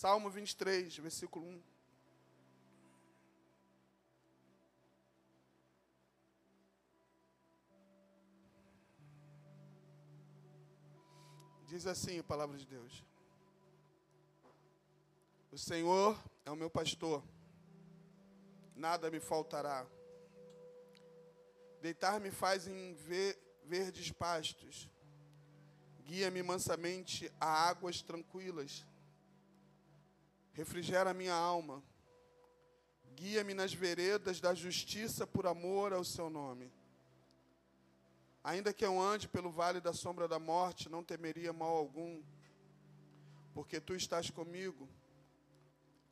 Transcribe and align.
Salmo 0.00 0.30
23, 0.30 0.96
versículo 0.98 1.44
1. 1.44 1.62
Diz 11.66 11.84
assim 11.84 12.20
a 12.20 12.22
palavra 12.22 12.56
de 12.56 12.64
Deus: 12.64 13.04
O 15.50 15.58
Senhor 15.58 16.16
é 16.44 16.50
o 16.52 16.54
meu 16.54 16.70
pastor, 16.70 17.20
nada 18.76 19.10
me 19.10 19.18
faltará. 19.18 19.84
Deitar-me 21.80 22.30
faz 22.30 22.68
em 22.68 22.94
ver, 22.94 23.36
verdes 23.64 24.12
pastos, 24.12 24.88
guia-me 26.04 26.40
mansamente 26.40 27.32
a 27.40 27.68
águas 27.68 28.00
tranquilas, 28.00 28.86
refrigera 30.58 31.14
minha 31.14 31.34
alma, 31.34 31.80
guia-me 33.14 33.54
nas 33.54 33.72
veredas 33.72 34.40
da 34.40 34.52
justiça 34.52 35.24
por 35.24 35.46
amor 35.46 35.92
ao 35.92 36.02
seu 36.02 36.28
nome. 36.28 36.72
Ainda 38.42 38.72
que 38.72 38.84
eu 38.84 39.00
ande 39.00 39.28
pelo 39.28 39.52
vale 39.52 39.80
da 39.80 39.92
sombra 39.92 40.26
da 40.26 40.40
morte, 40.40 40.88
não 40.88 41.04
temeria 41.04 41.52
mal 41.52 41.76
algum, 41.76 42.20
porque 43.54 43.80
tu 43.80 43.94
estás 43.94 44.30
comigo. 44.30 44.88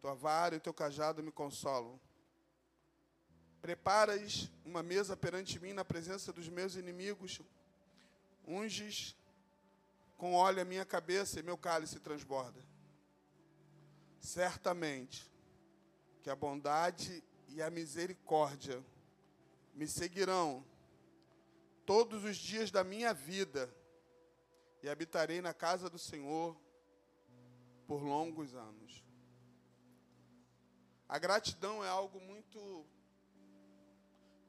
Tua 0.00 0.14
vara 0.14 0.54
e 0.54 0.60
teu 0.60 0.72
cajado 0.72 1.24
me 1.24 1.32
consolam. 1.32 1.98
Preparas 3.60 4.48
uma 4.64 4.80
mesa 4.80 5.16
perante 5.16 5.58
mim 5.58 5.72
na 5.72 5.84
presença 5.84 6.32
dos 6.32 6.48
meus 6.48 6.76
inimigos. 6.76 7.40
Unges 8.46 9.16
com 10.16 10.34
óleo 10.34 10.62
a 10.62 10.64
minha 10.64 10.84
cabeça 10.84 11.40
e 11.40 11.42
meu 11.42 11.58
cálice 11.58 11.98
transborda. 11.98 12.75
Certamente 14.20 15.30
que 16.22 16.30
a 16.30 16.36
bondade 16.36 17.22
e 17.48 17.62
a 17.62 17.70
misericórdia 17.70 18.84
me 19.74 19.86
seguirão 19.86 20.64
todos 21.84 22.24
os 22.24 22.36
dias 22.36 22.70
da 22.70 22.82
minha 22.82 23.14
vida 23.14 23.72
e 24.82 24.88
habitarei 24.88 25.40
na 25.40 25.54
casa 25.54 25.88
do 25.88 25.98
Senhor 25.98 26.56
por 27.86 28.02
longos 28.02 28.54
anos. 28.54 29.04
A 31.08 31.18
gratidão 31.18 31.84
é 31.84 31.88
algo 31.88 32.20
muito 32.20 32.84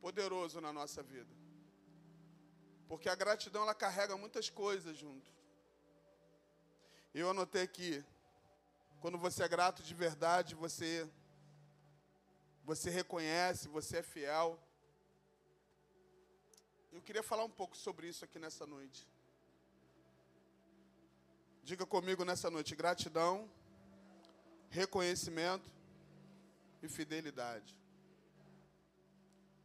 poderoso 0.01 0.59
na 0.59 0.73
nossa 0.73 1.03
vida. 1.03 1.33
Porque 2.87 3.09
a 3.09 3.15
gratidão 3.15 3.63
ela 3.63 3.75
carrega 3.75 4.17
muitas 4.17 4.49
coisas 4.49 4.97
junto. 4.97 5.29
Eu 7.13 7.29
anotei 7.29 7.67
que 7.67 8.03
quando 9.01 9.17
você 9.17 9.43
é 9.43 9.47
grato 9.47 9.83
de 9.83 9.93
verdade, 9.93 10.55
você 10.55 11.09
você 12.63 12.89
reconhece, 12.89 13.69
você 13.69 13.97
é 13.97 14.03
fiel. 14.03 14.59
Eu 16.91 17.01
queria 17.01 17.23
falar 17.23 17.45
um 17.45 17.49
pouco 17.49 17.77
sobre 17.77 18.09
isso 18.09 18.25
aqui 18.25 18.37
nessa 18.39 18.65
noite. 18.65 19.07
Diga 21.63 21.85
comigo 21.85 22.25
nessa 22.25 22.49
noite: 22.49 22.75
gratidão, 22.75 23.49
reconhecimento 24.69 25.69
e 26.81 26.89
fidelidade. 26.89 27.77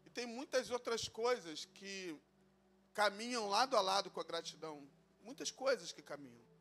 E 0.05 0.11
tem 0.11 0.27
muitas 0.27 0.71
outras 0.71 1.09
coisas 1.09 1.65
que 1.65 2.21
caminham 2.93 3.49
lado 3.49 3.77
a 3.77 3.81
lado 3.81 4.11
com 4.11 4.21
a 4.21 4.25
gratidão. 4.25 4.87
Muitas 5.23 5.51
coisas 5.51 5.91
que 5.93 6.03
caminham. 6.03 6.52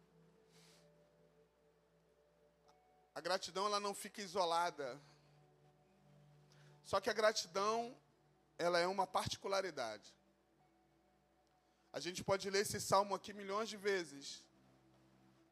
A 3.22 3.23
gratidão 3.23 3.67
ela 3.67 3.80
não 3.80 3.94
fica 3.94 4.19
isolada. 4.19 5.00
Só 6.83 7.00
que 7.00 7.08
a 7.08 7.14
gratidão 7.14 7.95
ela 8.58 8.80
é 8.80 8.88
uma 8.88 9.05
particularidade. 9.05 10.11
A 11.93 11.99
gente 11.99 12.23
pode 12.23 12.49
ler 12.49 12.61
esse 12.61 12.82
salmo 12.82 13.14
aqui 13.14 13.32
milhões 13.32 13.70
de 13.70 13.77
vezes, 13.77 14.43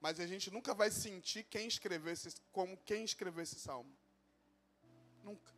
mas 0.02 0.20
a 0.20 0.26
gente 0.26 0.50
nunca 0.50 0.74
vai 0.74 0.90
sentir 0.90 1.44
quem 1.44 1.68
escreveu 1.68 2.12
esse, 2.12 2.34
como 2.52 2.76
quem 2.76 3.04
escreveu 3.04 3.44
esse 3.44 3.60
salmo. 3.60 3.96
Nunca. 5.24 5.54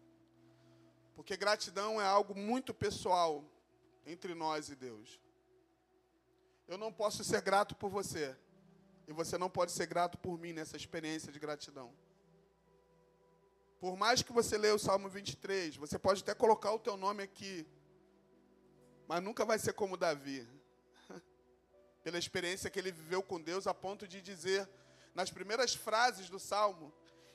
Porque 1.15 1.37
gratidão 1.37 2.01
é 2.01 2.05
algo 2.05 2.35
muito 2.35 2.73
pessoal 2.73 3.41
entre 4.05 4.35
nós 4.35 4.67
e 4.67 4.75
Deus. 4.75 5.17
Eu 6.67 6.77
não 6.77 6.91
posso 6.91 7.23
ser 7.23 7.39
grato 7.39 7.73
por 7.73 7.89
você, 7.89 8.37
e 9.11 9.13
você 9.13 9.37
não 9.37 9.49
pode 9.49 9.73
ser 9.73 9.85
grato 9.87 10.17
por 10.17 10.39
mim 10.39 10.53
nessa 10.53 10.77
experiência 10.77 11.31
de 11.31 11.37
gratidão. 11.37 11.93
Por 13.77 13.97
mais 13.97 14.21
que 14.21 14.31
você 14.31 14.57
leia 14.57 14.73
o 14.73 14.79
Salmo 14.79 15.09
23, 15.09 15.75
você 15.75 15.99
pode 15.99 16.21
até 16.21 16.33
colocar 16.33 16.71
o 16.71 16.79
teu 16.79 16.95
nome 16.95 17.21
aqui, 17.21 17.67
mas 19.07 19.21
nunca 19.21 19.43
vai 19.43 19.59
ser 19.59 19.73
como 19.73 19.97
Davi 19.97 20.47
pela 22.03 22.17
experiência 22.17 22.69
que 22.69 22.79
ele 22.79 22.91
viveu 22.91 23.21
com 23.21 23.41
Deus, 23.41 23.67
a 23.67 23.73
ponto 23.73 24.07
de 24.07 24.21
dizer, 24.21 24.69
nas 25.13 25.29
primeiras 25.29 25.75
frases 25.75 26.29
do 26.29 26.39
salmo, 26.39 26.93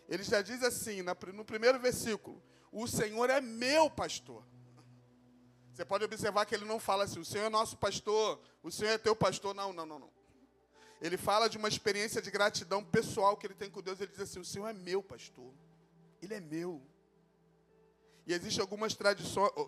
ele 0.08 0.22
já 0.22 0.41
diz 0.41 0.62
assim, 0.62 1.03
no 1.03 1.44
primeiro 1.44 1.78
versículo: 1.78 2.43
O 2.72 2.87
Senhor 2.87 3.28
é 3.28 3.41
meu 3.41 3.91
pastor. 3.91 4.43
Você 5.75 5.84
pode 5.84 6.04
observar 6.04 6.47
que 6.47 6.54
ele 6.54 6.64
não 6.64 6.81
fala 6.81 7.04
assim, 7.04 7.20
o 7.20 7.25
Senhor 7.25 7.44
é 7.44 7.50
nosso 7.50 7.76
pastor, 7.76 8.41
o 8.62 8.70
Senhor 8.70 8.93
é 8.93 8.98
teu 8.98 9.14
pastor. 9.14 9.54
Não, 9.54 9.75
não, 9.75 9.84
não, 9.84 9.98
não. 9.98 10.16
Ele 11.00 11.16
fala 11.16 11.48
de 11.48 11.58
uma 11.58 11.68
experiência 11.68 12.22
de 12.22 12.30
gratidão 12.30 12.82
pessoal 12.82 13.36
que 13.36 13.46
ele 13.46 13.54
tem 13.54 13.70
com 13.70 13.82
Deus. 13.82 14.00
Ele 14.00 14.10
diz 14.10 14.20
assim: 14.20 14.40
O 14.40 14.44
Senhor 14.44 14.66
é 14.68 14.72
meu 14.72 15.02
pastor. 15.02 15.52
Ele 16.22 16.34
é 16.34 16.40
meu. 16.40 16.82
E 18.26 18.32
existem 18.32 18.60
algumas 18.60 18.96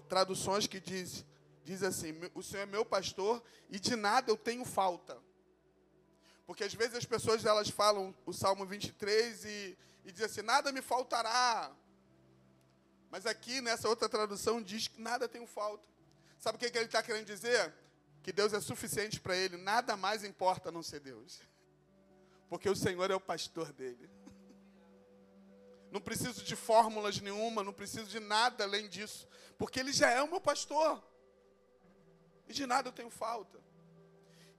traduções 0.09 0.67
que 0.67 0.81
dizem 0.81 1.25
diz 1.69 1.83
assim: 1.83 2.15
O 2.35 2.43
Senhor 2.43 2.63
é 2.63 2.67
meu 2.67 2.85
pastor 2.85 3.43
e 3.69 3.79
de 3.79 3.95
nada 3.95 4.31
eu 4.31 4.37
tenho 4.37 4.65
falta. 4.65 5.19
Porque 6.47 6.65
às 6.65 6.73
vezes 6.73 6.97
as 6.97 7.05
pessoas 7.05 7.45
elas 7.45 7.69
falam 7.69 8.15
o 8.25 8.33
Salmo 8.33 8.65
23 8.65 9.45
e, 9.45 9.79
e 10.05 10.11
dizem 10.11 10.27
assim: 10.27 10.43
Nada 10.43 10.73
me 10.73 10.81
faltará. 10.81 11.71
Mas 13.11 13.27
aqui 13.27 13.61
nessa 13.61 13.89
outra 13.89 14.09
tradução 14.09 14.63
diz 14.63 14.89
que 14.89 15.01
nada 15.01 15.29
tenho 15.29 15.47
falta. 15.47 15.87
Sabe 16.39 16.57
o 16.57 16.59
que, 16.59 16.71
que 16.71 16.79
ele 16.79 16.87
está 16.87 17.03
querendo 17.03 17.27
dizer? 17.27 17.75
Que 18.29 18.33
Deus 18.41 18.53
é 18.53 18.61
suficiente 18.61 19.19
para 19.19 19.35
ele, 19.35 19.57
nada 19.57 19.97
mais 19.97 20.23
importa 20.23 20.69
a 20.69 20.71
não 20.71 20.83
ser 20.83 21.01
Deus. 21.01 21.41
Porque 22.51 22.69
o 22.69 22.77
Senhor 22.77 23.11
é 23.11 23.15
o 23.15 23.21
pastor 23.21 23.73
dele. 23.73 24.07
Não 25.91 25.99
preciso 25.99 26.45
de 26.45 26.55
fórmulas 26.55 27.19
nenhuma, 27.23 27.65
não 27.65 27.73
preciso 27.73 28.05
de 28.05 28.21
nada 28.21 28.65
além 28.65 28.87
disso, 28.87 29.27
porque 29.57 29.81
ele 29.81 29.95
já 29.95 30.11
é 30.11 30.21
o 30.21 30.29
meu 30.29 30.43
pastor 30.43 31.03
e 32.47 32.53
de 32.53 32.67
nada 32.67 32.91
eu 32.91 32.93
tenho 32.93 33.09
falta. 33.09 33.59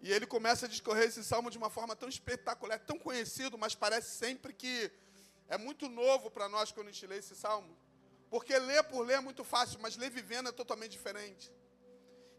E 0.01 0.11
ele 0.11 0.25
começa 0.25 0.65
a 0.65 0.69
discorrer 0.69 1.03
esse 1.03 1.23
salmo 1.23 1.51
de 1.51 1.59
uma 1.59 1.69
forma 1.69 1.95
tão 1.95 2.09
espetacular, 2.09 2.79
tão 2.79 2.97
conhecido, 2.97 3.55
mas 3.55 3.75
parece 3.75 4.17
sempre 4.17 4.51
que 4.51 4.91
é 5.47 5.59
muito 5.59 5.87
novo 5.87 6.31
para 6.31 6.49
nós 6.49 6.71
quando 6.71 6.87
a 6.87 6.91
gente 6.91 7.05
lê 7.05 7.17
esse 7.17 7.35
salmo. 7.35 7.77
Porque 8.31 8.57
ler 8.57 8.81
por 8.85 9.05
ler 9.05 9.17
é 9.17 9.21
muito 9.21 9.43
fácil, 9.43 9.79
mas 9.79 9.95
ler 9.95 10.09
vivendo 10.09 10.49
é 10.49 10.51
totalmente 10.51 10.93
diferente. 10.93 11.53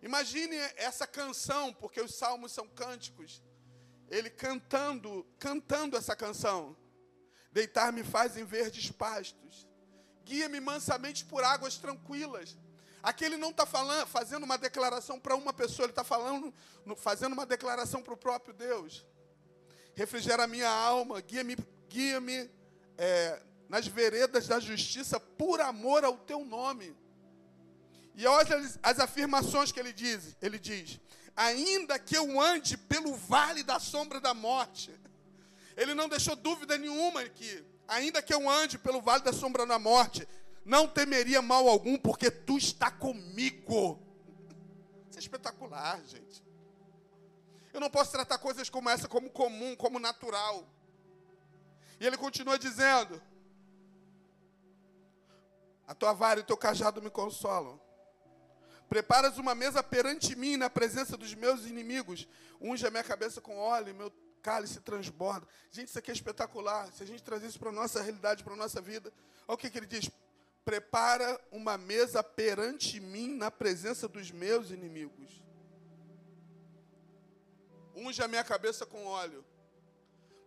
Imagine 0.03 0.57
essa 0.77 1.07
canção, 1.07 1.73
porque 1.75 2.01
os 2.01 2.15
salmos 2.15 2.53
são 2.53 2.67
cânticos. 2.69 3.43
Ele 4.09 4.31
cantando, 4.31 5.27
cantando 5.39 5.97
essa 5.97 6.17
canção. 6.17 6.77
Deitar-me 7.53 8.03
faz 8.03 8.37
em 8.37 8.45
verdes 8.45 8.91
pastos. 8.91 9.69
Guia-me 10.25 10.61
mansamente 10.61 11.25
por 11.25 11.45
águas 11.45 11.77
tranquilas. 11.77 12.57
Aqui 13.03 13.25
ele 13.25 13.37
não 13.37 13.51
está 13.51 13.67
fazendo 14.07 14.45
uma 14.45 14.59
declaração 14.59 15.19
para 15.19 15.35
uma 15.35 15.53
pessoa, 15.53 15.87
ele 15.87 15.93
está 15.93 16.05
falando, 16.05 16.53
fazendo 16.97 17.33
uma 17.33 17.47
declaração 17.47 18.03
para 18.03 18.13
o 18.13 18.17
próprio 18.17 18.53
Deus. 18.53 19.07
Refrigera 19.95 20.45
a 20.45 20.47
minha 20.47 20.69
alma, 20.69 21.21
guia-me 21.21 21.57
guia 21.89 22.21
é, 22.97 23.43
nas 23.69 23.87
veredas 23.87 24.47
da 24.47 24.61
justiça 24.61 25.19
por 25.19 25.61
amor 25.61 26.05
ao 26.05 26.17
teu 26.19 26.45
nome. 26.45 26.97
E 28.15 28.27
olha 28.27 28.57
as, 28.83 28.99
afirmações 28.99 29.73
que 29.73 29.81
ele 29.81 29.93
diz. 29.93 30.37
Ele 30.41 30.59
diz: 30.59 31.01
ainda 31.37 31.99
que 31.99 32.17
eu 32.17 32.41
ande 32.41 32.77
pelo 32.77 33.15
vale 33.15 33.63
da 33.63 33.79
sombra 33.79 34.21
da 34.21 34.35
morte. 34.35 34.95
Ele 35.77 35.95
não 35.95 36.09
deixou 36.09 36.37
dúvida 36.37 36.77
nenhuma 36.77 37.23
aqui. 37.23 37.65
Ainda 37.89 38.23
que 38.23 38.35
eu 38.35 38.49
ande 38.49 38.79
pelo 38.79 39.01
vale 39.01 39.25
da 39.25 39.33
sombra 39.33 39.65
da 39.65 39.79
morte, 39.79 40.29
não 40.65 40.87
temeria 40.87 41.41
mal 41.41 41.69
algum, 41.69 41.97
porque 41.97 42.31
tu 42.31 42.59
está 42.59 42.91
comigo. 42.91 43.99
Isso 45.09 45.19
é 45.19 45.21
espetacular, 45.21 46.01
gente. 46.05 46.45
Eu 47.73 47.81
não 47.81 47.91
posso 47.91 48.13
tratar 48.13 48.39
coisas 48.39 48.69
como 48.69 48.91
essa 48.91 49.09
como 49.09 49.31
comum, 49.31 49.75
como 49.77 49.99
natural. 49.99 50.69
E 51.99 52.07
ele 52.07 52.17
continua 52.17 52.59
dizendo: 52.59 53.21
A 55.87 55.95
tua 55.95 56.13
vara 56.13 56.41
e 56.41 56.43
o 56.43 56.47
teu 56.47 56.57
cajado 56.57 57.01
me 57.01 57.11
consolam. 57.11 57.81
Preparas 58.91 59.39
uma 59.39 59.55
mesa 59.55 59.85
perante 59.85 60.35
mim 60.35 60.57
na 60.57 60.69
presença 60.69 61.17
dos 61.17 61.33
meus 61.33 61.65
inimigos. 61.65 62.27
Unge 62.61 62.85
a 62.85 62.91
minha 62.91 63.05
cabeça 63.05 63.41
com 63.41 63.57
óleo, 63.57 63.95
meu 63.95 64.13
cálice 64.43 64.81
transborda. 64.81 65.47
Gente, 65.71 65.91
isso 65.91 65.99
aqui 66.01 66.11
é 66.11 66.15
espetacular. 66.15 66.91
Se 66.93 67.05
a 67.05 67.07
gente 67.07 67.23
trazer 67.23 67.47
isso 67.47 67.59
para 67.61 67.69
a 67.69 67.73
nossa 67.73 68.03
realidade, 68.03 68.43
para 68.43 68.55
a 68.55 68.57
nossa 68.57 68.81
vida, 68.81 69.13
olha 69.47 69.55
o 69.55 69.57
que, 69.57 69.71
que 69.71 69.79
ele 69.79 69.87
diz: 69.87 70.11
prepara 70.65 71.41
uma 71.53 71.79
mesa 71.79 72.21
perante 72.21 72.99
mim 72.99 73.37
na 73.37 73.49
presença 73.49 74.09
dos 74.09 74.33
meus 74.33 74.73
inimigos. 74.73 75.41
Unge 77.95 78.21
a 78.25 78.27
minha 78.27 78.43
cabeça 78.43 78.85
com 78.85 79.07
óleo. 79.07 79.45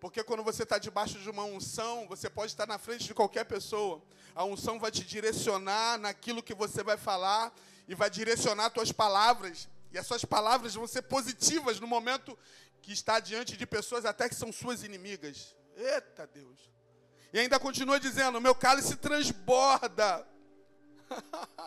Porque 0.02 0.22
quando 0.22 0.44
você 0.44 0.64
está 0.64 0.78
debaixo 0.78 1.18
de 1.18 1.30
uma 1.30 1.46
unção, 1.46 2.10
você 2.10 2.30
pode 2.30 2.52
estar 2.52 2.68
na 2.68 2.78
frente 2.78 3.06
de 3.06 3.14
qualquer 3.14 3.46
pessoa. 3.46 4.04
A 4.36 4.44
unção 4.44 4.78
vai 4.82 4.92
te 4.92 5.06
direcionar 5.06 5.98
naquilo 5.98 6.44
que 6.44 6.54
você 6.54 6.84
vai 6.84 6.98
falar 6.98 7.54
e 7.88 7.96
vai 7.96 8.10
direcionar 8.10 8.72
suas 8.74 8.92
palavras. 8.92 9.68
E 9.92 9.98
as 9.98 10.08
suas 10.08 10.26
palavras 10.26 10.74
vão 10.74 10.88
ser 10.88 11.04
positivas 11.04 11.80
no 11.80 11.88
momento 11.88 12.38
que 12.82 12.92
está 12.92 13.20
diante 13.20 13.56
de 13.56 13.66
pessoas 13.66 14.06
até 14.06 14.28
que 14.28 14.36
são 14.36 14.52
suas 14.52 14.84
inimigas. 14.84 15.56
Eita 15.76 16.28
Deus. 16.28 16.72
E 17.32 17.40
ainda 17.40 17.60
continua 17.60 18.00
dizendo: 18.00 18.42
meu 18.42 18.56
cálice 18.56 18.96
transborda. 18.96 20.28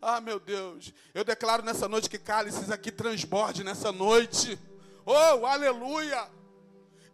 ah, 0.00 0.20
meu 0.20 0.38
Deus. 0.38 0.92
Eu 1.14 1.24
declaro 1.24 1.64
nessa 1.64 1.88
noite 1.88 2.10
que 2.10 2.18
cálices 2.18 2.70
aqui 2.70 2.90
transborde 2.90 3.64
nessa 3.64 3.92
noite. 3.92 4.58
Oh, 5.04 5.46
aleluia 5.46 6.36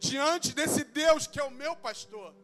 diante 0.03 0.53
desse 0.53 0.83
Deus 0.83 1.29
que 1.29 1.39
é 1.39 1.45
o 1.45 1.51
meu 1.51 1.77
pastor. 1.77 2.35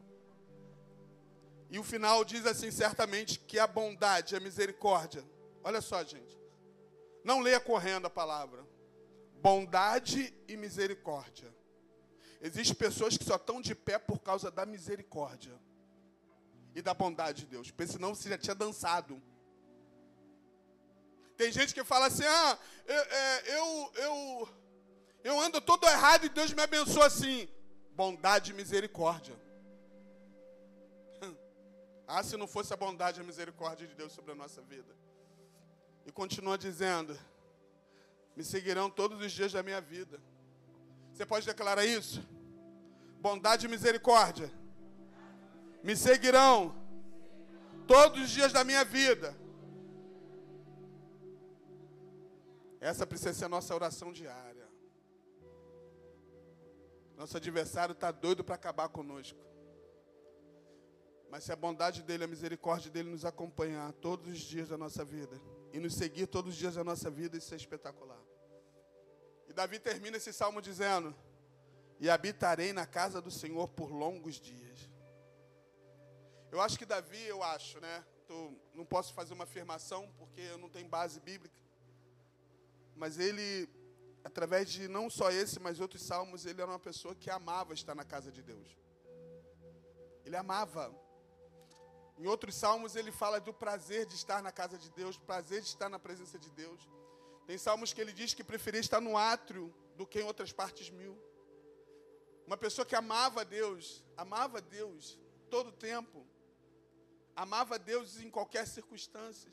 E 1.69 1.79
o 1.79 1.83
final 1.83 2.25
diz 2.25 2.47
assim, 2.47 2.71
certamente, 2.71 3.39
que 3.41 3.59
a 3.59 3.67
bondade, 3.67 4.37
a 4.37 4.41
misericórdia. 4.41 5.23
Olha 5.69 5.83
só, 5.83 6.03
gente. 6.03 6.35
Não 7.23 7.41
leia 7.41 7.61
correndo 7.61 8.07
a 8.07 8.11
palavra. 8.11 8.67
Bondade 9.35 10.35
e 10.49 10.57
misericórdia. 10.57 11.55
Existem 12.41 12.75
pessoas 12.75 13.19
que 13.19 13.25
só 13.25 13.37
estão 13.37 13.61
de 13.61 13.75
pé 13.75 13.99
por 13.99 14.19
causa 14.21 14.51
da 14.51 14.65
misericórdia 14.65 15.55
e 16.75 16.81
da 16.81 16.95
bondade 16.95 17.43
de 17.43 17.49
Deus. 17.49 17.71
Porque 17.71 17.93
senão 17.93 18.15
você 18.15 18.31
já 18.31 18.39
tinha 18.39 18.55
dançado. 18.55 19.23
Tem 21.37 21.53
gente 21.53 21.75
que 21.75 21.85
fala 21.85 22.07
assim: 22.07 22.25
ah, 22.25 22.59
eu, 22.87 23.03
é, 23.03 23.59
eu, 23.59 24.49
eu 25.23 25.39
ando 25.39 25.61
todo 25.61 25.87
errado 25.87 26.25
e 26.25 26.31
Deus 26.31 26.51
me 26.55 26.63
abençoa 26.63 27.05
assim. 27.05 27.47
Bondade 27.91 28.53
e 28.53 28.55
misericórdia. 28.55 29.37
Ah, 32.11 32.23
se 32.23 32.39
não 32.39 32.47
fosse 32.47 32.73
a 32.73 32.77
bondade 32.79 33.21
e 33.21 33.23
a 33.23 33.27
misericórdia 33.27 33.87
de 33.87 33.95
Deus 33.95 34.15
sobre 34.15 34.33
a 34.33 34.35
nossa 34.35 34.63
vida. 34.63 34.97
E 36.09 36.11
continua 36.11 36.57
dizendo: 36.57 37.15
Me 38.35 38.43
seguirão 38.43 38.89
todos 38.89 39.21
os 39.21 39.31
dias 39.31 39.53
da 39.53 39.63
minha 39.63 39.79
vida. 39.79 40.19
Você 41.13 41.27
pode 41.27 41.45
declarar 41.45 41.85
isso? 41.85 42.27
Bondade 43.21 43.67
e 43.67 43.69
misericórdia. 43.69 44.51
Me 45.85 45.95
seguirão 45.95 46.75
todos 47.87 48.23
os 48.23 48.31
dias 48.31 48.55
da 48.55 48.65
minha 48.65 48.87
vida. 48.87 49.37
Essa 52.81 53.07
precisa 53.07 53.35
ser 53.35 53.45
a 53.45 53.51
nossa 53.51 53.75
oração 53.75 54.11
diária. 54.11 54.67
Nosso 57.19 57.37
adversário 57.37 57.93
está 57.93 58.11
doido 58.11 58.43
para 58.43 58.55
acabar 58.55 58.89
conosco. 58.89 59.39
Mas 61.31 61.45
se 61.45 61.53
a 61.53 61.57
bondade 61.57 62.03
dele, 62.03 62.25
a 62.25 62.29
misericórdia 62.29 62.91
dele 62.91 63.11
nos 63.11 63.27
acompanhar 63.27 63.93
todos 63.93 64.33
os 64.33 64.39
dias 64.39 64.71
da 64.71 64.79
nossa 64.79 65.05
vida 65.05 65.39
e 65.73 65.79
nos 65.79 65.95
seguir 65.95 66.27
todos 66.27 66.55
os 66.55 66.59
dias 66.59 66.75
da 66.75 66.85
nossa 66.85 67.11
vida, 67.11 67.37
isso 67.37 67.53
é 67.53 67.57
espetacular. 67.57 68.21
E 69.49 69.53
Davi 69.53 69.79
termina 69.79 70.17
esse 70.17 70.33
salmo 70.33 70.61
dizendo: 70.61 71.15
E 72.01 72.09
habitarei 72.09 72.73
na 72.73 72.87
casa 72.87 73.21
do 73.21 73.31
Senhor 73.31 73.69
por 73.69 73.91
longos 73.91 74.37
dias. 74.37 74.91
Eu 76.51 76.61
acho 76.61 76.79
que 76.79 76.87
Davi, 76.87 77.23
eu 77.25 77.43
acho, 77.43 77.81
né? 77.81 78.05
Tô, 78.27 78.53
não 78.75 78.85
posso 78.85 79.13
fazer 79.15 79.35
uma 79.35 79.45
afirmação 79.45 80.11
porque 80.17 80.41
eu 80.41 80.59
não 80.59 80.69
tenho 80.69 80.89
base 80.89 81.21
bíblica. 81.21 81.55
Mas 82.97 83.19
ele 83.19 83.69
através 84.29 84.71
de 84.71 84.89
não 84.89 85.09
só 85.09 85.31
esse, 85.31 85.59
mas 85.59 85.81
outros 85.81 86.03
salmos, 86.03 86.45
ele 86.45 86.61
era 86.61 86.71
uma 86.71 86.79
pessoa 86.79 87.15
que 87.15 87.31
amava 87.31 87.73
estar 87.73 87.95
na 87.95 88.05
casa 88.05 88.31
de 88.31 88.43
Deus. 88.43 88.77
Ele 90.25 90.37
amava. 90.37 90.95
Em 92.19 92.27
outros 92.27 92.55
salmos, 92.55 92.97
ele 92.97 93.13
fala 93.13 93.41
do 93.41 93.55
prazer 93.55 94.07
de 94.07 94.15
estar 94.15 94.43
na 94.43 94.51
casa 94.51 94.77
de 94.77 94.91
Deus, 94.91 95.17
prazer 95.17 95.61
de 95.61 95.69
estar 95.69 95.89
na 95.89 95.99
presença 95.99 96.39
de 96.39 96.51
Deus. 96.51 96.89
Tem 97.47 97.57
salmos 97.57 97.93
que 97.93 98.01
ele 98.01 98.13
diz 98.13 98.35
que 98.35 98.43
preferia 98.43 98.81
estar 98.81 99.01
no 99.01 99.17
átrio 99.17 99.73
do 99.97 100.07
que 100.07 100.21
em 100.21 100.25
outras 100.25 100.53
partes 100.53 100.91
mil. 100.91 101.17
Uma 102.47 102.57
pessoa 102.57 102.85
que 102.85 102.97
amava 102.97 103.45
Deus, 103.45 104.05
amava 104.17 104.61
Deus 104.61 105.19
todo 105.49 105.69
o 105.69 105.73
tempo, 105.73 106.27
amava 107.37 107.79
Deus 107.79 108.21
em 108.21 108.31
qualquer 108.31 108.67
circunstância. 108.67 109.51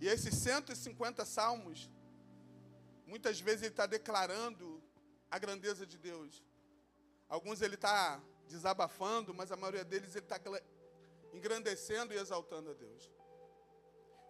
E 0.00 0.08
esses 0.08 0.34
150 0.34 1.24
salmos 1.24 1.90
Muitas 3.10 3.40
vezes 3.40 3.62
ele 3.62 3.72
está 3.72 3.86
declarando 3.86 4.80
a 5.28 5.36
grandeza 5.36 5.84
de 5.84 5.98
Deus. 5.98 6.44
Alguns 7.28 7.60
ele 7.60 7.74
está 7.74 8.22
desabafando, 8.46 9.34
mas 9.34 9.50
a 9.50 9.56
maioria 9.56 9.84
deles 9.84 10.14
ele 10.14 10.24
está 10.24 10.38
engrandecendo 11.32 12.12
e 12.12 12.16
exaltando 12.16 12.70
a 12.70 12.74
Deus. 12.74 13.10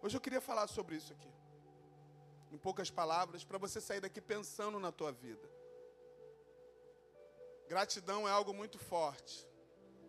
Hoje 0.01 0.15
eu 0.15 0.21
queria 0.21 0.41
falar 0.41 0.67
sobre 0.67 0.95
isso 0.95 1.13
aqui. 1.13 1.31
Em 2.51 2.57
poucas 2.57 2.89
palavras, 2.89 3.43
para 3.43 3.57
você 3.57 3.79
sair 3.79 4.01
daqui 4.01 4.19
pensando 4.19 4.79
na 4.79 4.91
tua 4.91 5.11
vida. 5.11 5.49
Gratidão 7.67 8.27
é 8.27 8.31
algo 8.31 8.53
muito 8.53 8.77
forte, 8.77 9.47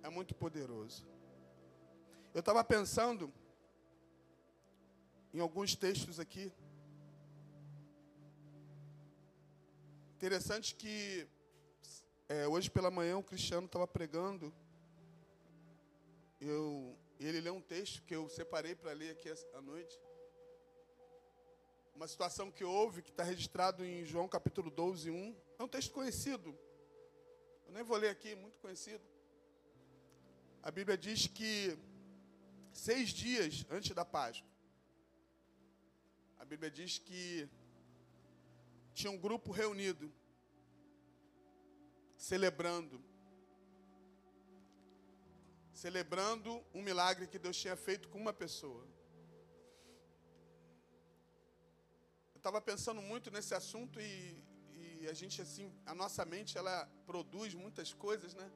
é 0.02 0.08
muito 0.08 0.34
poderoso. 0.34 1.06
Eu 2.34 2.40
estava 2.40 2.64
pensando 2.64 3.32
em 5.32 5.40
alguns 5.40 5.76
textos 5.76 6.18
aqui 6.18 6.52
Interessante 10.22 10.76
que 10.76 11.26
é, 12.28 12.46
hoje 12.46 12.70
pela 12.70 12.92
manhã 12.92 13.18
o 13.18 13.24
Cristiano 13.24 13.66
estava 13.66 13.88
pregando. 13.88 14.54
Eu, 16.44 16.98
ele 17.20 17.40
leu 17.40 17.54
um 17.54 17.60
texto 17.60 18.02
que 18.02 18.16
eu 18.16 18.28
separei 18.28 18.74
para 18.74 18.90
ler 18.92 19.10
aqui 19.10 19.28
à 19.54 19.60
noite. 19.62 19.96
Uma 21.94 22.08
situação 22.08 22.50
que 22.50 22.64
houve, 22.64 23.00
que 23.00 23.10
está 23.10 23.22
registrado 23.22 23.84
em 23.84 24.04
João 24.04 24.26
capítulo 24.26 24.68
12, 24.68 25.08
1. 25.08 25.36
É 25.56 25.62
um 25.62 25.68
texto 25.68 25.92
conhecido. 25.92 26.58
Eu 27.64 27.72
nem 27.72 27.84
vou 27.84 27.96
ler 27.96 28.08
aqui, 28.08 28.34
muito 28.34 28.58
conhecido. 28.58 29.04
A 30.64 30.72
Bíblia 30.72 30.98
diz 30.98 31.28
que 31.28 31.78
seis 32.72 33.10
dias 33.10 33.64
antes 33.70 33.94
da 33.94 34.04
Páscoa, 34.04 34.50
a 36.40 36.44
Bíblia 36.44 36.72
diz 36.72 36.98
que 36.98 37.48
tinha 38.94 39.12
um 39.12 39.18
grupo 39.18 39.52
reunido, 39.52 40.12
celebrando. 42.16 43.11
Celebrando 45.82 46.50
um 46.72 46.80
milagre 46.88 47.26
que 47.26 47.38
Deus 47.44 47.56
tinha 47.62 47.74
feito 47.74 48.08
com 48.10 48.18
uma 48.24 48.32
pessoa. 48.32 48.84
Eu 52.34 52.38
estava 52.40 52.60
pensando 52.60 53.02
muito 53.02 53.32
nesse 53.32 53.52
assunto 53.52 54.00
e, 54.00 54.40
e 55.00 55.08
a 55.12 55.12
gente, 55.20 55.42
assim, 55.42 55.66
a 55.84 55.92
nossa 55.92 56.24
mente, 56.24 56.56
ela 56.56 56.76
produz 57.04 57.52
muitas 57.64 57.92
coisas, 57.92 58.32
né? 58.32 58.48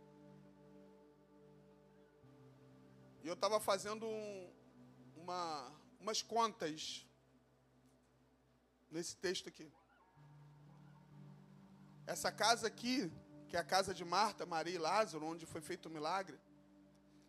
E 3.25 3.27
eu 3.27 3.35
estava 3.35 3.59
fazendo 3.59 4.07
um, 4.07 4.53
uma, 5.17 5.73
umas 5.99 6.23
contas 6.23 7.05
nesse 8.89 9.17
texto 9.17 9.49
aqui. 9.49 9.69
Essa 12.07 12.31
casa 12.31 12.69
aqui, 12.69 13.11
que 13.49 13.57
é 13.57 13.61
a 13.61 13.71
casa 13.77 13.93
de 13.93 14.05
Marta, 14.05 14.47
Maria 14.47 14.77
e 14.77 14.85
Lázaro, 14.91 15.27
onde 15.27 15.45
foi 15.45 15.61
feito 15.61 15.87
o 15.87 15.97
milagre, 15.99 16.39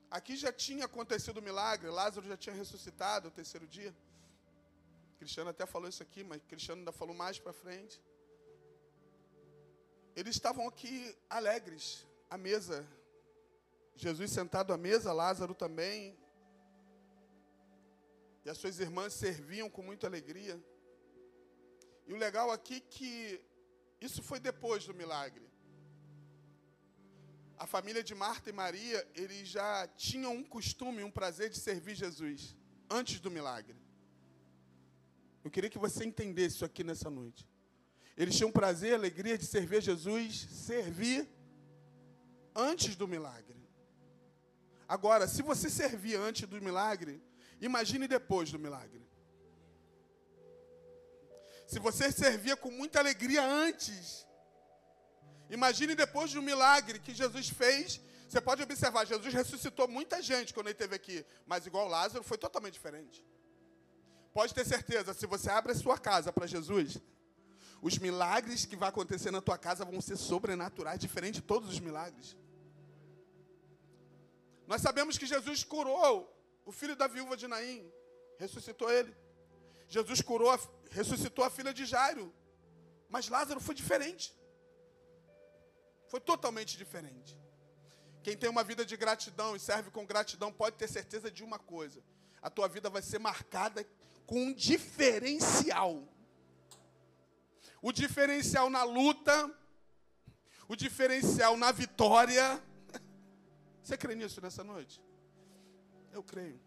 aqui 0.10 0.36
já 0.36 0.52
tinha 0.52 0.86
acontecido 0.86 1.38
o 1.38 1.42
milagre, 1.42 1.90
Lázaro 1.90 2.28
já 2.28 2.38
tinha 2.38 2.56
ressuscitado 2.56 3.28
o 3.28 3.32
terceiro 3.32 3.68
dia. 3.68 3.96
Cristiano 5.18 5.50
até 5.50 5.66
falou 5.66 5.90
isso 5.90 6.04
aqui, 6.04 6.24
mas 6.24 6.42
Cristiano 6.44 6.82
ainda 6.82 6.92
falou 6.92 7.16
mais 7.16 7.40
para 7.40 7.52
frente. 7.52 8.02
Eles 10.16 10.36
estavam 10.36 10.68
aqui 10.68 11.16
alegres, 11.30 12.06
à 12.30 12.38
mesa. 12.38 12.88
Jesus 13.96 14.32
sentado 14.32 14.74
à 14.74 14.78
mesa, 14.78 15.12
Lázaro 15.12 15.56
também. 15.56 16.18
E 18.46 18.50
as 18.50 18.58
suas 18.58 18.80
irmãs 18.80 19.14
serviam 19.14 19.70
com 19.70 19.82
muita 19.82 20.08
alegria. 20.08 20.62
E 22.06 22.14
o 22.14 22.18
legal 22.18 22.52
aqui 22.52 22.76
é 22.78 22.80
que 22.80 23.42
isso 24.00 24.22
foi 24.22 24.40
depois 24.40 24.86
do 24.86 24.94
milagre. 24.94 25.47
A 27.58 27.66
família 27.66 28.04
de 28.04 28.14
Marta 28.14 28.50
e 28.50 28.54
Maria, 28.54 29.08
eles 29.16 29.48
já 29.48 29.88
tinham 29.98 30.34
um 30.34 30.44
costume, 30.44 31.04
um 31.04 31.10
prazer 31.10 31.50
de 31.50 31.58
servir 31.58 31.96
Jesus 31.96 32.56
antes 32.90 33.20
do 33.20 33.32
milagre. 33.32 33.76
Eu 35.44 35.50
queria 35.50 35.70
que 35.70 35.80
você 35.80 36.06
entendesse 36.06 36.58
isso 36.58 36.66
aqui 36.66 36.84
nessa 36.84 37.10
noite. 37.10 37.48
Eles 38.16 38.36
tinham 38.36 38.52
prazer, 38.52 38.94
alegria 38.94 39.38
de 39.38 39.46
servir 39.46 39.82
Jesus, 39.82 40.42
servir 40.52 41.28
antes 42.56 42.96
do 42.96 43.08
milagre. 43.08 43.58
Agora, 44.88 45.28
se 45.28 45.42
você 45.42 45.70
servir 45.70 46.16
antes 46.16 46.48
do 46.48 46.62
milagre, 46.62 47.22
imagine 47.60 48.08
depois 48.08 48.52
do 48.52 48.60
milagre. 48.60 49.02
Se 51.66 51.80
você 51.80 52.12
servia 52.12 52.56
com 52.56 52.70
muita 52.70 53.00
alegria 53.00 53.44
antes, 53.44 54.27
imagine 55.50 55.96
depois 55.96 56.32
do 56.34 56.42
milagre 56.42 57.00
que 57.00 57.14
Jesus 57.14 57.50
fez. 57.50 58.02
Você 58.28 58.42
pode 58.42 58.62
observar, 58.62 59.06
Jesus 59.06 59.34
ressuscitou 59.34 59.88
muita 59.88 60.22
gente 60.22 60.54
quando 60.54 60.68
ele 60.68 60.74
esteve 60.74 60.96
aqui, 60.96 61.26
mas 61.46 61.66
igual 61.66 61.88
Lázaro 61.88 62.24
foi 62.24 62.38
totalmente 62.38 62.74
diferente. 62.74 63.24
Pode 64.34 64.54
ter 64.54 64.66
certeza, 64.66 65.14
se 65.14 65.26
você 65.26 65.50
abre 65.50 65.72
a 65.72 65.76
sua 65.76 65.98
casa 65.98 66.32
para 66.32 66.46
Jesus, 66.46 67.00
os 67.82 67.98
milagres 67.98 68.66
que 68.66 68.76
vai 68.76 68.90
acontecer 68.90 69.32
na 69.32 69.42
tua 69.42 69.58
casa 69.58 69.86
vão 69.86 70.02
ser 70.02 70.18
sobrenaturais, 70.18 71.00
diferente 71.00 71.36
de 71.36 71.42
todos 71.42 71.70
os 71.70 71.80
milagres. 71.80 72.36
Nós 74.68 74.82
sabemos 74.82 75.18
que 75.18 75.26
Jesus 75.26 75.64
curou 75.64 76.34
o 76.66 76.72
filho 76.72 76.96
da 76.96 77.08
viúva 77.08 77.38
de 77.38 77.48
Naim, 77.48 77.90
ressuscitou 78.38 78.92
ele. 78.92 79.16
Jesus 79.88 80.22
curou, 80.22 80.52
ressuscitou 80.92 81.46
a 81.46 81.50
filha 81.50 81.74
de 81.74 81.86
Jairo. 81.86 82.34
Mas 83.10 83.30
Lázaro 83.30 83.62
foi 83.62 83.74
diferente. 83.74 84.36
Foi 86.08 86.20
totalmente 86.20 86.78
diferente. 86.78 87.38
Quem 88.24 88.36
tem 88.36 88.50
uma 88.50 88.64
vida 88.64 88.86
de 88.86 88.98
gratidão 88.98 89.56
e 89.56 89.60
serve 89.60 89.90
com 89.92 90.06
gratidão 90.06 90.52
pode 90.52 90.76
ter 90.76 90.88
certeza 90.88 91.30
de 91.32 91.44
uma 91.44 91.60
coisa: 91.60 92.04
a 92.42 92.50
tua 92.50 92.68
vida 92.68 92.90
vai 92.90 93.02
ser 93.02 93.20
marcada 93.20 93.88
com 94.26 94.48
um 94.48 94.54
diferencial. 94.54 96.08
O 97.82 97.92
diferencial 97.92 98.70
na 98.70 98.84
luta, 98.84 99.54
o 100.68 100.76
diferencial 100.76 101.56
na 101.56 101.72
vitória, 101.72 102.62
você 103.82 103.96
crê 103.98 104.16
nisso 104.16 104.42
nessa 104.42 104.64
noite? 104.64 105.02
Eu 106.12 106.24
creio. 106.24 106.60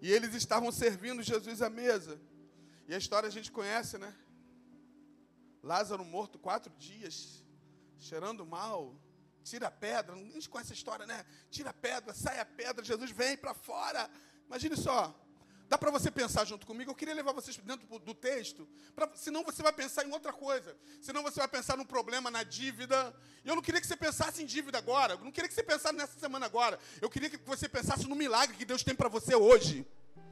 E 0.00 0.10
eles 0.10 0.34
estavam 0.34 0.72
servindo 0.72 1.22
Jesus 1.22 1.62
à 1.62 1.70
mesa. 1.70 2.20
E 2.88 2.94
a 2.94 2.98
história 2.98 3.28
a 3.28 3.30
gente 3.30 3.52
conhece, 3.52 3.98
né? 3.98 4.12
Lázaro 5.62 6.04
morto 6.04 6.38
quatro 6.38 6.72
dias, 6.76 7.44
cheirando 7.98 8.44
mal. 8.44 8.94
Tira 9.44 9.68
a 9.68 9.70
pedra, 9.70 10.16
gente 10.16 10.48
conhece 10.48 10.72
a 10.72 10.74
história, 10.74 11.04
né? 11.04 11.24
Tira 11.50 11.70
a 11.70 11.74
pedra, 11.74 12.14
sai 12.14 12.38
a 12.38 12.44
pedra, 12.44 12.84
Jesus 12.84 13.10
vem 13.10 13.36
para 13.36 13.54
fora. 13.54 14.08
Imagine 14.46 14.76
só, 14.76 15.14
Dá 15.72 15.78
para 15.78 15.90
você 15.90 16.10
pensar 16.10 16.44
junto 16.44 16.66
comigo? 16.66 16.90
Eu 16.90 16.94
queria 16.94 17.14
levar 17.14 17.32
vocês 17.32 17.56
dentro 17.56 17.98
do 17.98 18.12
texto, 18.12 18.68
pra, 18.94 19.10
senão 19.14 19.42
você 19.42 19.62
vai 19.62 19.72
pensar 19.72 20.04
em 20.06 20.12
outra 20.12 20.30
coisa. 20.30 20.76
Senão 21.00 21.22
você 21.22 21.40
vai 21.40 21.48
pensar 21.48 21.78
num 21.78 21.84
problema, 21.86 22.30
na 22.30 22.42
dívida. 22.42 23.14
E 23.42 23.48
eu 23.48 23.54
não 23.54 23.62
queria 23.62 23.80
que 23.80 23.86
você 23.86 23.96
pensasse 23.96 24.42
em 24.42 24.44
dívida 24.44 24.76
agora. 24.76 25.14
Eu 25.14 25.24
não 25.24 25.32
queria 25.32 25.48
que 25.48 25.54
você 25.54 25.62
pensasse 25.62 25.94
nessa 25.94 26.20
semana 26.20 26.44
agora. 26.44 26.78
Eu 27.00 27.08
queria 27.08 27.30
que 27.30 27.38
você 27.38 27.70
pensasse 27.70 28.06
no 28.06 28.14
milagre 28.14 28.54
que 28.54 28.66
Deus 28.66 28.84
tem 28.84 28.94
para 28.94 29.08
você 29.08 29.34
hoje. 29.34 29.86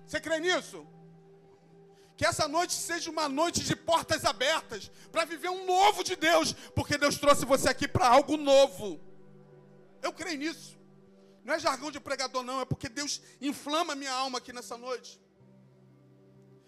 Você 0.06 0.20
crê 0.20 0.38
nisso? 0.40 0.87
Que 2.21 2.27
essa 2.27 2.47
noite 2.47 2.75
seja 2.75 3.11
uma 3.11 3.31
noite 3.31 3.61
de 3.65 3.75
portas 3.75 4.27
abertas 4.27 4.91
para 5.11 5.25
viver 5.25 5.49
um 5.49 5.65
novo 5.65 6.05
de 6.05 6.15
Deus, 6.17 6.53
porque 6.75 6.99
Deus 6.99 7.17
trouxe 7.17 7.47
você 7.47 7.71
aqui 7.71 7.89
para 7.89 8.07
algo 8.07 8.37
novo. 8.37 9.00
Eu 10.03 10.12
creio 10.12 10.37
nisso. 10.37 10.79
Não 11.43 11.55
é 11.55 11.59
jargão 11.59 11.91
de 11.91 11.99
pregador, 11.99 12.43
não, 12.43 12.61
é 12.61 12.67
porque 12.67 12.91
Deus 12.91 13.23
inflama 13.41 13.95
minha 13.95 14.12
alma 14.12 14.37
aqui 14.37 14.53
nessa 14.53 14.77
noite. 14.77 15.19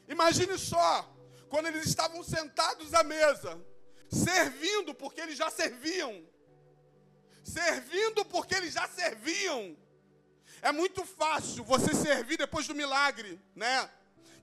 Imagine 0.09 0.57
só, 0.57 1.15
quando 1.51 1.67
eles 1.67 1.85
estavam 1.85 2.25
sentados 2.25 2.95
à 2.95 3.03
mesa, 3.03 3.63
servindo 4.09 4.95
porque 4.95 5.21
eles 5.21 5.37
já 5.37 5.51
serviam. 5.51 6.27
Servindo 7.45 8.25
porque 8.25 8.55
eles 8.55 8.73
já 8.73 8.89
serviam. 8.89 9.77
É 10.63 10.73
muito 10.73 11.05
fácil 11.05 11.63
você 11.63 11.95
servir 11.95 12.39
depois 12.39 12.67
do 12.67 12.75
milagre, 12.75 13.39
né? 13.55 13.91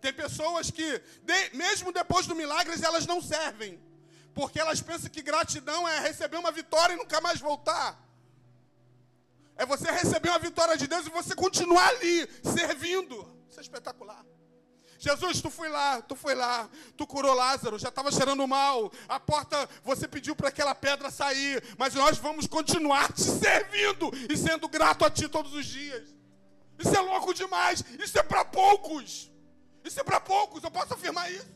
Tem 0.01 0.13
pessoas 0.13 0.71
que, 0.71 0.99
de, 1.23 1.49
mesmo 1.53 1.91
depois 1.91 2.25
do 2.25 2.35
milagre, 2.35 2.73
elas 2.83 3.05
não 3.05 3.21
servem. 3.21 3.79
Porque 4.33 4.59
elas 4.59 4.81
pensam 4.81 5.09
que 5.09 5.21
gratidão 5.21 5.87
é 5.87 5.99
receber 5.99 6.37
uma 6.37 6.51
vitória 6.51 6.93
e 6.93 6.97
nunca 6.97 7.19
mais 7.19 7.39
voltar. 7.39 7.99
É 9.57 9.65
você 9.65 9.91
receber 9.91 10.29
uma 10.29 10.39
vitória 10.39 10.77
de 10.77 10.87
Deus 10.87 11.05
e 11.05 11.09
você 11.09 11.35
continuar 11.35 11.87
ali, 11.89 12.29
servindo. 12.43 13.15
Isso 13.49 13.59
é 13.59 13.63
espetacular. 13.63 14.25
Jesus, 14.97 15.41
tu 15.41 15.49
foi 15.49 15.69
lá, 15.69 16.01
tu 16.01 16.15
foi 16.15 16.35
lá, 16.35 16.69
tu 16.97 17.07
curou 17.07 17.33
Lázaro, 17.33 17.79
já 17.79 17.87
estava 17.87 18.11
cheirando 18.11 18.45
mal. 18.45 18.91
A 19.07 19.19
porta, 19.19 19.69
você 19.83 20.07
pediu 20.07 20.35
para 20.35 20.49
aquela 20.49 20.75
pedra 20.75 21.09
sair, 21.09 21.63
mas 21.77 21.93
nós 21.93 22.17
vamos 22.17 22.47
continuar 22.47 23.11
te 23.13 23.23
servindo 23.23 24.11
e 24.29 24.37
sendo 24.37 24.67
grato 24.67 25.05
a 25.05 25.09
ti 25.09 25.27
todos 25.29 25.53
os 25.53 25.65
dias. 25.65 26.13
Isso 26.77 26.95
é 26.95 26.99
louco 26.99 27.33
demais. 27.33 27.83
Isso 27.97 28.17
é 28.19 28.23
para 28.23 28.43
poucos. 28.43 29.29
Isso 29.89 29.99
é 29.99 30.03
para 30.03 30.19
poucos, 30.19 30.63
eu 30.63 30.69
posso 30.69 30.93
afirmar 30.93 31.31
isso. 31.31 31.47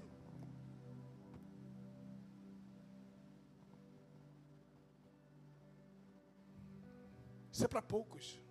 Isso 7.52 7.64
é 7.64 7.68
para 7.68 7.84
poucos. 7.84 8.42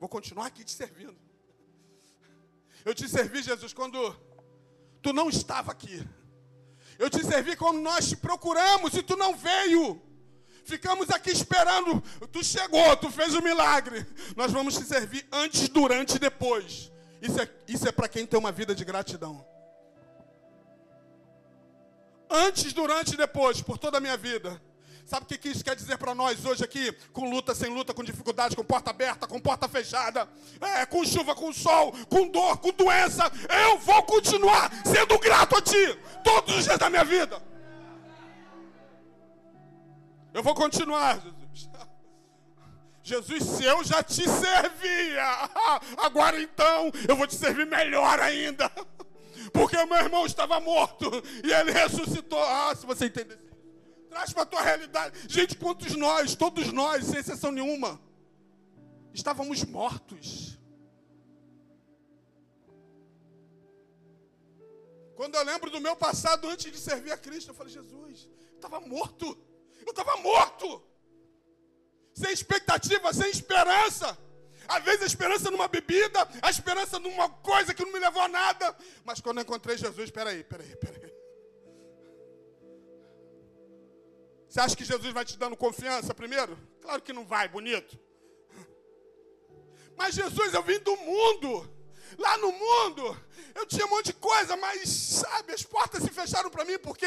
Vou 0.00 0.08
continuar 0.08 0.46
aqui 0.46 0.64
te 0.64 0.72
servindo. 0.72 1.16
Eu 2.84 2.92
te 2.92 3.08
servi, 3.08 3.40
Jesus, 3.40 3.72
quando 3.72 4.16
tu 5.00 5.12
não 5.12 5.28
estava 5.28 5.70
aqui. 5.70 6.04
Eu 6.98 7.08
te 7.08 7.24
servi 7.24 7.54
quando 7.54 7.78
nós 7.78 8.08
te 8.08 8.16
procuramos 8.16 8.94
e 8.94 9.02
tu 9.04 9.14
não 9.14 9.36
veio. 9.36 10.02
Ficamos 10.64 11.08
aqui 11.10 11.30
esperando. 11.30 12.02
Tu 12.32 12.42
chegou, 12.42 12.96
tu 12.96 13.12
fez 13.12 13.32
o 13.32 13.42
milagre. 13.42 14.04
Nós 14.34 14.50
vamos 14.50 14.76
te 14.76 14.82
servir 14.84 15.24
antes, 15.30 15.68
durante 15.68 16.16
e 16.16 16.18
depois. 16.18 16.90
Isso 17.20 17.40
é, 17.40 17.48
isso 17.68 17.88
é 17.88 17.92
para 17.92 18.08
quem 18.08 18.26
tem 18.26 18.38
uma 18.38 18.52
vida 18.52 18.74
de 18.74 18.84
gratidão. 18.84 19.44
Antes, 22.28 22.72
durante 22.72 23.14
e 23.14 23.16
depois, 23.16 23.60
por 23.60 23.76
toda 23.76 23.98
a 23.98 24.00
minha 24.00 24.16
vida. 24.16 24.60
Sabe 25.04 25.24
o 25.24 25.38
que 25.38 25.48
isso 25.48 25.64
quer 25.64 25.74
dizer 25.74 25.98
para 25.98 26.14
nós 26.14 26.44
hoje 26.44 26.62
aqui? 26.62 26.92
Com 27.12 27.28
luta, 27.28 27.52
sem 27.52 27.68
luta, 27.68 27.92
com 27.92 28.04
dificuldade, 28.04 28.54
com 28.54 28.62
porta 28.62 28.90
aberta, 28.90 29.26
com 29.26 29.40
porta 29.40 29.68
fechada, 29.68 30.28
é, 30.60 30.86
com 30.86 31.04
chuva, 31.04 31.34
com 31.34 31.52
sol, 31.52 31.92
com 32.08 32.28
dor, 32.28 32.58
com 32.58 32.70
doença. 32.70 33.24
Eu 33.66 33.78
vou 33.78 34.04
continuar 34.04 34.70
sendo 34.84 35.18
grato 35.18 35.56
a 35.56 35.62
Ti 35.62 35.98
todos 36.22 36.58
os 36.58 36.64
dias 36.64 36.78
da 36.78 36.88
minha 36.88 37.04
vida. 37.04 37.42
Eu 40.32 40.44
vou 40.44 40.54
continuar, 40.54 41.20
Jesus. 41.20 41.68
Jesus, 43.02 43.42
se 43.42 43.64
eu 43.64 43.82
já 43.82 44.02
te 44.02 44.28
servia, 44.28 45.24
agora 45.96 46.40
então 46.40 46.90
eu 47.08 47.16
vou 47.16 47.26
te 47.26 47.34
servir 47.34 47.66
melhor 47.66 48.20
ainda. 48.20 48.70
Porque 49.52 49.84
meu 49.86 49.96
irmão 49.96 50.26
estava 50.26 50.60
morto 50.60 51.10
e 51.42 51.52
ele 51.52 51.72
ressuscitou. 51.72 52.42
Ah, 52.42 52.74
se 52.74 52.84
você 52.86 53.06
entender. 53.06 53.38
Traz 54.08 54.32
para 54.32 54.42
a 54.42 54.46
tua 54.46 54.60
realidade. 54.60 55.18
Gente, 55.28 55.56
quantos 55.56 55.94
nós, 55.94 56.34
todos 56.34 56.72
nós, 56.72 57.04
sem 57.04 57.20
exceção 57.20 57.50
nenhuma, 57.52 58.00
estávamos 59.14 59.64
mortos. 59.64 60.58
Quando 65.14 65.34
eu 65.34 65.44
lembro 65.44 65.70
do 65.70 65.80
meu 65.80 65.94
passado 65.94 66.48
antes 66.48 66.72
de 66.72 66.78
servir 66.78 67.12
a 67.12 67.16
Cristo, 67.16 67.50
eu 67.50 67.54
falei, 67.54 67.72
Jesus, 67.72 68.28
eu 68.52 68.56
estava 68.56 68.80
morto. 68.80 69.38
Eu 69.86 69.90
estava 69.90 70.16
morto. 70.16 70.82
Sem 72.14 72.32
expectativa, 72.32 73.12
sem 73.12 73.30
esperança. 73.30 74.18
Às 74.68 74.84
vezes 74.84 75.02
a 75.02 75.06
esperança 75.06 75.50
numa 75.50 75.66
bebida, 75.66 76.28
a 76.40 76.50
esperança 76.50 76.98
numa 76.98 77.28
coisa 77.28 77.74
que 77.74 77.84
não 77.84 77.92
me 77.92 77.98
levou 77.98 78.22
a 78.22 78.28
nada. 78.28 78.76
Mas 79.04 79.20
quando 79.20 79.38
eu 79.38 79.42
encontrei 79.42 79.76
Jesus, 79.76 80.04
espera 80.04 80.30
aí, 80.30 80.40
espera 80.40 80.62
aí, 80.62 80.70
espera 80.70 80.94
aí. 80.94 81.10
Você 84.48 84.60
acha 84.60 84.76
que 84.76 84.84
Jesus 84.84 85.12
vai 85.12 85.24
te 85.24 85.38
dando 85.38 85.56
confiança 85.56 86.12
primeiro? 86.12 86.58
Claro 86.82 87.00
que 87.00 87.12
não 87.12 87.24
vai, 87.24 87.48
bonito. 87.48 87.98
Mas 89.96 90.14
Jesus, 90.14 90.54
eu 90.54 90.62
vim 90.62 90.78
do 90.80 90.96
mundo. 90.96 91.70
Lá 92.18 92.36
no 92.38 92.50
mundo, 92.50 93.16
eu 93.54 93.64
tinha 93.66 93.86
um 93.86 93.90
monte 93.90 94.06
de 94.06 94.14
coisa, 94.14 94.56
mas, 94.56 94.88
sabe, 94.88 95.52
as 95.52 95.62
portas 95.62 96.02
se 96.02 96.10
fecharam 96.10 96.50
para 96.50 96.64
mim 96.64 96.78
porque, 96.78 97.06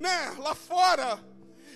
né, 0.00 0.34
lá 0.38 0.54
fora, 0.54 1.22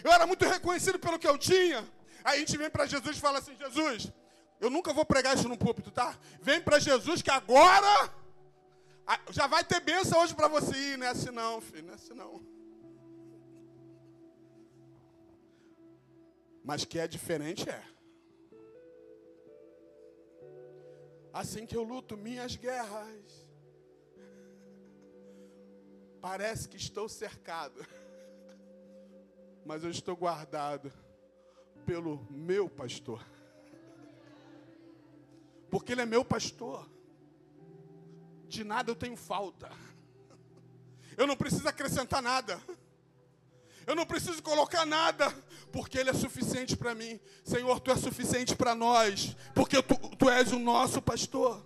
eu 0.03 0.11
era 0.11 0.27
muito 0.27 0.45
reconhecido 0.47 0.99
pelo 0.99 1.19
que 1.19 1.29
eu 1.29 1.37
tinha. 1.37 1.87
Aí 2.25 2.37
a 2.37 2.39
gente 2.41 2.57
vem 2.57 2.71
para 2.71 2.87
Jesus 2.87 3.17
e 3.17 3.21
fala 3.21 3.39
assim: 3.39 3.57
Jesus, 3.57 4.13
eu 4.61 4.71
nunca 4.71 4.93
vou 4.93 5.05
pregar 5.05 5.37
isso 5.37 5.49
no 5.49 5.59
púlpito, 5.59 5.91
tá? 5.91 6.17
Vem 6.41 6.61
para 6.61 6.79
Jesus 6.79 7.21
que 7.21 7.31
agora 7.31 8.13
já 9.31 9.47
vai 9.47 9.65
ter 9.65 9.81
bênção 9.81 10.21
hoje 10.21 10.35
para 10.35 10.49
você 10.49 10.77
ir, 10.77 10.99
não 10.99 11.07
é 11.07 11.11
assim 11.11 11.31
não, 11.31 11.61
filho, 11.61 11.85
não 11.85 11.93
é 11.93 11.95
assim 11.97 12.15
não. 12.15 12.41
Mas 16.65 16.85
que 16.85 16.99
é 16.99 17.09
diferente 17.09 17.69
é. 17.69 17.83
Assim 21.33 21.67
que 21.67 21.77
eu 21.77 21.83
luto 21.83 22.17
minhas 22.17 22.55
guerras. 22.55 23.49
Parece 26.21 26.69
que 26.69 26.77
estou 26.77 27.09
cercado, 27.09 27.85
mas 29.67 29.83
eu 29.83 29.91
estou 29.91 30.15
guardado 30.15 30.93
pelo 31.87 32.27
meu 32.31 32.69
pastor. 32.69 33.25
Porque 35.71 35.93
ele 35.93 36.03
é 36.03 36.07
meu 36.07 36.25
pastor. 36.25 36.89
De 38.47 38.65
nada 38.65 38.91
eu 38.91 38.95
tenho 38.95 39.17
falta. 39.17 39.71
Eu 41.17 41.27
não 41.27 41.37
preciso 41.37 41.67
acrescentar 41.69 42.23
nada. 42.23 42.61
Eu 43.87 43.97
não 43.97 44.07
preciso 44.07 44.43
colocar 44.43 44.87
nada, 44.87 45.31
porque 45.73 45.99
Ele 45.99 46.11
é 46.11 46.15
suficiente 46.15 46.77
para 46.77 46.95
mim. 46.95 47.19
Senhor, 47.45 47.81
Tu 47.81 47.91
é 47.91 47.97
suficiente 47.97 48.55
para 48.55 48.75
nós, 48.75 49.37
porque 49.55 49.83
tu, 49.83 49.97
tu 50.17 50.31
és 50.31 50.53
o 50.53 50.59
nosso 50.59 51.03
pastor. 51.03 51.65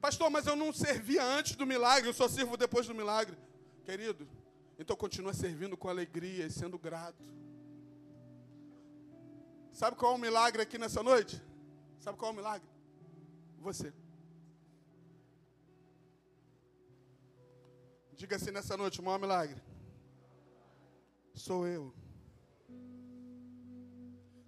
Pastor, 0.00 0.30
mas 0.30 0.46
eu 0.46 0.56
não 0.56 0.72
servia 0.72 1.22
antes 1.22 1.56
do 1.56 1.66
milagre, 1.66 2.08
eu 2.08 2.14
só 2.14 2.28
sirvo 2.28 2.56
depois 2.56 2.86
do 2.86 2.94
milagre. 2.94 3.36
Querido, 3.84 4.26
então 4.80 4.96
continua 4.96 5.34
servindo 5.34 5.76
com 5.76 5.88
alegria 5.88 6.46
e 6.46 6.50
sendo 6.50 6.78
grato. 6.78 7.22
Sabe 9.80 9.94
qual 9.96 10.12
é 10.12 10.16
o 10.16 10.18
milagre 10.18 10.62
aqui 10.62 10.78
nessa 10.78 11.02
noite? 11.02 11.40
Sabe 11.98 12.16
qual 12.18 12.30
é 12.30 12.34
o 12.34 12.36
milagre? 12.36 12.68
Você. 13.58 13.92
Diga 18.14 18.36
assim 18.36 18.50
nessa 18.50 18.74
noite, 18.82 19.00
o 19.00 19.02
maior 19.02 19.20
milagre. 19.20 19.60
Sou 21.34 21.66
eu. 21.66 21.94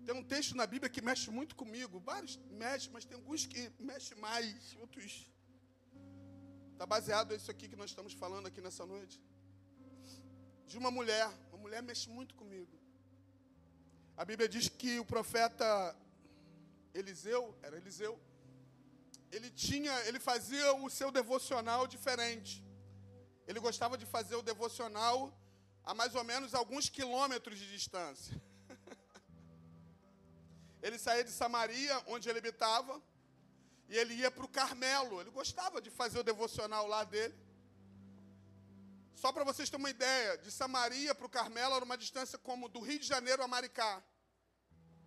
Tem 0.06 0.14
um 0.14 0.24
texto 0.24 0.56
na 0.56 0.66
Bíblia 0.66 0.90
que 0.90 1.02
mexe 1.02 1.30
muito 1.30 1.54
comigo. 1.54 2.00
Vários 2.00 2.38
mexem, 2.50 2.90
mas 2.90 3.04
tem 3.04 3.16
alguns 3.16 3.44
que 3.44 3.70
mexem 3.78 4.18
mais, 4.18 4.74
outros 4.80 5.30
Está 6.72 6.86
baseado 6.86 7.32
nisso 7.32 7.48
aqui 7.48 7.68
que 7.68 7.76
nós 7.76 7.90
estamos 7.90 8.12
falando 8.12 8.46
aqui 8.48 8.60
nessa 8.60 8.84
noite. 8.84 9.20
De 10.72 10.78
uma 10.78 10.90
mulher. 10.90 11.28
Uma 11.50 11.58
mulher 11.64 11.82
mexe 11.82 12.08
muito 12.18 12.34
comigo. 12.34 12.74
A 14.16 14.24
Bíblia 14.24 14.48
diz 14.54 14.70
que 14.70 14.98
o 14.98 15.04
profeta 15.04 15.66
Eliseu, 16.94 17.54
era 17.62 17.76
Eliseu, 17.76 18.18
ele 19.30 19.50
tinha, 19.50 19.94
ele 20.06 20.18
fazia 20.18 20.72
o 20.84 20.88
seu 20.88 21.10
devocional 21.10 21.86
diferente. 21.86 22.64
Ele 23.46 23.60
gostava 23.60 23.98
de 23.98 24.06
fazer 24.06 24.34
o 24.34 24.46
devocional 24.50 25.18
a 25.84 25.92
mais 25.92 26.14
ou 26.14 26.24
menos 26.24 26.54
alguns 26.54 26.88
quilômetros 26.88 27.58
de 27.58 27.70
distância. 27.70 28.40
ele 30.82 30.98
saía 30.98 31.22
de 31.22 31.32
Samaria, 31.32 32.02
onde 32.06 32.30
ele 32.30 32.38
habitava, 32.38 32.94
e 33.90 33.98
ele 33.98 34.14
ia 34.14 34.30
para 34.30 34.46
o 34.46 34.48
Carmelo. 34.48 35.20
Ele 35.20 35.30
gostava 35.30 35.82
de 35.82 35.90
fazer 35.90 36.20
o 36.20 36.28
devocional 36.32 36.86
lá 36.86 37.04
dele. 37.04 37.36
Só 39.14 39.32
para 39.32 39.44
vocês 39.44 39.70
terem 39.70 39.84
uma 39.84 39.90
ideia, 39.90 40.38
de 40.38 40.50
Samaria 40.50 41.14
para 41.14 41.26
o 41.26 41.30
Carmelo 41.30 41.74
era 41.74 41.84
uma 41.84 41.96
distância 41.96 42.38
como 42.38 42.68
do 42.68 42.80
Rio 42.80 42.98
de 42.98 43.06
Janeiro 43.06 43.42
a 43.42 43.48
Maricá, 43.48 44.02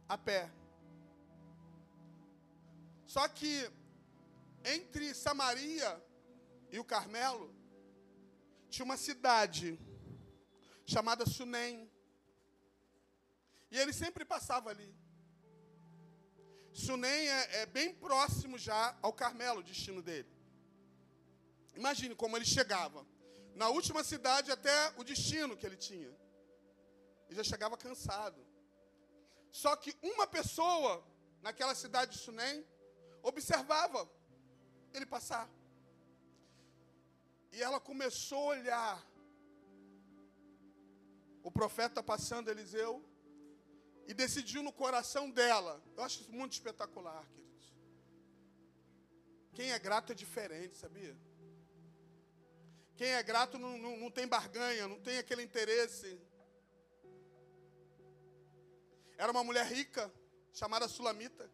a 0.07 0.17
pé. 0.17 0.51
Só 3.05 3.27
que 3.27 3.69
entre 4.63 5.13
Samaria 5.13 6.03
e 6.71 6.79
o 6.79 6.83
Carmelo 6.83 7.53
tinha 8.69 8.85
uma 8.85 8.97
cidade 8.97 9.79
chamada 10.85 11.25
Sunem. 11.25 11.89
E 13.71 13.77
ele 13.77 13.93
sempre 13.93 14.23
passava 14.23 14.69
ali. 14.69 14.95
Sunem 16.73 17.29
é, 17.29 17.61
é 17.61 17.65
bem 17.65 17.93
próximo 17.93 18.57
já 18.57 18.97
ao 19.01 19.13
Carmelo, 19.13 19.59
o 19.59 19.63
destino 19.63 20.01
dele. 20.01 20.29
Imagine 21.75 22.15
como 22.15 22.35
ele 22.35 22.45
chegava. 22.45 23.05
Na 23.55 23.69
última 23.69 24.03
cidade 24.03 24.51
até 24.51 24.93
o 24.97 25.03
destino 25.03 25.55
que 25.57 25.65
ele 25.65 25.77
tinha. 25.77 26.11
Ele 27.27 27.35
já 27.35 27.43
chegava 27.43 27.77
cansado. 27.77 28.45
Só 29.51 29.75
que 29.77 29.95
uma 30.01 30.27
pessoa 30.27 31.03
naquela 31.41 31.73
cidade 31.73 32.11
de 32.13 32.17
Sunem 32.19 32.65
observava 33.23 34.09
ele 34.93 35.05
passar. 35.05 35.49
E 37.53 37.63
ela 37.63 37.79
começou 37.79 38.51
a 38.51 38.57
olhar 38.57 39.07
o 41.41 41.49
profeta 41.49 42.03
passando 42.03 42.49
Eliseu 42.49 43.03
e 44.07 44.13
decidiu 44.13 44.61
no 44.61 44.73
coração 44.73 45.29
dela. 45.31 45.81
Eu 45.95 46.03
acho 46.03 46.21
isso 46.21 46.31
muito 46.33 46.53
espetacular, 46.53 47.25
queridos. 47.29 47.73
Quem 49.53 49.71
é 49.71 49.79
grato 49.79 50.11
é 50.11 50.15
diferente, 50.15 50.75
sabia? 50.77 51.15
Quem 52.95 53.09
é 53.09 53.21
grato 53.21 53.57
não, 53.57 53.77
não, 53.77 53.97
não 53.97 54.09
tem 54.09 54.27
barganha, 54.27 54.87
não 54.87 54.99
tem 54.99 55.17
aquele 55.17 55.43
interesse. 55.43 56.19
Era 59.17 59.31
uma 59.31 59.43
mulher 59.43 59.65
rica, 59.65 60.11
chamada 60.53 60.87
Sulamita. 60.87 61.49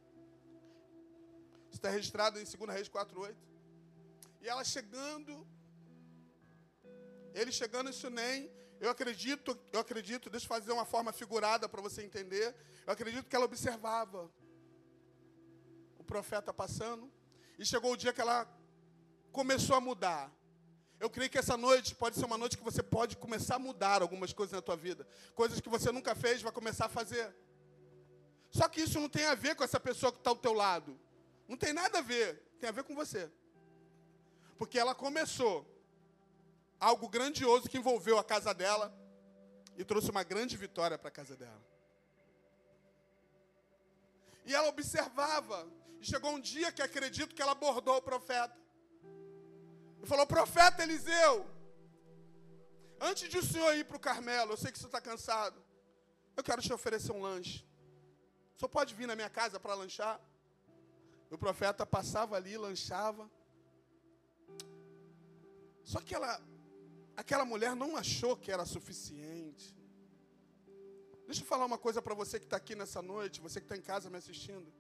Está 1.72 1.90
registrado 1.90 2.40
em 2.40 2.44
2 2.44 2.70
Reis 2.72 2.90
4,8. 2.90 3.36
E 4.42 4.50
ela 4.50 4.64
chegando, 4.64 5.48
ele 7.34 7.52
chegando 7.52 7.90
em 7.90 7.94
Sunem, 7.94 8.52
eu 8.80 8.90
acredito, 8.90 9.58
eu 9.72 9.80
acredito, 9.80 10.30
deixa 10.30 10.46
eu 10.46 10.50
fazer 10.50 10.72
uma 10.72 10.86
forma 10.86 11.12
figurada 11.12 11.70
para 11.70 11.82
você 11.82 12.04
entender. 12.04 12.56
Eu 12.86 12.94
acredito 12.94 13.28
que 13.28 13.36
ela 13.36 13.46
observava 13.46 14.32
o 15.98 16.04
profeta 16.04 16.54
passando 16.54 17.12
e 17.58 17.66
chegou 17.66 17.94
o 17.94 17.98
dia 17.98 18.12
que 18.12 18.22
ela 18.22 18.48
começou 19.32 19.76
a 19.76 19.82
mudar. 19.82 20.32
Eu 21.02 21.10
creio 21.10 21.32
que 21.32 21.40
essa 21.40 21.58
noite 21.58 21.96
pode 21.96 22.16
ser 22.16 22.26
uma 22.26 22.38
noite 22.38 22.56
que 22.56 22.64
você 22.64 22.84
pode 22.84 23.18
começar 23.18 23.56
a 23.56 23.60
mudar 23.60 24.04
algumas 24.04 24.32
coisas 24.32 24.54
na 24.54 24.62
tua 24.62 24.78
vida. 24.78 25.08
Coisas 25.34 25.60
que 25.60 25.68
você 25.68 25.92
nunca 25.92 26.14
fez, 26.14 26.44
vai 26.44 26.52
começar 26.52 26.86
a 26.86 26.90
fazer. 26.90 27.36
Só 28.52 28.70
que 28.70 28.82
isso 28.82 29.00
não 29.00 29.10
tem 29.10 29.26
a 29.26 29.34
ver 29.34 29.56
com 29.56 29.64
essa 29.64 29.80
pessoa 29.80 30.12
que 30.12 30.20
está 30.20 30.30
ao 30.30 30.36
teu 30.36 30.54
lado. 30.54 30.96
Não 31.48 31.58
tem 31.58 31.74
nada 31.74 31.98
a 31.98 32.02
ver. 32.04 32.40
Tem 32.60 32.70
a 32.70 32.72
ver 32.72 32.84
com 32.84 32.94
você. 32.94 33.32
Porque 34.60 34.78
ela 34.78 34.94
começou 34.94 35.66
algo 36.80 37.10
grandioso 37.10 37.68
que 37.68 37.80
envolveu 37.80 38.20
a 38.20 38.24
casa 38.24 38.54
dela 38.54 38.96
e 39.76 39.84
trouxe 39.84 40.12
uma 40.12 40.22
grande 40.22 40.56
vitória 40.56 41.00
para 41.00 41.08
a 41.08 41.12
casa 41.20 41.36
dela. 41.36 41.66
E 44.46 44.54
ela 44.54 44.68
observava, 44.68 45.68
e 46.00 46.06
chegou 46.06 46.32
um 46.32 46.40
dia 46.40 46.72
que 46.72 46.84
acredito 46.84 47.34
que 47.34 47.42
ela 47.42 47.54
abordou 47.54 47.98
o 47.98 48.02
profeta. 48.04 48.61
E 50.02 50.08
falou: 50.08 50.26
Profeta 50.26 50.84
Eliseu, 50.84 51.46
antes 53.00 53.30
de 53.30 53.38
o 53.38 53.44
senhor 53.44 53.74
ir 53.76 53.86
para 53.86 53.98
o 53.98 54.00
Carmelo, 54.00 54.54
eu 54.54 54.58
sei 54.58 54.72
que 54.72 54.80
você 54.80 54.86
está 54.86 55.02
cansado, 55.02 55.62
eu 56.36 56.44
quero 56.44 56.62
te 56.62 56.74
oferecer 56.74 57.12
um 57.12 57.22
lanche. 57.22 57.66
O 58.56 58.60
senhor 58.60 58.70
pode 58.70 58.94
vir 58.96 59.08
na 59.08 59.16
minha 59.16 59.30
casa 59.30 59.60
para 59.60 59.74
lanchar? 59.74 60.20
O 61.30 61.38
profeta 61.38 61.86
passava 61.86 62.36
ali, 62.36 62.58
lanchava. 62.58 63.30
Só 65.84 66.00
que 66.02 66.14
ela 66.14 66.42
aquela 67.16 67.46
mulher 67.46 67.76
não 67.76 67.96
achou 67.96 68.36
que 68.36 68.52
era 68.52 68.66
suficiente. 68.66 69.76
Deixa 71.26 71.44
eu 71.44 71.48
falar 71.48 71.66
uma 71.66 71.78
coisa 71.78 72.02
para 72.02 72.14
você 72.14 72.40
que 72.40 72.46
está 72.46 72.58
aqui 72.58 72.76
nessa 72.76 73.02
noite, 73.02 73.40
você 73.40 73.60
que 73.60 73.66
está 73.66 73.78
em 73.78 73.82
casa 73.82 74.10
me 74.10 74.18
assistindo. 74.18 74.72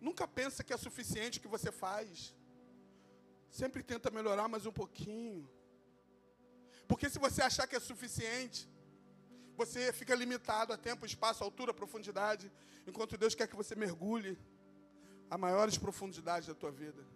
Nunca 0.00 0.28
pensa 0.28 0.62
que 0.62 0.72
é 0.72 0.76
suficiente 0.76 1.38
o 1.38 1.42
que 1.42 1.48
você 1.48 1.72
faz. 1.72 2.34
Sempre 3.60 3.84
tenta 3.90 4.10
melhorar 4.10 4.46
mais 4.52 4.66
um 4.66 4.72
pouquinho. 4.72 5.48
Porque 6.88 7.08
se 7.08 7.20
você 7.24 7.40
achar 7.40 7.66
que 7.68 7.76
é 7.76 7.80
suficiente, 7.80 8.68
você 9.60 9.92
fica 9.92 10.12
limitado 10.22 10.72
a 10.72 10.76
tempo, 10.76 11.06
espaço, 11.06 11.44
altura, 11.44 11.72
profundidade, 11.72 12.50
enquanto 12.84 13.16
Deus 13.16 13.36
quer 13.36 13.46
que 13.46 13.60
você 13.60 13.76
mergulhe 13.76 14.32
a 15.30 15.38
maiores 15.38 15.78
profundidades 15.78 16.48
da 16.48 16.56
tua 16.62 16.72
vida. 16.72 17.06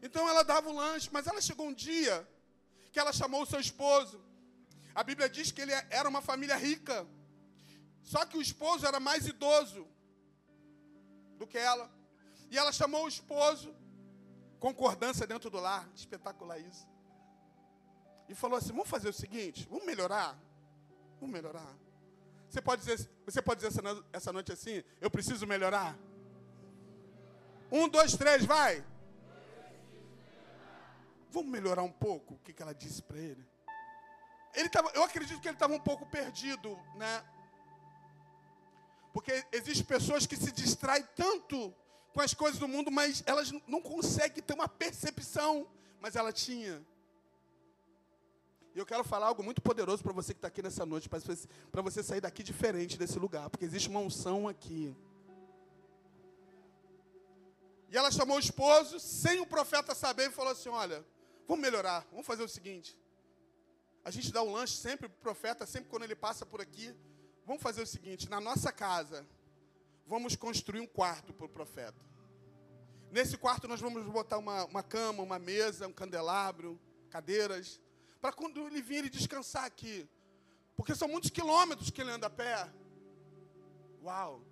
Então 0.00 0.28
ela 0.28 0.44
dava 0.44 0.70
o 0.70 0.76
lanche, 0.82 1.08
mas 1.10 1.26
ela 1.26 1.40
chegou 1.40 1.66
um 1.66 1.74
dia 1.74 2.16
que 2.92 3.00
ela 3.00 3.12
chamou 3.12 3.42
o 3.42 3.50
seu 3.52 3.58
esposo. 3.58 4.20
A 4.94 5.02
Bíblia 5.02 5.28
diz 5.28 5.50
que 5.50 5.62
ele 5.64 5.72
era 5.90 6.08
uma 6.08 6.22
família 6.22 6.54
rica. 6.54 7.04
Só 8.04 8.24
que 8.24 8.38
o 8.38 8.46
esposo 8.48 8.86
era 8.86 9.00
mais 9.00 9.26
idoso 9.26 9.84
do 11.40 11.44
que 11.44 11.58
ela. 11.58 11.90
E 12.52 12.56
ela 12.56 12.72
chamou 12.80 13.04
o 13.04 13.12
esposo, 13.16 13.74
concordância 14.58 15.26
dentro 15.26 15.50
do 15.50 15.58
lar, 15.58 15.88
espetacular 15.94 16.58
isso. 16.58 16.86
E 18.28 18.34
falou 18.34 18.58
assim: 18.58 18.72
vamos 18.72 18.88
fazer 18.88 19.08
o 19.08 19.12
seguinte, 19.12 19.66
vamos 19.70 19.84
melhorar. 19.84 20.38
Vamos 21.20 21.32
melhorar. 21.32 21.76
Você 22.48 22.62
pode 22.62 22.82
dizer, 22.82 23.10
você 23.24 23.42
pode 23.42 23.60
dizer 23.60 23.82
essa 24.12 24.32
noite 24.32 24.52
assim: 24.52 24.82
eu 25.00 25.10
preciso 25.10 25.46
melhorar. 25.46 25.96
Um, 27.70 27.88
dois, 27.88 28.16
três, 28.16 28.44
vai. 28.44 28.84
Vamos 31.30 31.50
melhorar 31.50 31.82
um 31.82 31.92
pouco 31.92 32.34
o 32.34 32.38
que, 32.38 32.52
que 32.52 32.62
ela 32.62 32.74
disse 32.74 33.02
para 33.02 33.18
ele? 33.18 33.46
ele 34.54 34.68
tava, 34.68 34.90
eu 34.94 35.04
acredito 35.04 35.40
que 35.40 35.48
ele 35.48 35.54
estava 35.54 35.74
um 35.74 35.80
pouco 35.80 36.06
perdido, 36.06 36.76
né? 36.96 37.24
Porque 39.12 39.44
existem 39.52 39.84
pessoas 39.84 40.26
que 40.26 40.36
se 40.36 40.50
distraem 40.52 41.06
tanto 41.14 41.74
com 42.18 42.22
as 42.22 42.34
coisas 42.34 42.58
do 42.58 42.66
mundo, 42.66 42.90
mas 42.90 43.22
elas 43.26 43.52
não 43.68 43.80
conseguem 43.80 44.42
ter 44.42 44.52
uma 44.52 44.66
percepção, 44.66 45.68
mas 46.00 46.16
ela 46.16 46.32
tinha. 46.32 46.84
E 48.74 48.78
eu 48.80 48.84
quero 48.84 49.04
falar 49.04 49.28
algo 49.28 49.40
muito 49.40 49.62
poderoso 49.62 50.02
para 50.02 50.12
você 50.12 50.34
que 50.34 50.38
está 50.38 50.48
aqui 50.48 50.60
nessa 50.60 50.84
noite, 50.84 51.08
para 51.08 51.80
você 51.80 52.02
sair 52.02 52.20
daqui 52.20 52.42
diferente 52.42 52.98
desse 52.98 53.20
lugar, 53.20 53.48
porque 53.48 53.64
existe 53.64 53.88
uma 53.88 54.00
unção 54.00 54.48
aqui. 54.48 54.96
E 57.88 57.96
ela 57.96 58.10
chamou 58.10 58.36
o 58.36 58.40
esposo, 58.40 58.98
sem 58.98 59.38
o 59.38 59.46
profeta 59.46 59.94
saber, 59.94 60.28
e 60.28 60.32
falou 60.32 60.50
assim: 60.50 60.70
Olha, 60.70 61.06
vamos 61.46 61.62
melhorar, 61.62 62.04
vamos 62.10 62.26
fazer 62.26 62.42
o 62.42 62.48
seguinte. 62.48 62.98
A 64.04 64.10
gente 64.10 64.32
dá 64.32 64.42
um 64.42 64.50
lanche 64.50 64.74
sempre 64.74 65.08
para 65.08 65.18
o 65.18 65.20
profeta, 65.20 65.64
sempre 65.66 65.88
quando 65.88 66.02
ele 66.02 66.16
passa 66.16 66.44
por 66.44 66.60
aqui. 66.60 66.92
Vamos 67.46 67.62
fazer 67.62 67.80
o 67.80 67.86
seguinte: 67.86 68.28
na 68.28 68.40
nossa 68.40 68.72
casa, 68.72 69.24
vamos 70.08 70.34
construir 70.34 70.80
um 70.80 70.86
quarto 70.86 71.34
para 71.34 71.46
o 71.46 71.48
profeta. 71.48 72.02
Nesse 73.12 73.36
quarto 73.36 73.68
nós 73.68 73.80
vamos 73.80 74.04
botar 74.06 74.38
uma, 74.38 74.64
uma 74.64 74.82
cama, 74.82 75.22
uma 75.22 75.38
mesa, 75.38 75.86
um 75.86 75.92
candelabro, 75.92 76.80
cadeiras, 77.10 77.80
para 78.20 78.32
quando 78.32 78.66
ele 78.66 78.80
vir 78.80 78.96
ele 78.96 79.10
descansar 79.10 79.64
aqui. 79.64 80.08
Porque 80.74 80.94
são 80.94 81.08
muitos 81.08 81.30
quilômetros 81.30 81.90
que 81.90 82.00
ele 82.00 82.10
anda 82.10 82.26
a 82.26 82.30
pé. 82.30 82.68
Uau! 84.02 84.42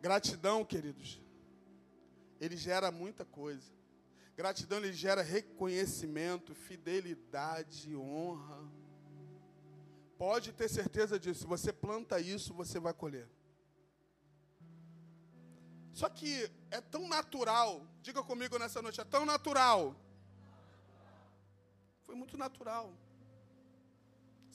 Gratidão, 0.00 0.64
queridos, 0.64 1.20
ele 2.40 2.56
gera 2.56 2.92
muita 2.92 3.24
coisa. 3.24 3.72
Gratidão 4.36 4.78
ele 4.78 4.92
gera 4.92 5.22
reconhecimento, 5.22 6.54
fidelidade, 6.54 7.96
honra. 7.96 8.77
Pode 10.18 10.52
ter 10.52 10.68
certeza 10.68 11.18
disso. 11.18 11.40
Se 11.42 11.46
você 11.46 11.72
planta 11.72 12.20
isso, 12.20 12.52
você 12.52 12.78
vai 12.80 12.92
colher. 12.92 13.28
Só 16.00 16.08
que 16.08 16.32
é 16.70 16.80
tão 16.80 17.08
natural, 17.08 17.86
diga 18.02 18.22
comigo 18.22 18.58
nessa 18.58 18.82
noite, 18.82 19.00
é 19.00 19.04
tão 19.04 19.24
natural. 19.24 19.96
Foi 22.06 22.14
muito 22.14 22.36
natural. 22.36 22.92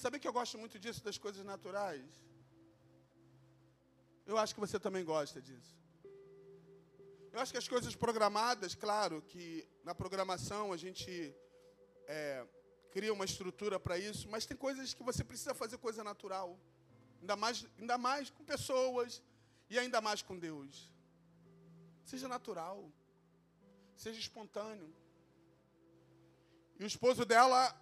Sabe 0.03 0.19
que 0.19 0.27
eu 0.27 0.33
gosto 0.33 0.57
muito 0.57 0.77
disso, 0.79 1.03
das 1.03 1.17
coisas 1.17 1.45
naturais? 1.45 2.05
Eu 4.25 4.37
acho 4.37 4.53
que 4.53 4.59
você 4.65 4.79
também 4.79 5.03
gosta 5.03 5.41
disso. 5.41 5.77
Eu 7.31 7.39
acho 7.39 7.51
que 7.51 7.57
as 7.57 7.67
coisas 7.67 7.95
programadas, 7.95 8.75
claro, 8.75 9.21
que 9.21 9.67
na 9.83 9.95
programação 9.95 10.71
a 10.71 10.77
gente 10.77 11.35
é, 12.07 12.45
cria 12.93 13.11
uma 13.11 13.25
estrutura 13.25 13.79
para 13.79 13.97
isso, 13.97 14.29
mas 14.29 14.45
tem 14.45 14.55
coisas 14.55 14.93
que 14.93 15.01
você 15.01 15.23
precisa 15.23 15.55
fazer 15.55 15.77
coisa 15.79 16.03
natural. 16.03 16.59
Ainda 17.21 17.35
mais, 17.35 17.65
ainda 17.79 17.97
mais 17.97 18.29
com 18.29 18.43
pessoas 18.43 19.19
e 19.67 19.79
ainda 19.79 19.99
mais 19.99 20.21
com 20.21 20.37
Deus. 20.37 20.91
Seja 22.05 22.27
natural. 22.27 22.91
Seja 23.97 24.19
espontâneo. 24.19 24.93
E 26.79 26.83
o 26.83 26.87
esposo 26.87 27.25
dela 27.25 27.75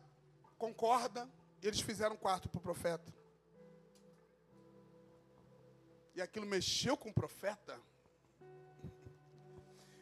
concorda, 0.57 1.29
e 1.61 1.67
eles 1.67 1.81
fizeram 1.81 2.15
um 2.15 2.17
quarto 2.17 2.47
para 2.47 2.59
o 2.59 2.61
profeta. 2.61 3.13
E 6.15 6.21
aquilo 6.21 6.45
mexeu 6.45 6.95
com 6.95 7.09
o 7.09 7.13
profeta. 7.13 7.77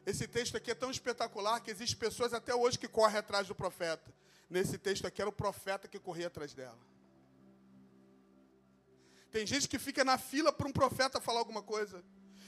Esse 0.06 0.28
texto 0.28 0.56
aqui 0.56 0.70
é 0.70 0.76
tão 0.76 0.92
espetacular 0.92 1.62
que 1.62 1.72
existem 1.72 1.98
pessoas 1.98 2.32
até 2.32 2.54
hoje 2.54 2.78
que 2.78 2.88
correm 2.88 3.18
atrás 3.18 3.48
do 3.48 3.56
profeta. 3.56 4.19
Nesse 4.50 4.78
texto 4.78 5.06
aqui 5.06 5.22
era 5.22 5.30
o 5.30 5.34
profeta 5.34 5.88
que 5.88 6.00
corria 6.00 6.28
atrás 6.28 6.54
dela. 6.54 6.80
Tem 9.32 9.46
gente 9.46 9.68
que 9.68 9.78
fica 9.78 10.04
na 10.04 10.18
fila 10.18 10.52
para 10.52 10.68
um 10.68 10.72
profeta 10.72 11.22
falar 11.22 11.40
alguma 11.40 11.62
coisa. 11.62 12.04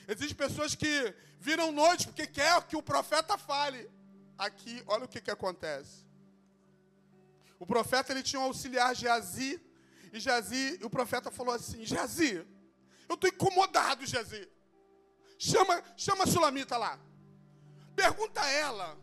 Existem 0.08 0.36
pessoas 0.36 0.74
que 0.74 1.14
viram 1.40 1.72
noite 1.72 2.08
porque 2.08 2.26
quer 2.26 2.64
que 2.64 2.76
o 2.76 2.82
profeta 2.82 3.38
fale. 3.38 3.90
Aqui, 4.38 4.84
olha 4.88 5.06
o 5.06 5.08
que, 5.08 5.22
que 5.22 5.30
acontece. 5.30 6.04
O 7.60 7.66
profeta 7.68 8.12
ele 8.12 8.24
tinha 8.24 8.40
um 8.40 8.46
auxiliar 8.46 8.96
Geazi, 8.96 9.62
e 10.12 10.20
Geazi, 10.20 10.80
o 10.82 10.90
profeta 10.90 11.30
falou 11.30 11.54
assim: 11.54 11.86
Geazi, 11.86 12.44
eu 13.08 13.14
estou 13.14 13.30
incomodado, 13.30 14.04
Geazi. 14.08 14.50
Chama, 15.38 15.84
chama 15.96 16.24
a 16.24 16.28
Sulamita 16.28 16.76
lá. 16.78 17.00
Pergunta 17.96 18.42
a 18.42 18.50
ela 18.50 18.98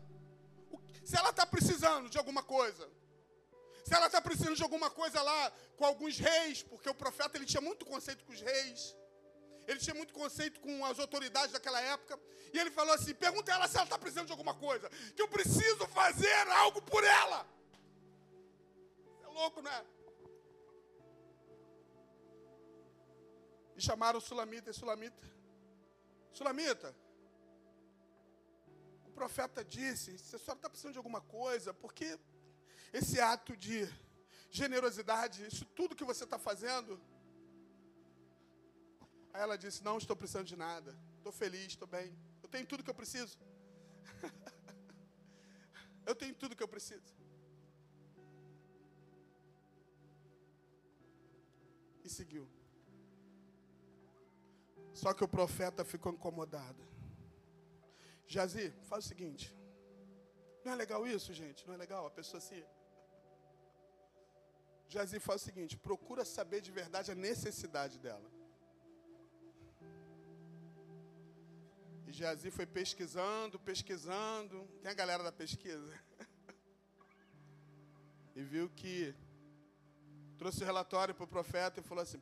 se 1.09 1.17
ela 1.17 1.31
está 1.31 1.43
precisando 1.89 2.09
de 2.09 2.17
alguma 2.17 2.43
coisa. 2.43 2.89
Se 3.83 3.93
ela 3.95 4.07
está 4.07 4.21
precisando 4.21 4.55
de 4.55 4.63
alguma 4.63 4.89
coisa 4.89 5.21
lá 5.21 5.51
com 5.77 5.85
alguns 5.85 6.17
reis, 6.17 6.61
porque 6.63 6.89
o 6.89 6.93
profeta 6.93 7.37
ele 7.37 7.45
tinha 7.45 7.61
muito 7.61 7.85
conceito 7.85 8.23
com 8.25 8.31
os 8.31 8.41
reis. 8.41 8.95
Ele 9.67 9.79
tinha 9.79 9.95
muito 9.95 10.13
conceito 10.13 10.59
com 10.59 10.85
as 10.85 10.99
autoridades 10.99 11.51
daquela 11.51 11.79
época. 11.79 12.19
E 12.53 12.59
ele 12.59 12.71
falou 12.71 12.93
assim: 12.93 13.13
pergunta 13.13 13.51
a 13.51 13.55
ela 13.55 13.67
se 13.67 13.77
ela 13.77 13.85
está 13.85 13.97
precisando 13.97 14.27
de 14.27 14.31
alguma 14.31 14.53
coisa. 14.53 14.89
Que 15.15 15.21
eu 15.21 15.27
preciso 15.27 15.87
fazer 15.87 16.47
algo 16.63 16.81
por 16.81 17.03
ela. 17.03 17.47
É 19.23 19.27
louco, 19.27 19.61
não 19.61 19.71
é? 19.71 19.85
E 23.75 23.81
chamaram 23.81 24.19
o 24.19 24.21
Sulamita 24.21 24.69
e 24.71 24.73
Sulamita. 24.73 25.27
Sulamita, 26.33 26.95
profeta 29.19 29.63
disse: 29.77 30.17
se 30.17 30.35
a 30.35 30.39
senhora 30.39 30.59
está 30.59 30.69
precisando 30.69 30.93
de 30.97 31.01
alguma 31.03 31.21
coisa, 31.39 31.73
porque 31.73 32.07
esse 32.99 33.19
ato 33.33 33.53
de 33.65 33.77
generosidade, 34.59 35.45
isso 35.51 35.65
tudo 35.79 35.97
que 35.99 36.09
você 36.11 36.23
está 36.23 36.39
fazendo. 36.49 36.91
Aí 39.33 39.41
ela 39.47 39.57
disse: 39.63 39.83
Não 39.89 39.97
estou 39.97 40.15
precisando 40.15 40.47
de 40.53 40.55
nada, 40.67 40.91
estou 41.17 41.33
feliz, 41.41 41.67
estou 41.73 41.87
bem, 41.97 42.07
eu 42.43 42.49
tenho 42.53 42.65
tudo 42.71 42.83
que 42.85 42.93
eu 42.93 42.99
preciso. 43.01 43.37
eu 46.09 46.15
tenho 46.21 46.35
tudo 46.41 46.55
que 46.55 46.63
eu 46.67 46.71
preciso. 46.75 47.13
E 52.05 52.09
seguiu. 52.09 52.47
Só 55.01 55.13
que 55.13 55.23
o 55.23 55.27
profeta 55.27 55.83
ficou 55.93 56.13
incomodado. 56.13 56.89
Jazi, 58.33 58.71
faz 58.83 59.05
o 59.05 59.07
seguinte. 59.07 59.51
Não 60.63 60.73
é 60.73 60.75
legal 60.75 61.05
isso, 61.07 61.33
gente? 61.33 61.67
Não 61.67 61.73
é 61.73 61.77
legal 61.77 62.05
a 62.05 62.11
pessoa 62.11 62.39
se. 62.39 62.63
Jazi 64.87 65.19
faz 65.19 65.41
o 65.41 65.45
seguinte: 65.45 65.75
procura 65.75 66.23
saber 66.23 66.61
de 66.61 66.71
verdade 66.71 67.11
a 67.11 67.15
necessidade 67.15 67.97
dela. 67.97 68.29
E 72.05 72.11
Jazi 72.11 72.51
foi 72.51 72.67
pesquisando, 72.67 73.59
pesquisando. 73.59 74.67
Tem 74.83 74.91
a 74.91 74.99
galera 75.01 75.23
da 75.23 75.31
pesquisa. 75.31 75.91
e 78.35 78.43
viu 78.43 78.69
que 78.69 79.15
trouxe 80.37 80.61
o 80.61 80.67
relatório 80.67 81.15
para 81.15 81.23
o 81.23 81.33
profeta 81.37 81.79
e 81.79 81.83
falou 81.83 82.03
assim: 82.03 82.21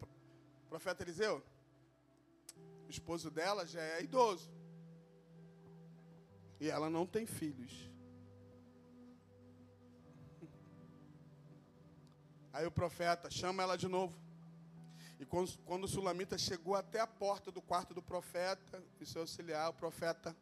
Profeta 0.69 1.03
Eliseu, 1.03 1.43
o 2.87 2.89
esposo 2.89 3.29
dela 3.29 3.67
já 3.67 3.81
é 3.81 4.01
idoso. 4.01 4.56
E 6.59 6.69
ela 6.69 6.89
não 6.89 7.05
tem 7.05 7.25
filhos. 7.25 7.89
Aí 12.51 12.65
o 12.65 12.71
profeta 12.71 13.29
chama 13.29 13.61
ela 13.61 13.77
de 13.77 13.87
novo. 13.87 14.15
E 15.19 15.25
quando, 15.25 15.57
quando 15.59 15.83
o 15.83 15.87
sulamita 15.87 16.37
chegou 16.37 16.75
até 16.75 16.99
a 16.99 17.07
porta 17.07 17.51
do 17.51 17.61
quarto 17.61 17.93
do 17.93 18.01
profeta, 18.01 18.83
e 18.99 19.05
seu 19.05 19.21
auxiliar, 19.21 19.69
o 19.69 19.73
profeta 19.73 20.35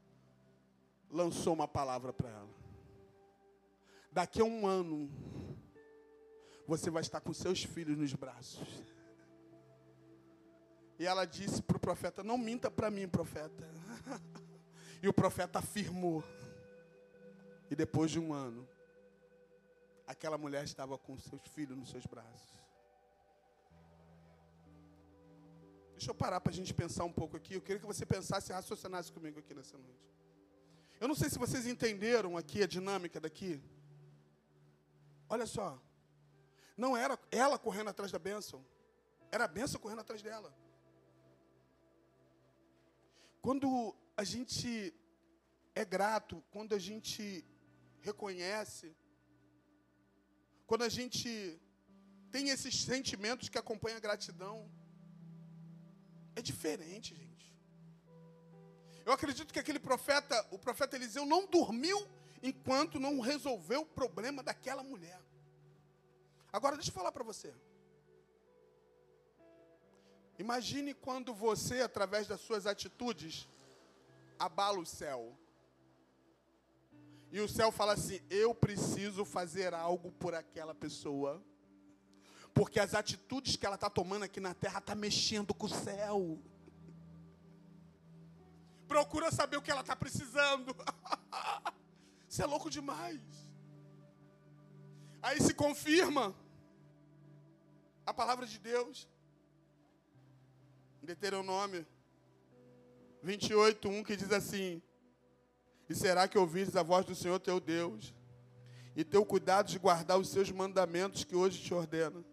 lançou 1.09 1.53
uma 1.53 1.67
palavra 1.67 2.13
para 2.13 2.29
ela. 2.29 2.55
Daqui 4.11 4.41
a 4.41 4.45
um 4.45 4.65
ano, 4.65 5.09
você 6.67 6.89
vai 6.89 7.01
estar 7.01 7.19
com 7.21 7.33
seus 7.33 7.63
filhos 7.63 7.97
nos 7.97 8.13
braços. 8.13 8.67
E 10.97 11.05
ela 11.05 11.25
disse 11.25 11.61
para 11.61 11.77
o 11.77 11.79
profeta: 11.79 12.23
Não 12.23 12.37
minta 12.37 12.71
para 12.71 12.89
mim, 12.89 13.07
profeta. 13.07 13.69
e 15.01 15.07
o 15.07 15.13
profeta 15.13 15.59
afirmou. 15.59 16.23
E 17.69 17.75
depois 17.75 18.11
de 18.11 18.19
um 18.19 18.33
ano, 18.33 18.67
aquela 20.07 20.37
mulher 20.37 20.63
estava 20.63 20.97
com 20.97 21.17
seus 21.17 21.41
filhos 21.47 21.77
nos 21.77 21.89
seus 21.89 22.05
braços. 22.05 22.55
Deixa 25.93 26.11
eu 26.11 26.15
parar 26.15 26.41
para 26.41 26.51
a 26.51 26.55
gente 26.55 26.73
pensar 26.73 27.05
um 27.05 27.11
pouco 27.11 27.37
aqui. 27.37 27.53
Eu 27.55 27.61
queria 27.61 27.79
que 27.79 27.85
você 27.85 28.05
pensasse 28.05 28.51
e 28.51 28.53
raciocinasse 28.53 29.11
comigo 29.11 29.39
aqui 29.39 29.53
nessa 29.53 29.77
noite. 29.77 30.13
Eu 30.99 31.07
não 31.07 31.15
sei 31.15 31.29
se 31.29 31.39
vocês 31.39 31.65
entenderam 31.65 32.37
aqui 32.37 32.61
a 32.61 32.67
dinâmica 32.67 33.19
daqui. 33.19 33.61
Olha 35.29 35.45
só. 35.45 35.81
Não 36.77 36.95
era 36.95 37.17
ela 37.31 37.57
correndo 37.57 37.89
atrás 37.89 38.11
da 38.11 38.19
bênção. 38.19 38.63
Era 39.31 39.45
a 39.45 39.47
bênção 39.47 39.79
correndo 39.79 40.01
atrás 40.01 40.21
dela. 40.21 40.53
Quando 43.41 43.95
a 44.17 44.23
gente 44.23 44.93
é 45.73 45.83
grato, 45.83 46.43
quando 46.51 46.73
a 46.73 46.79
gente 46.79 47.45
reconhece, 48.01 48.95
quando 50.65 50.83
a 50.83 50.89
gente 50.89 51.59
tem 52.31 52.49
esses 52.49 52.75
sentimentos 52.81 53.49
que 53.49 53.57
acompanham 53.57 53.97
a 53.97 54.07
gratidão, 54.07 54.69
É 56.37 56.41
diferente, 56.41 57.15
gente. 57.15 57.55
Eu 59.05 59.13
acredito 59.13 59.53
que 59.53 59.59
aquele 59.59 59.79
profeta, 59.79 60.45
o 60.51 60.59
profeta 60.59 60.97
Eliseu, 60.97 61.25
não 61.25 61.47
dormiu 61.47 61.97
enquanto 62.43 62.99
não 62.99 63.21
resolveu 63.21 63.81
o 63.83 63.85
problema 63.85 64.43
daquela 64.43 64.83
mulher. 64.83 65.21
Agora, 66.51 66.75
deixa 66.75 66.89
eu 66.89 66.93
falar 66.93 67.11
para 67.13 67.23
você. 67.23 67.53
Imagine 70.37 70.93
quando 70.93 71.33
você, 71.33 71.81
através 71.81 72.27
das 72.27 72.41
suas 72.41 72.67
atitudes, 72.67 73.47
abala 74.39 74.79
o 74.79 74.85
céu. 74.85 75.37
E 77.31 77.39
o 77.39 77.49
céu 77.49 77.71
fala 77.71 77.93
assim: 77.93 78.21
eu 78.29 78.53
preciso 78.53 79.25
fazer 79.25 79.73
algo 79.73 80.11
por 80.11 80.33
aquela 80.33 80.73
pessoa. 80.73 81.43
Porque 82.53 82.79
as 82.79 82.93
atitudes 82.93 83.57
que 83.57 83.65
ela 83.65 83.75
está 83.75 83.89
tomando 83.89 84.23
aqui 84.23 84.39
na 84.39 84.53
terra 84.53 84.79
está 84.79 84.95
mexendo 84.95 85.53
com 85.53 85.65
o 85.65 85.69
céu. 85.69 86.39
Procura 88.87 89.29
saber 89.31 89.57
o 89.57 89.61
que 89.61 89.71
ela 89.71 89.81
está 89.81 89.95
precisando. 89.95 90.73
Você 92.29 92.43
é 92.43 92.45
louco 92.45 92.69
demais. 92.69 93.21
Aí 95.21 95.41
se 95.41 95.53
confirma 95.53 96.33
a 98.05 98.13
palavra 98.13 98.45
de 98.45 98.59
Deus. 98.59 99.09
Deuteronômio 101.01 101.85
28, 103.25 103.89
1, 103.89 104.03
que 104.03 104.15
diz 104.15 104.31
assim: 104.31 104.79
E 105.89 105.95
será 105.95 106.27
que 106.27 106.37
ouvistes 106.37 106.75
a 106.75 106.83
voz 106.83 107.03
do 107.05 107.15
Senhor 107.15 107.39
teu 107.39 107.59
Deus, 107.59 108.13
e 108.95 109.03
teu 109.03 109.25
cuidado 109.25 109.67
de 109.67 109.79
guardar 109.79 110.19
os 110.19 110.29
seus 110.29 110.51
mandamentos 110.51 111.23
que 111.23 111.35
hoje 111.35 111.59
te 111.59 111.73
ordeno? 111.73 112.23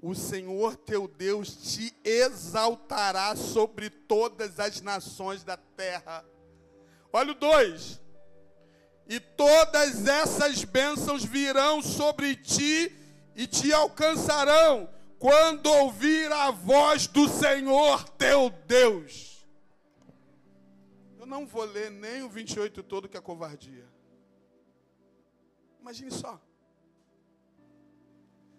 O 0.00 0.14
Senhor 0.14 0.76
teu 0.76 1.08
Deus 1.08 1.74
te 1.74 1.92
exaltará 2.04 3.34
sobre 3.34 3.90
todas 3.90 4.60
as 4.60 4.80
nações 4.80 5.42
da 5.42 5.56
terra. 5.56 6.24
Olha 7.12 7.32
o 7.32 7.34
2. 7.34 8.00
E 9.08 9.18
todas 9.18 10.06
essas 10.06 10.64
bênçãos 10.64 11.24
virão 11.24 11.82
sobre 11.82 12.36
ti 12.36 12.96
e 13.34 13.48
te 13.48 13.72
alcançarão 13.72 14.88
quando 15.18 15.66
ouvir 15.66 16.30
a 16.32 16.52
voz 16.52 17.08
do 17.08 17.28
Senhor 17.28 18.08
teu 18.10 18.48
Deus. 18.66 19.29
Eu 21.30 21.38
não 21.38 21.46
vou 21.46 21.62
ler 21.62 21.92
nem 21.92 22.24
o 22.24 22.28
28 22.28 22.82
todo 22.82 23.08
que 23.08 23.16
é 23.16 23.20
covardia. 23.20 23.88
Imagine 25.80 26.10
só. 26.10 26.42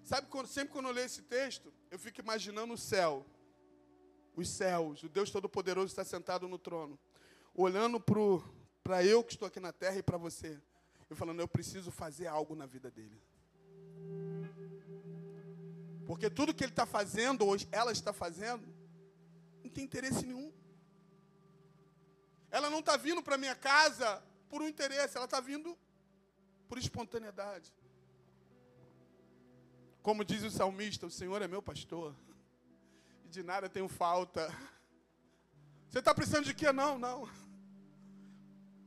Sabe, 0.06 0.28
sempre 0.48 0.72
quando 0.72 0.86
eu 0.88 0.94
leio 0.94 1.06
esse 1.06 1.22
texto, 1.22 1.74
eu 1.92 2.00
fico 2.00 2.22
imaginando 2.22 2.74
o 2.74 2.78
céu, 2.78 3.26
os 4.38 4.48
céus, 4.48 5.04
o 5.04 5.10
Deus 5.10 5.30
Todo-Poderoso 5.30 5.88
está 5.88 6.06
sentado 6.06 6.48
no 6.48 6.58
trono, 6.58 6.98
olhando 7.54 8.00
para 8.00 9.04
eu 9.04 9.22
que 9.22 9.34
estou 9.34 9.50
aqui 9.50 9.60
na 9.60 9.74
terra 9.74 9.98
e 9.98 10.04
para 10.04 10.18
você, 10.18 10.58
e 11.10 11.16
falando: 11.16 11.42
eu 11.42 11.50
preciso 11.50 11.92
fazer 11.92 12.28
algo 12.28 12.56
na 12.56 12.66
vida 12.66 12.90
dele. 12.90 13.22
Porque 16.08 16.30
tudo 16.30 16.54
que 16.54 16.64
ele 16.64 16.72
está 16.72 16.86
fazendo, 16.86 17.46
ou 17.46 17.54
ela 17.70 17.92
está 17.92 18.14
fazendo, 18.14 18.66
não 19.62 19.70
tem 19.70 19.84
interesse 19.84 20.26
nenhum. 20.26 20.51
Ela 22.52 22.70
não 22.70 22.80
está 22.80 22.98
vindo 22.98 23.24
para 23.24 23.38
minha 23.38 23.56
casa 23.56 24.22
por 24.50 24.62
um 24.62 24.68
interesse, 24.68 25.16
ela 25.16 25.26
está 25.26 25.40
vindo 25.40 25.78
por 26.68 26.78
espontaneidade. 26.78 27.74
Como 30.04 30.26
diz 30.26 30.44
o 30.44 30.52
salmista, 30.52 31.06
o 31.06 31.12
Senhor 31.12 31.42
é 31.42 31.48
meu 31.48 31.62
pastor, 31.62 32.14
e 33.24 33.30
de 33.30 33.42
nada 33.42 33.70
tenho 33.70 33.88
falta. 33.88 34.54
Você 35.88 36.00
está 36.00 36.14
precisando 36.14 36.46
de 36.46 36.54
quê? 36.54 36.72
Não, 36.74 37.00
não. 37.00 37.30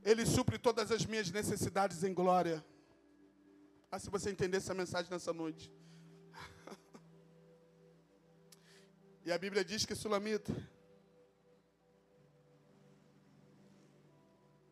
Ele 0.03 0.23
supre 0.25 0.59
todas 0.59 0.91
as 0.91 1.03
minhas 1.03 1.31
necessidades 1.31 2.03
em 2.03 2.13
glória. 2.13 2.63
Ah, 3.91 3.97
se 3.97 4.09
você 4.09 4.29
entender 4.29 4.57
essa 4.57 4.73
mensagem 4.73 5.09
nessa 5.09 5.33
noite. 5.33 5.73
E 9.27 9.31
a 9.31 9.39
Bíblia 9.39 9.65
diz 9.65 9.87
que 9.87 9.95
Sulamita 9.95 10.53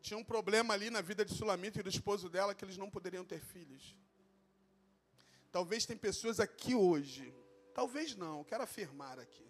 tinha 0.04 0.18
um 0.18 0.22
problema 0.22 0.74
ali 0.74 0.90
na 0.90 1.00
vida 1.00 1.24
de 1.24 1.32
Sulamita 1.32 1.80
e 1.80 1.82
do 1.82 1.88
esposo 1.88 2.28
dela 2.28 2.54
que 2.54 2.62
eles 2.62 2.76
não 2.76 2.90
poderiam 2.90 3.24
ter 3.24 3.40
filhos. 3.40 3.96
Talvez 5.50 5.86
tem 5.86 5.96
pessoas 5.96 6.38
aqui 6.38 6.74
hoje, 6.74 7.34
talvez 7.72 8.14
não, 8.14 8.44
quero 8.44 8.62
afirmar 8.62 9.18
aqui. 9.18 9.46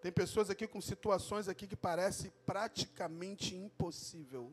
Tem 0.00 0.12
pessoas 0.12 0.50
aqui 0.50 0.68
com 0.68 0.80
situações 0.80 1.48
aqui 1.48 1.66
que 1.66 1.74
parece 1.74 2.30
praticamente 2.46 3.56
impossível. 3.56 4.52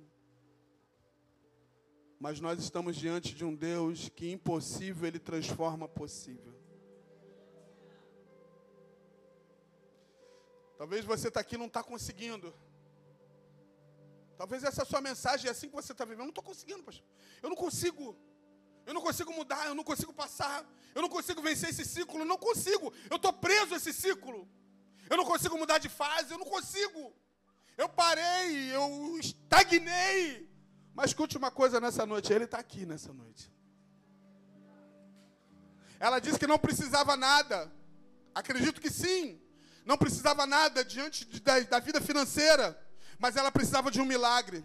Mas 2.19 2.39
nós 2.39 2.59
estamos 2.59 2.95
diante 2.95 3.35
de 3.35 3.45
um 3.45 3.53
Deus 3.53 4.09
que 4.09 4.31
impossível 4.31 5.07
ele 5.07 5.19
transforma 5.19 5.87
possível. 5.87 6.55
Talvez 10.75 11.05
você 11.05 11.27
está 11.27 11.41
aqui 11.41 11.53
e 11.53 11.59
não 11.59 11.67
está 11.67 11.83
conseguindo. 11.83 12.51
Talvez 14.41 14.63
essa 14.63 14.83
sua 14.83 14.99
mensagem 15.01 15.47
é 15.47 15.51
assim 15.51 15.69
que 15.69 15.75
você 15.75 15.91
está 15.91 16.03
vivendo. 16.03 16.21
Eu 16.21 16.29
não 16.29 16.35
estou 16.35 16.43
conseguindo, 16.43 16.81
pastor. 16.81 17.05
Eu 17.43 17.49
não 17.51 17.55
consigo. 17.55 18.17
Eu 18.87 18.93
não 18.95 19.01
consigo 19.07 19.31
mudar, 19.31 19.67
eu 19.67 19.75
não 19.75 19.83
consigo 19.83 20.11
passar. 20.11 20.65
Eu 20.95 21.01
não 21.03 21.09
consigo 21.09 21.43
vencer 21.43 21.69
esse 21.69 21.85
ciclo. 21.85 22.21
Eu 22.21 22.25
não 22.25 22.39
consigo. 22.39 22.91
Eu 23.07 23.17
estou 23.17 23.31
preso 23.31 23.75
a 23.75 23.77
esse 23.77 23.93
ciclo. 23.93 24.49
Eu 25.07 25.15
não 25.15 25.25
consigo 25.25 25.55
mudar 25.59 25.77
de 25.77 25.89
fase. 25.89 26.31
Eu 26.31 26.39
não 26.39 26.47
consigo. 26.47 27.13
Eu 27.77 27.87
parei, 27.87 28.75
eu 28.75 29.19
estagnei. 29.19 30.49
Mas 30.95 31.11
escute 31.11 31.37
uma 31.37 31.51
coisa 31.51 31.79
nessa 31.79 32.03
noite. 32.03 32.33
Ele 32.33 32.45
está 32.45 32.57
aqui 32.57 32.83
nessa 32.83 33.13
noite. 33.13 33.53
Ela 35.99 36.17
disse 36.17 36.39
que 36.39 36.47
não 36.47 36.57
precisava 36.57 37.15
nada. 37.15 37.71
Acredito 38.33 38.81
que 38.81 38.89
sim 38.89 39.39
não 39.85 39.97
precisava 39.97 40.45
nada 40.45 40.83
diante 40.83 41.25
de, 41.25 41.39
da, 41.39 41.59
da 41.59 41.79
vida 41.79 41.99
financeira, 41.99 42.79
mas 43.21 43.35
ela 43.35 43.51
precisava 43.51 43.91
de 43.91 44.01
um 44.01 44.05
milagre. 44.05 44.63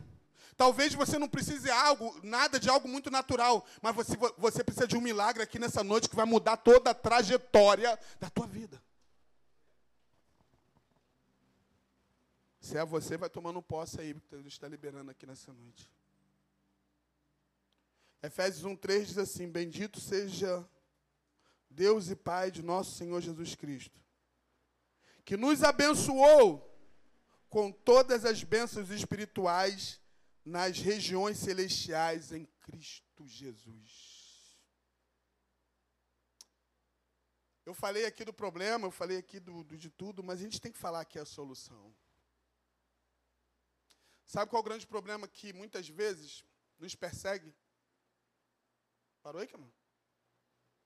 Talvez 0.56 0.94
você 0.94 1.18
não 1.18 1.28
precise 1.28 1.70
algo, 1.70 2.18
nada 2.22 2.58
de 2.58 2.70
algo 2.70 2.88
muito 2.88 3.10
natural, 3.10 3.64
mas 3.82 3.94
você, 3.94 4.16
você 4.38 4.64
precisa 4.64 4.88
de 4.88 4.96
um 4.96 5.00
milagre 5.00 5.42
aqui 5.42 5.58
nessa 5.58 5.84
noite 5.84 6.08
que 6.08 6.16
vai 6.16 6.24
mudar 6.24 6.56
toda 6.56 6.90
a 6.90 6.94
trajetória 6.94 7.98
da 8.18 8.30
tua 8.30 8.46
vida. 8.46 8.82
Se 12.58 12.78
é 12.78 12.84
você, 12.84 13.18
vai 13.18 13.28
tomando 13.28 13.60
posse 13.62 14.00
aí, 14.00 14.14
porque 14.14 14.34
Deus 14.34 14.46
está 14.46 14.66
liberando 14.66 15.10
aqui 15.10 15.26
nessa 15.26 15.52
noite. 15.52 15.88
Efésios 18.22 18.64
1,3 18.64 19.04
diz 19.04 19.18
assim: 19.18 19.48
Bendito 19.48 20.00
seja 20.00 20.66
Deus 21.70 22.08
e 22.08 22.16
Pai 22.16 22.50
de 22.50 22.62
nosso 22.62 22.96
Senhor 22.96 23.20
Jesus 23.20 23.54
Cristo 23.54 24.00
que 25.26 25.36
nos 25.36 25.64
abençoou 25.64 26.75
com 27.56 27.72
todas 27.72 28.26
as 28.26 28.44
bênçãos 28.44 28.90
espirituais 28.90 29.98
nas 30.44 30.78
regiões 30.78 31.38
celestiais 31.38 32.30
em 32.30 32.44
Cristo 32.60 33.26
Jesus. 33.26 34.60
Eu 37.64 37.72
falei 37.72 38.04
aqui 38.04 38.26
do 38.26 38.34
problema, 38.34 38.86
eu 38.86 38.90
falei 38.90 39.16
aqui 39.16 39.40
do, 39.40 39.64
do, 39.64 39.74
de 39.74 39.88
tudo, 39.88 40.22
mas 40.22 40.38
a 40.38 40.42
gente 40.42 40.60
tem 40.60 40.70
que 40.70 40.76
falar 40.76 41.00
aqui 41.00 41.18
a 41.18 41.24
solução. 41.24 41.96
Sabe 44.26 44.50
qual 44.50 44.60
é 44.60 44.64
o 44.64 44.68
grande 44.68 44.86
problema 44.86 45.26
que 45.26 45.54
muitas 45.54 45.88
vezes 45.88 46.44
nos 46.78 46.94
persegue? 46.94 47.56
Parou 49.22 49.40
aí, 49.40 49.48
Camão? 49.48 49.72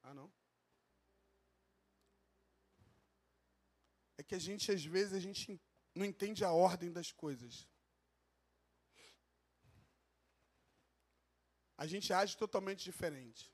Ah, 0.05 0.15
não. 0.15 0.33
é 4.21 4.23
que 4.23 4.35
a 4.35 4.39
gente, 4.39 4.71
às 4.71 4.85
vezes, 4.85 5.15
a 5.15 5.19
gente 5.19 5.61
não 5.95 6.05
entende 6.05 6.45
a 6.45 6.53
ordem 6.53 6.93
das 6.93 7.11
coisas. 7.13 7.69
A 11.77 11.87
gente 11.87 12.13
age 12.13 12.37
totalmente 12.37 12.85
diferente. 12.85 13.53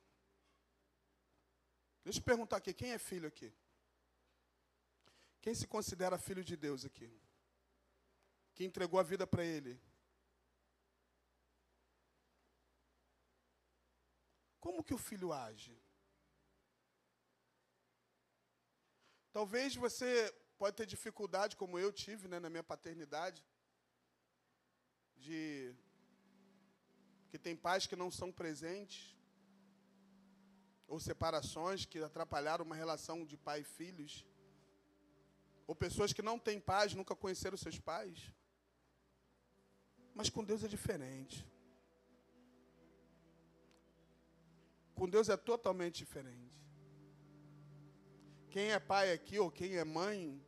Deixa 2.04 2.18
eu 2.18 2.24
perguntar 2.24 2.56
aqui, 2.56 2.72
quem 2.74 2.92
é 2.92 2.98
filho 2.98 3.28
aqui? 3.28 3.52
Quem 5.40 5.54
se 5.54 5.66
considera 5.66 6.18
filho 6.18 6.44
de 6.44 6.56
Deus 6.56 6.84
aqui? 6.84 7.08
Quem 8.54 8.66
entregou 8.66 8.98
a 8.98 9.02
vida 9.02 9.26
para 9.26 9.44
Ele? 9.44 9.80
Como 14.58 14.82
que 14.82 14.94
o 14.94 14.98
filho 14.98 15.32
age? 15.32 15.80
Talvez 19.32 19.76
você 19.76 20.34
pode 20.56 20.76
ter 20.76 20.86
dificuldade, 20.86 21.56
como 21.56 21.78
eu 21.78 21.92
tive 21.92 22.28
né, 22.28 22.38
na 22.40 22.50
minha 22.50 22.62
paternidade, 22.62 23.44
de 25.16 25.74
que 27.30 27.38
tem 27.38 27.56
pais 27.56 27.86
que 27.86 27.96
não 27.96 28.10
são 28.10 28.30
presentes, 28.32 29.16
ou 30.88 30.98
separações 31.00 31.84
que 31.84 31.98
atrapalharam 31.98 32.64
uma 32.64 32.76
relação 32.76 33.24
de 33.24 33.36
pai 33.36 33.60
e 33.60 33.64
filhos. 33.64 34.24
ou 35.66 35.74
pessoas 35.74 36.12
que 36.12 36.22
não 36.22 36.38
têm 36.38 36.60
pais, 36.60 36.94
nunca 36.94 37.14
conheceram 37.16 37.56
seus 37.56 37.76
pais. 37.76 38.30
Mas 40.14 40.30
com 40.30 40.44
Deus 40.44 40.62
é 40.62 40.68
diferente. 40.68 41.44
Com 44.94 45.08
Deus 45.08 45.28
é 45.28 45.36
totalmente 45.36 45.96
diferente. 45.96 46.54
Quem 48.48 48.70
é 48.70 48.78
pai 48.78 49.12
aqui 49.12 49.40
ou 49.40 49.50
quem 49.50 49.76
é 49.76 49.84
mãe, 49.84 50.40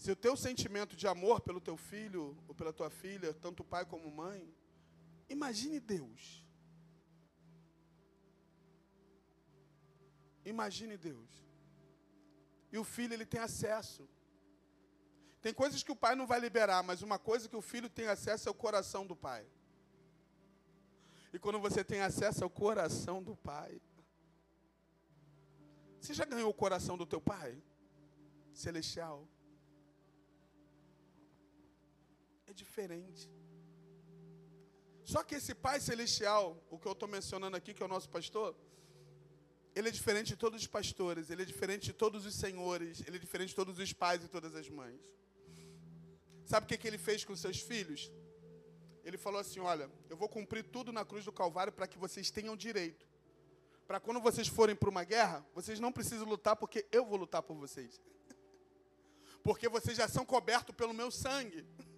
se 0.00 0.10
o 0.10 0.16
teu 0.16 0.34
sentimento 0.34 0.96
de 0.96 1.06
amor 1.06 1.42
pelo 1.42 1.60
teu 1.60 1.76
filho 1.76 2.34
ou 2.48 2.54
pela 2.54 2.72
tua 2.72 2.88
filha, 2.88 3.34
tanto 3.34 3.62
pai 3.62 3.84
como 3.84 4.10
mãe, 4.10 4.50
imagine 5.28 5.78
Deus. 5.78 6.42
Imagine 10.42 10.96
Deus. 10.96 11.30
E 12.72 12.78
o 12.78 12.82
filho 12.82 13.12
ele 13.12 13.26
tem 13.26 13.40
acesso. 13.40 14.08
Tem 15.42 15.52
coisas 15.52 15.82
que 15.82 15.92
o 15.92 15.96
pai 16.04 16.14
não 16.14 16.26
vai 16.26 16.40
liberar, 16.40 16.82
mas 16.82 17.02
uma 17.02 17.18
coisa 17.18 17.46
que 17.46 17.56
o 17.56 17.60
filho 17.60 17.90
tem 17.90 18.06
acesso 18.06 18.48
é 18.48 18.50
o 18.50 18.54
coração 18.54 19.06
do 19.06 19.14
pai. 19.14 19.46
E 21.30 21.38
quando 21.38 21.60
você 21.60 21.84
tem 21.84 22.00
acesso 22.00 22.42
ao 22.42 22.48
coração 22.48 23.22
do 23.22 23.36
pai, 23.36 23.78
você 26.00 26.14
já 26.14 26.24
ganhou 26.24 26.48
o 26.48 26.54
coração 26.54 26.96
do 26.96 27.04
teu 27.04 27.20
pai 27.20 27.62
celestial? 28.54 29.28
É 32.50 32.52
diferente. 32.52 33.30
Só 35.04 35.22
que 35.22 35.36
esse 35.36 35.54
pai 35.54 35.78
celestial, 35.80 36.44
o 36.68 36.78
que 36.78 36.86
eu 36.86 36.92
estou 36.92 37.08
mencionando 37.08 37.56
aqui, 37.56 37.72
que 37.72 37.82
é 37.82 37.86
o 37.86 37.94
nosso 37.96 38.08
pastor, 38.16 38.56
ele 39.74 39.88
é 39.88 39.92
diferente 39.92 40.28
de 40.28 40.36
todos 40.36 40.60
os 40.60 40.66
pastores, 40.66 41.30
ele 41.30 41.42
é 41.42 41.44
diferente 41.44 41.84
de 41.84 41.92
todos 41.92 42.26
os 42.26 42.34
senhores, 42.34 43.02
ele 43.06 43.16
é 43.18 43.20
diferente 43.20 43.50
de 43.50 43.54
todos 43.54 43.78
os 43.78 43.92
pais 43.92 44.24
e 44.24 44.28
todas 44.28 44.54
as 44.56 44.68
mães. 44.68 45.00
Sabe 46.44 46.64
o 46.64 46.68
que, 46.68 46.76
que 46.76 46.88
ele 46.88 46.98
fez 46.98 47.24
com 47.24 47.36
seus 47.36 47.60
filhos? 47.60 48.10
Ele 49.04 49.16
falou 49.16 49.40
assim: 49.40 49.60
Olha, 49.60 49.88
eu 50.08 50.16
vou 50.16 50.28
cumprir 50.28 50.64
tudo 50.64 50.92
na 50.92 51.04
cruz 51.04 51.24
do 51.24 51.32
Calvário 51.32 51.72
para 51.72 51.86
que 51.86 51.98
vocês 51.98 52.32
tenham 52.32 52.56
direito. 52.56 53.08
Para 53.86 54.00
quando 54.00 54.20
vocês 54.20 54.48
forem 54.48 54.74
para 54.74 54.90
uma 54.90 55.04
guerra, 55.04 55.46
vocês 55.54 55.78
não 55.78 55.92
precisam 55.92 56.26
lutar, 56.26 56.56
porque 56.56 56.84
eu 56.90 57.04
vou 57.04 57.16
lutar 57.16 57.42
por 57.42 57.56
vocês. 57.56 58.00
Porque 59.42 59.68
vocês 59.68 59.96
já 59.96 60.06
são 60.06 60.24
cobertos 60.24 60.74
pelo 60.74 60.92
meu 60.92 61.10
sangue. 61.10 61.64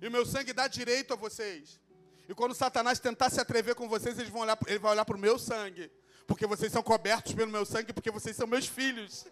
E 0.00 0.08
o 0.08 0.10
meu 0.10 0.24
sangue 0.24 0.52
dá 0.52 0.66
direito 0.66 1.12
a 1.12 1.16
vocês. 1.16 1.80
E 2.28 2.34
quando 2.34 2.54
Satanás 2.54 2.98
tentar 2.98 3.30
se 3.30 3.40
atrever 3.40 3.74
com 3.74 3.88
vocês, 3.88 4.18
ele 4.18 4.30
vai 4.30 4.42
olhar, 4.42 4.58
ele 4.66 4.78
vai 4.78 4.92
olhar 4.92 5.04
para 5.04 5.16
o 5.16 5.20
meu 5.20 5.38
sangue 5.38 5.90
porque 6.30 6.46
vocês 6.46 6.70
são 6.70 6.80
cobertos 6.80 7.34
pelo 7.34 7.50
meu 7.50 7.66
sangue, 7.66 7.92
porque 7.92 8.08
vocês 8.08 8.36
são 8.36 8.46
meus 8.46 8.64
filhos. 8.64 9.26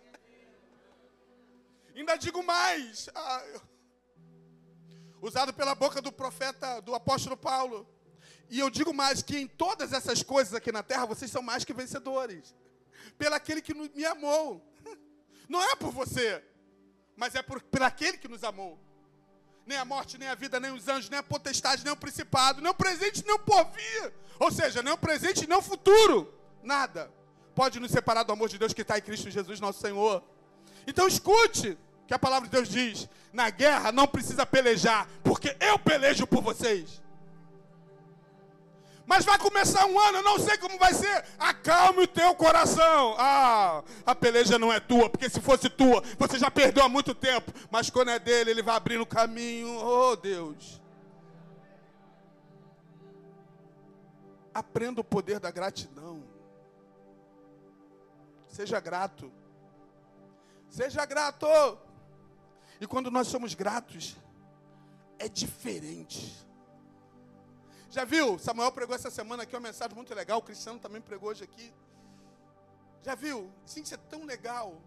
Ainda 1.95 2.17
digo 2.17 2.43
mais, 2.43 3.09
ah, 3.15 3.45
usado 5.23 5.55
pela 5.55 5.77
boca 5.77 6.03
do 6.03 6.11
profeta, 6.11 6.81
do 6.81 6.97
apóstolo 6.97 7.37
Paulo. 7.37 7.89
E 8.51 8.59
eu 8.59 8.69
digo 8.69 8.93
mais 8.93 9.23
que 9.23 9.39
em 9.39 9.47
todas 9.47 9.93
essas 9.93 10.25
coisas 10.25 10.55
aqui 10.55 10.73
na 10.73 10.83
terra, 10.83 11.07
vocês 11.07 11.31
são 11.31 11.41
mais 11.41 11.65
que 11.65 11.73
vencedores. 11.73 12.53
Pelo 13.17 13.37
aquele 13.37 13.63
que 13.63 13.75
me 13.75 14.05
amou. 14.05 14.61
Não 15.49 15.63
é 15.63 15.77
por 15.77 15.93
você, 15.93 16.45
mas 17.17 17.37
é 17.37 17.43
por, 17.43 17.63
por 17.63 17.81
aquele 17.81 18.19
que 18.19 18.27
nos 18.27 18.43
amou. 18.43 18.77
Nem 19.69 19.77
a 19.77 19.85
morte, 19.85 20.17
nem 20.17 20.29
a 20.29 20.35
vida, 20.35 20.59
nem 20.59 20.73
os 20.73 20.89
anjos, 20.89 21.11
nem 21.11 21.21
a 21.21 21.23
potestade, 21.23 21.85
nem 21.85 21.93
o 21.93 21.97
principado, 21.97 22.63
nem 22.63 22.71
o 22.71 22.75
presente, 22.75 23.23
nem 23.25 23.35
o 23.35 23.39
porvir. 23.39 24.13
Ou 24.41 24.51
seja, 24.51 24.83
nem 24.83 24.93
o 24.93 24.97
presente, 24.97 25.47
nem 25.47 25.59
o 25.59 25.63
futuro 25.63 26.33
nada 26.63 27.13
pode 27.55 27.79
nos 27.79 27.91
separar 27.91 28.23
do 28.23 28.33
amor 28.33 28.49
de 28.49 28.57
Deus 28.57 28.73
que 28.73 28.81
está 28.83 28.97
em 28.97 29.03
Cristo 29.03 29.31
Jesus, 29.31 29.61
nosso 29.61 29.81
Senhor. 29.81 30.23
Então 30.87 31.07
escute 31.07 31.77
que 32.07 32.15
a 32.15 32.19
palavra 32.19 32.49
de 32.49 32.57
Deus 32.57 32.69
diz: 32.69 33.09
na 33.31 33.51
guerra 33.51 33.93
não 33.93 34.07
precisa 34.07 34.47
pelejar, 34.47 35.07
porque 35.23 35.55
eu 35.61 35.79
pelejo 35.79 36.27
por 36.27 36.43
vocês. 36.43 37.03
Mas 39.09 39.25
vai 39.25 39.39
começar 39.39 39.87
um 39.87 39.99
ano, 39.99 40.19
eu 40.19 40.23
não 40.23 40.39
sei 40.39 40.59
como 40.59 40.79
vai 40.79 40.93
ser. 40.93 41.25
Acalme 41.39 42.03
o 42.03 42.07
teu 42.07 42.35
coração. 42.35 43.15
Ah, 43.17 43.83
a 44.05 44.15
peleja 44.15 44.59
não 44.59 44.71
é 44.71 44.79
tua, 44.79 45.09
porque 45.09 45.31
se 45.31 45.41
fosse 45.41 45.71
tua, 45.71 46.03
você 46.19 46.39
já 46.39 46.51
perdeu 46.51 46.85
há 46.85 46.91
muito 46.91 47.15
tempo. 47.15 47.51
Mas 47.71 47.89
quando 47.89 48.11
é 48.11 48.19
dele, 48.19 48.51
ele 48.51 48.63
vai 48.63 48.77
abrindo 48.77 49.01
o 49.01 49.07
caminho. 49.07 49.75
Oh, 49.83 50.15
Deus. 50.15 50.79
Aprenda 54.53 55.01
o 55.01 55.05
poder 55.05 55.41
da 55.41 55.51
gratidão. 55.51 56.23
Seja 58.47 58.79
grato. 58.81 59.33
Seja 60.69 61.07
grato. 61.07 61.47
E 62.79 62.87
quando 62.87 63.11
nós 63.11 63.27
somos 63.29 63.55
gratos, 63.55 64.19
é 65.19 65.31
diferente. 65.31 66.47
Já 67.91 68.05
viu? 68.05 68.39
Samuel 68.39 68.71
pregou 68.73 68.95
essa 68.95 69.11
semana 69.11 69.43
aqui 69.45 69.55
uma 69.55 69.69
mensagem 69.69 69.95
muito 69.95 70.15
legal. 70.15 70.39
O 70.39 70.43
Cristiano 70.43 70.79
também 70.79 71.01
pregou 71.01 71.31
hoje 71.31 71.45
aqui. 71.45 71.73
Já 73.03 73.15
viu? 73.15 73.51
Sim, 73.65 73.83
isso 73.83 73.95
é 73.95 73.97
tão 73.97 74.25
legal. 74.25 74.81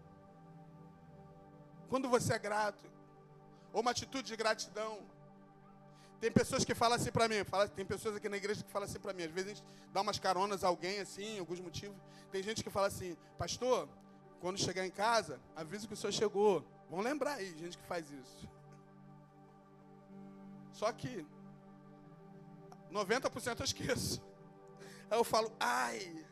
Quando 1.88 2.08
você 2.08 2.34
é 2.34 2.38
grato, 2.38 2.84
ou 3.72 3.80
uma 3.80 3.90
atitude 3.90 4.28
de 4.28 4.36
gratidão. 4.36 5.00
Tem 6.20 6.30
pessoas 6.30 6.64
que 6.64 6.74
falam 6.74 6.96
assim 6.96 7.10
para 7.10 7.26
mim, 7.28 7.42
fala, 7.42 7.66
tem 7.66 7.84
pessoas 7.84 8.14
aqui 8.14 8.28
na 8.28 8.36
igreja 8.36 8.62
que 8.62 8.70
falam 8.70 8.88
assim 8.88 9.00
para 9.00 9.12
mim, 9.12 9.24
às 9.24 9.30
vezes 9.32 9.50
a 9.50 9.54
gente 9.54 9.66
dá 9.92 10.00
umas 10.00 10.18
caronas 10.20 10.62
a 10.62 10.68
alguém 10.68 11.00
assim, 11.00 11.38
alguns 11.40 11.58
motivos. 11.58 11.96
Tem 12.30 12.42
gente 12.42 12.62
que 12.62 12.70
fala 12.70 12.86
assim, 12.86 13.16
pastor, 13.36 13.88
quando 14.40 14.58
chegar 14.58 14.86
em 14.86 14.90
casa, 14.90 15.40
avisa 15.56 15.86
que 15.86 15.94
o 15.94 15.96
senhor 15.96 16.12
chegou. 16.12 16.64
Vamos 16.88 17.04
lembrar 17.04 17.34
aí, 17.34 17.56
gente 17.58 17.76
que 17.76 17.84
faz 17.86 18.08
isso. 18.10 18.48
Só 20.72 20.92
que 20.92 21.26
90% 22.92 23.60
eu 23.60 23.64
esqueço. 23.64 24.22
Aí 25.10 25.18
eu 25.18 25.24
falo, 25.24 25.52
ai. 25.58 26.24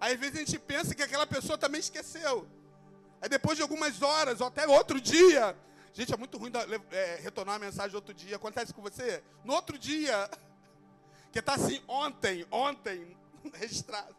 Aí 0.00 0.14
às 0.14 0.20
vezes 0.20 0.36
a 0.36 0.38
gente 0.38 0.58
pensa 0.58 0.94
que 0.94 1.02
aquela 1.02 1.26
pessoa 1.26 1.58
também 1.58 1.80
esqueceu. 1.80 2.48
Aí 3.20 3.28
depois 3.28 3.56
de 3.56 3.62
algumas 3.62 4.00
horas, 4.02 4.40
ou 4.40 4.46
até 4.46 4.66
outro 4.66 5.00
dia, 5.00 5.56
Gente, 5.92 6.14
é 6.14 6.16
muito 6.16 6.38
ruim 6.38 6.50
da, 6.50 6.60
é, 6.92 7.16
retornar 7.16 7.56
a 7.56 7.58
mensagem 7.58 7.96
outro 7.96 8.14
dia. 8.14 8.36
Acontece 8.36 8.72
com 8.72 8.80
você? 8.80 9.22
No 9.44 9.52
outro 9.52 9.76
dia, 9.78 10.30
que 11.32 11.40
está 11.40 11.54
assim, 11.54 11.82
ontem, 11.88 12.46
ontem, 12.50 13.16
registrado. 13.54 14.14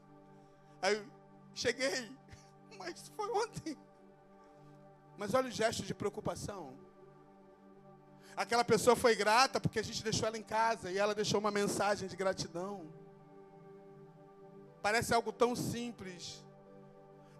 Aí 0.81 1.01
cheguei, 1.55 2.11
mas 2.77 3.09
foi 3.15 3.29
ontem. 3.31 3.77
Mas 5.17 5.33
olha 5.33 5.47
o 5.47 5.51
gesto 5.51 5.83
de 5.83 5.93
preocupação. 5.93 6.77
Aquela 8.35 8.63
pessoa 8.63 8.95
foi 8.95 9.15
grata 9.15 9.59
porque 9.59 9.79
a 9.79 9.83
gente 9.83 10.03
deixou 10.03 10.27
ela 10.27 10.37
em 10.37 10.43
casa 10.43 10.91
e 10.91 10.97
ela 10.97 11.13
deixou 11.13 11.39
uma 11.39 11.51
mensagem 11.51 12.07
de 12.07 12.15
gratidão. 12.15 12.91
Parece 14.81 15.13
algo 15.13 15.31
tão 15.31 15.55
simples. 15.55 16.43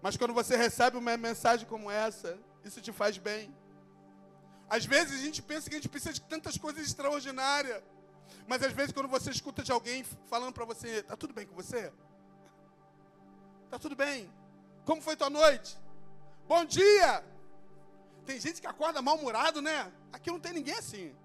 Mas 0.02 0.18
quando 0.18 0.34
você 0.34 0.56
recebe 0.56 0.98
uma 0.98 1.16
mensagem 1.18 1.68
como 1.68 1.90
essa, 1.90 2.38
isso 2.64 2.82
te 2.82 2.92
faz 2.92 3.18
bem. 3.18 3.56
Às 4.70 4.86
vezes 4.86 5.20
a 5.20 5.24
gente 5.24 5.42
pensa 5.42 5.70
que 5.70 5.76
a 5.76 5.80
gente 5.80 5.90
precisa 5.90 6.14
de 6.14 6.22
tantas 6.22 6.58
coisas 6.58 6.86
extraordinárias. 6.86 7.82
Mas 8.48 8.64
às 8.64 8.74
vezes 8.74 8.92
quando 8.92 9.08
você 9.08 9.30
escuta 9.30 9.64
de 9.64 9.72
alguém 9.72 10.04
falando 10.30 10.54
para 10.54 10.66
você, 10.66 11.04
tá 11.04 11.16
tudo 11.16 11.34
bem 11.34 11.46
com 11.46 11.56
você? 11.56 11.92
Tá 13.70 13.80
tudo 13.80 13.96
bem? 13.96 14.32
Como 14.86 15.02
foi 15.02 15.16
tua 15.16 15.30
noite? 15.30 15.78
Bom 16.48 16.66
dia! 16.66 17.24
Tem 18.26 18.40
gente 18.40 18.62
que 18.62 18.68
acorda 18.68 19.02
mal-humorado, 19.02 19.62
né? 19.62 19.92
Aqui 20.12 20.30
não 20.30 20.40
tem 20.40 20.54
ninguém 20.54 20.76
assim. 20.76 21.16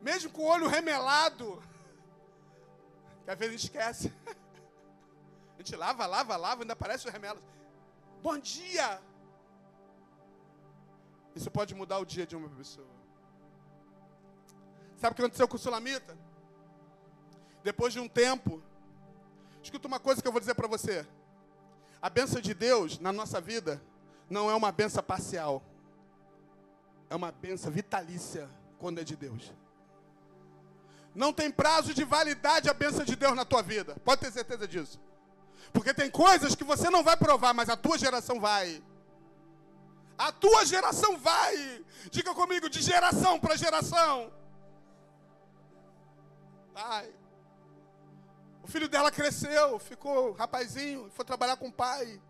Mesmo 0.00 0.30
com 0.30 0.42
o 0.42 0.48
olho 0.48 0.66
remelado, 0.66 1.62
que 3.24 3.30
às 3.30 3.38
vezes 3.38 3.54
a 3.54 3.56
gente 3.56 3.64
esquece. 3.64 4.12
A 5.54 5.62
gente 5.62 5.76
lava, 5.76 6.06
lava, 6.06 6.36
lava, 6.36 6.62
ainda 6.62 6.72
aparece 6.72 7.06
o 7.06 7.10
remelo. 7.10 7.40
Bom 8.20 8.36
dia! 8.36 9.00
Isso 11.36 11.50
pode 11.50 11.74
mudar 11.74 11.98
o 11.98 12.04
dia 12.04 12.26
de 12.26 12.34
uma 12.34 12.48
pessoa. 12.48 12.88
Sabe 14.96 15.12
o 15.12 15.14
que 15.16 15.22
aconteceu 15.22 15.46
com 15.46 15.56
o 15.56 15.58
Sulamita? 15.58 16.16
Depois 17.62 17.92
de 17.92 18.00
um 18.00 18.08
tempo, 18.08 18.62
escuta 19.62 19.86
uma 19.86 20.00
coisa 20.00 20.20
que 20.20 20.26
eu 20.26 20.32
vou 20.32 20.40
dizer 20.40 20.54
para 20.54 20.66
você. 20.66 21.06
A 22.02 22.10
benção 22.10 22.40
de 22.40 22.52
Deus 22.52 22.98
na 22.98 23.12
nossa 23.12 23.40
vida 23.40 23.80
não 24.28 24.50
é 24.50 24.54
uma 24.56 24.72
benção 24.72 25.02
parcial. 25.04 25.62
É 27.08 27.14
uma 27.14 27.30
benção 27.30 27.70
vitalícia 27.70 28.50
quando 28.78 28.98
é 28.98 29.04
de 29.04 29.14
Deus. 29.14 29.52
Não 31.14 31.32
tem 31.32 31.50
prazo 31.50 31.94
de 31.94 32.04
validade 32.04 32.68
a 32.68 32.74
benção 32.74 33.04
de 33.04 33.14
Deus 33.14 33.36
na 33.36 33.44
tua 33.44 33.62
vida. 33.62 33.96
Pode 34.04 34.20
ter 34.22 34.32
certeza 34.32 34.66
disso. 34.66 35.00
Porque 35.72 35.94
tem 35.94 36.10
coisas 36.10 36.56
que 36.56 36.64
você 36.64 36.90
não 36.90 37.04
vai 37.04 37.16
provar, 37.16 37.54
mas 37.54 37.68
a 37.68 37.76
tua 37.76 37.96
geração 37.96 38.40
vai. 38.40 38.82
A 40.18 40.32
tua 40.32 40.64
geração 40.64 41.16
vai. 41.18 41.84
Diga 42.10 42.34
comigo, 42.34 42.68
de 42.68 42.82
geração 42.82 43.38
para 43.38 43.56
geração. 43.56 44.32
Vai. 46.72 47.21
O 48.62 48.68
filho 48.68 48.88
dela 48.88 49.10
cresceu, 49.10 49.78
ficou 49.78 50.32
rapazinho, 50.32 51.10
foi 51.10 51.24
trabalhar 51.24 51.56
com 51.56 51.68
o 51.68 51.72
pai. 51.72 52.20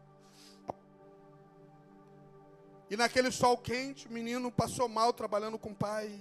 E 2.89 2.97
naquele 2.97 3.31
sol 3.31 3.57
quente, 3.57 4.07
o 4.07 4.13
menino 4.13 4.51
passou 4.51 4.89
mal 4.89 5.13
trabalhando 5.13 5.59
com 5.59 5.71
o 5.71 5.75
pai. 5.75 6.21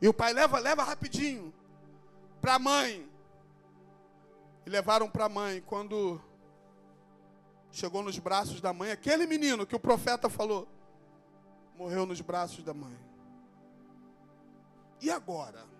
E 0.00 0.08
o 0.08 0.14
pai 0.14 0.32
leva, 0.32 0.58
leva 0.58 0.82
rapidinho 0.82 1.54
para 2.40 2.54
a 2.54 2.58
mãe. 2.58 3.08
E 4.66 4.70
levaram 4.70 5.08
para 5.08 5.26
a 5.26 5.28
mãe. 5.28 5.60
Quando 5.62 6.20
chegou 7.70 8.02
nos 8.02 8.18
braços 8.18 8.60
da 8.60 8.72
mãe, 8.72 8.90
aquele 8.90 9.26
menino 9.26 9.66
que 9.66 9.76
o 9.76 9.80
profeta 9.80 10.28
falou, 10.28 10.68
morreu 11.76 12.04
nos 12.04 12.20
braços 12.20 12.62
da 12.64 12.74
mãe. 12.74 12.98
E 15.00 15.10
agora? 15.10 15.71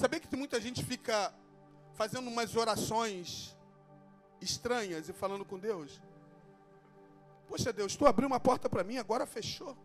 Sabia 0.00 0.18
que 0.18 0.34
muita 0.34 0.58
gente 0.58 0.82
fica 0.82 1.30
fazendo 1.92 2.26
umas 2.26 2.56
orações 2.56 3.54
estranhas 4.40 5.10
e 5.10 5.12
falando 5.12 5.44
com 5.44 5.58
Deus? 5.58 6.00
Poxa, 7.46 7.70
Deus, 7.70 7.94
tu 7.96 8.06
abriu 8.06 8.26
uma 8.26 8.40
porta 8.40 8.66
para 8.66 8.82
mim, 8.82 8.96
agora 8.96 9.26
fechou. 9.26 9.76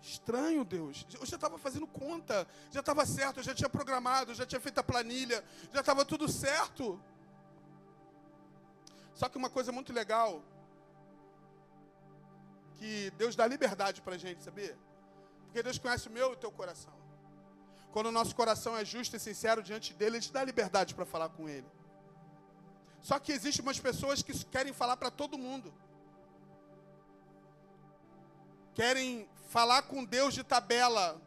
Estranho, 0.00 0.64
Deus. 0.64 1.04
Eu 1.12 1.26
já 1.26 1.34
estava 1.34 1.58
fazendo 1.58 1.88
conta, 1.88 2.46
já 2.70 2.78
estava 2.78 3.04
certo, 3.04 3.42
já 3.42 3.52
tinha 3.52 3.68
programado, 3.68 4.32
já 4.32 4.46
tinha 4.46 4.60
feito 4.60 4.78
a 4.78 4.84
planilha, 4.84 5.42
já 5.72 5.80
estava 5.80 6.04
tudo 6.04 6.28
certo. 6.28 7.02
Só 9.12 9.28
que 9.28 9.36
uma 9.36 9.50
coisa 9.50 9.72
muito 9.72 9.92
legal, 9.92 10.40
que 12.78 13.10
Deus 13.18 13.34
dá 13.36 13.46
liberdade 13.46 14.00
para 14.02 14.14
a 14.14 14.18
gente, 14.18 14.42
sabia? 14.42 14.76
Porque 15.44 15.62
Deus 15.62 15.78
conhece 15.78 16.08
o 16.08 16.10
meu 16.10 16.30
e 16.30 16.32
o 16.32 16.36
teu 16.36 16.50
coração. 16.50 16.92
Quando 17.92 18.06
o 18.06 18.12
nosso 18.12 18.34
coração 18.34 18.76
é 18.76 18.84
justo 18.84 19.16
e 19.16 19.20
sincero 19.20 19.62
diante 19.62 19.94
dele, 19.94 20.16
Ele 20.16 20.24
te 20.24 20.32
dá 20.32 20.42
liberdade 20.42 20.94
para 20.94 21.06
falar 21.06 21.28
com 21.28 21.48
Ele. 21.48 21.66
Só 23.00 23.18
que 23.18 23.32
existem 23.32 23.62
umas 23.62 23.78
pessoas 23.78 24.22
que 24.22 24.32
querem 24.46 24.72
falar 24.72 24.96
para 24.96 25.10
todo 25.10 25.38
mundo. 25.38 25.72
Querem 28.74 29.28
falar 29.48 29.82
com 29.82 30.04
Deus 30.04 30.34
de 30.34 30.42
tabela. 30.42 31.20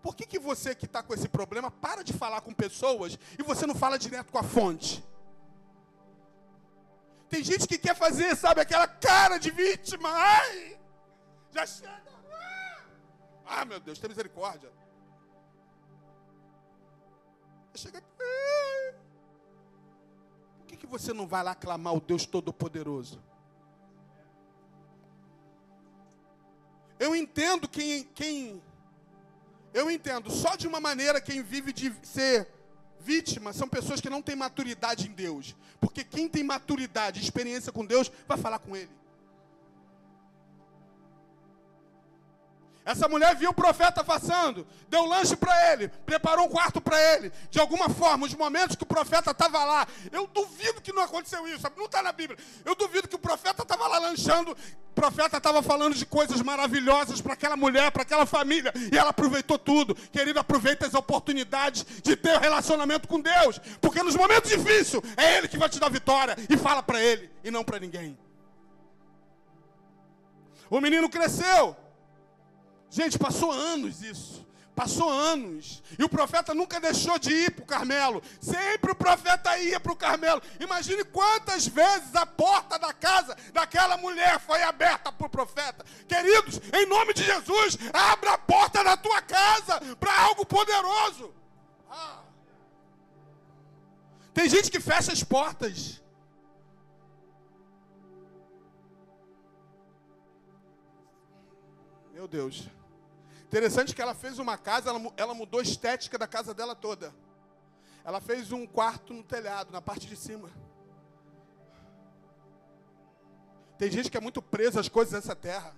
Por 0.00 0.16
que, 0.16 0.24
que 0.24 0.38
você 0.38 0.74
que 0.74 0.86
está 0.86 1.02
com 1.02 1.12
esse 1.12 1.28
problema 1.28 1.70
para 1.70 2.02
de 2.02 2.12
falar 2.12 2.40
com 2.40 2.54
pessoas 2.54 3.18
e 3.38 3.42
você 3.42 3.66
não 3.66 3.74
fala 3.74 3.98
direto 3.98 4.32
com 4.32 4.38
a 4.38 4.42
fonte? 4.42 5.04
Tem 7.28 7.44
gente 7.44 7.68
que 7.68 7.76
quer 7.76 7.94
fazer, 7.94 8.34
sabe, 8.34 8.62
aquela 8.62 8.88
cara 8.88 9.36
de 9.36 9.50
vítima. 9.50 10.08
Ai! 10.10 10.77
Já 11.50 11.66
chega. 11.66 12.02
Ah, 13.46 13.64
meu 13.64 13.80
Deus, 13.80 13.98
tem 13.98 14.08
misericórdia. 14.08 14.70
Chega. 17.74 18.02
Por 20.58 20.66
que, 20.66 20.76
que 20.76 20.86
você 20.86 21.12
não 21.12 21.26
vai 21.26 21.42
lá 21.42 21.54
clamar 21.54 21.94
o 21.94 22.00
Deus 22.00 22.26
Todo-Poderoso? 22.26 23.22
Eu 26.98 27.14
entendo 27.14 27.68
quem, 27.68 28.04
quem. 28.04 28.62
Eu 29.72 29.90
entendo, 29.90 30.30
só 30.30 30.56
de 30.56 30.66
uma 30.66 30.80
maneira 30.80 31.20
quem 31.20 31.42
vive 31.42 31.72
de 31.72 31.94
ser 32.02 32.48
vítima 33.00 33.52
são 33.52 33.68
pessoas 33.68 34.00
que 34.00 34.10
não 34.10 34.20
têm 34.20 34.34
maturidade 34.34 35.08
em 35.08 35.12
Deus. 35.12 35.54
Porque 35.80 36.02
quem 36.02 36.28
tem 36.28 36.42
maturidade, 36.42 37.20
experiência 37.20 37.72
com 37.72 37.84
Deus, 37.84 38.10
vai 38.26 38.36
falar 38.36 38.58
com 38.58 38.76
Ele. 38.76 38.90
Essa 42.88 43.06
mulher 43.06 43.36
viu 43.36 43.50
o 43.50 43.54
profeta 43.54 44.02
passando, 44.02 44.66
deu 44.88 45.04
lanche 45.04 45.36
para 45.36 45.74
ele, 45.74 45.88
preparou 45.88 46.46
um 46.46 46.48
quarto 46.48 46.80
para 46.80 46.98
ele. 47.12 47.30
De 47.50 47.60
alguma 47.60 47.90
forma, 47.90 48.24
os 48.24 48.32
momentos 48.32 48.76
que 48.76 48.82
o 48.82 48.86
profeta 48.86 49.30
estava 49.30 49.62
lá, 49.62 49.86
eu 50.10 50.26
duvido 50.26 50.80
que 50.80 50.90
não 50.90 51.02
aconteceu 51.02 51.46
isso, 51.46 51.70
não 51.76 51.84
está 51.84 52.02
na 52.02 52.12
Bíblia. 52.12 52.38
Eu 52.64 52.74
duvido 52.74 53.06
que 53.06 53.14
o 53.14 53.18
profeta 53.18 53.62
estava 53.62 53.86
lá 53.86 53.98
lanchando, 53.98 54.52
o 54.52 54.94
profeta 54.94 55.36
estava 55.36 55.60
falando 55.60 55.94
de 55.94 56.06
coisas 56.06 56.40
maravilhosas 56.40 57.20
para 57.20 57.34
aquela 57.34 57.58
mulher, 57.58 57.90
para 57.92 58.04
aquela 58.04 58.24
família, 58.24 58.72
e 58.90 58.96
ela 58.96 59.10
aproveitou 59.10 59.58
tudo. 59.58 59.94
Querido, 59.94 60.40
aproveita 60.40 60.86
as 60.86 60.94
oportunidades 60.94 61.84
de 62.02 62.16
ter 62.16 62.38
um 62.38 62.40
relacionamento 62.40 63.06
com 63.06 63.20
Deus, 63.20 63.60
porque 63.82 64.02
nos 64.02 64.16
momentos 64.16 64.48
difíceis 64.48 65.02
é 65.14 65.36
Ele 65.36 65.46
que 65.46 65.58
vai 65.58 65.68
te 65.68 65.78
dar 65.78 65.90
vitória, 65.90 66.34
e 66.48 66.56
fala 66.56 66.82
para 66.82 66.98
Ele, 66.98 67.30
e 67.44 67.50
não 67.50 67.62
para 67.62 67.78
ninguém. 67.78 68.18
O 70.70 70.80
menino 70.80 71.10
cresceu. 71.10 71.76
Gente, 72.90 73.18
passou 73.18 73.52
anos 73.52 74.02
isso. 74.02 74.46
Passou 74.78 75.10
anos. 75.10 75.82
E 75.98 76.04
o 76.04 76.08
profeta 76.08 76.54
nunca 76.54 76.78
deixou 76.78 77.18
de 77.18 77.32
ir 77.32 77.50
para 77.50 77.64
o 77.64 77.66
Carmelo. 77.66 78.22
Sempre 78.40 78.92
o 78.92 78.94
profeta 78.94 79.58
ia 79.58 79.80
para 79.80 79.90
o 79.90 79.96
Carmelo. 79.96 80.40
Imagine 80.60 81.02
quantas 81.02 81.66
vezes 81.66 82.14
a 82.14 82.24
porta 82.24 82.78
da 82.78 82.92
casa 82.92 83.36
daquela 83.52 83.96
mulher 83.96 84.38
foi 84.38 84.62
aberta 84.62 85.10
para 85.10 85.26
o 85.26 85.30
profeta. 85.30 85.84
Queridos, 86.06 86.60
em 86.72 86.86
nome 86.86 87.12
de 87.12 87.24
Jesus, 87.24 87.76
abra 87.92 88.34
a 88.34 88.38
porta 88.38 88.84
da 88.84 88.96
tua 88.96 89.20
casa 89.20 89.80
para 89.98 90.16
algo 90.22 90.46
poderoso. 90.46 91.34
Ah. 91.90 92.20
Tem 94.32 94.48
gente 94.48 94.70
que 94.70 94.78
fecha 94.78 95.12
as 95.12 95.24
portas. 95.24 96.00
Meu 102.28 102.42
Deus. 102.42 102.68
Interessante 103.46 103.94
que 103.94 104.02
ela 104.02 104.14
fez 104.14 104.38
uma 104.38 104.58
casa, 104.58 104.90
ela, 104.90 105.00
ela 105.16 105.32
mudou 105.32 105.60
a 105.60 105.62
estética 105.62 106.18
da 106.18 106.26
casa 106.26 106.52
dela 106.52 106.74
toda. 106.74 107.14
Ela 108.04 108.20
fez 108.20 108.52
um 108.52 108.66
quarto 108.66 109.14
no 109.14 109.22
telhado, 109.22 109.72
na 109.72 109.80
parte 109.80 110.06
de 110.06 110.14
cima. 110.14 110.50
Tem 113.78 113.90
gente 113.90 114.10
que 114.10 114.16
é 114.18 114.20
muito 114.20 114.42
presa 114.42 114.78
às 114.78 114.90
coisas 114.90 115.14
dessa 115.14 115.34
terra. 115.34 115.74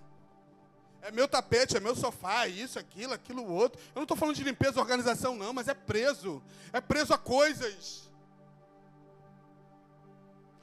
É 1.01 1.09
meu 1.09 1.25
tapete, 1.25 1.77
é 1.77 1.79
meu 1.79 1.95
sofá, 1.95 2.45
é 2.45 2.49
isso, 2.49 2.77
aquilo, 2.77 3.13
aquilo, 3.13 3.49
outro. 3.49 3.79
Eu 3.95 3.95
não 3.95 4.03
estou 4.03 4.17
falando 4.17 4.35
de 4.35 4.43
limpeza, 4.43 4.79
organização, 4.79 5.35
não, 5.35 5.53
mas 5.53 5.69
é 5.69 5.73
preso. 5.73 6.43
É 6.73 6.81
preso 6.81 7.13
a 7.13 7.17
coisas. 7.17 8.11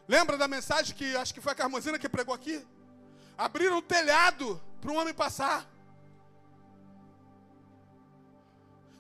Lembra 0.07 0.36
da 0.36 0.47
mensagem 0.47 0.95
que 0.95 1.16
acho 1.16 1.32
que 1.32 1.41
foi 1.41 1.53
a 1.53 1.57
Carmozina 1.57 1.99
que 1.99 2.09
pregou 2.11 2.34
aqui? 2.34 2.62
Abriram 3.39 3.78
o 3.78 3.82
telhado 3.82 4.61
para 4.82 4.93
um 4.93 4.99
homem 4.99 5.14
passar. 5.14 5.78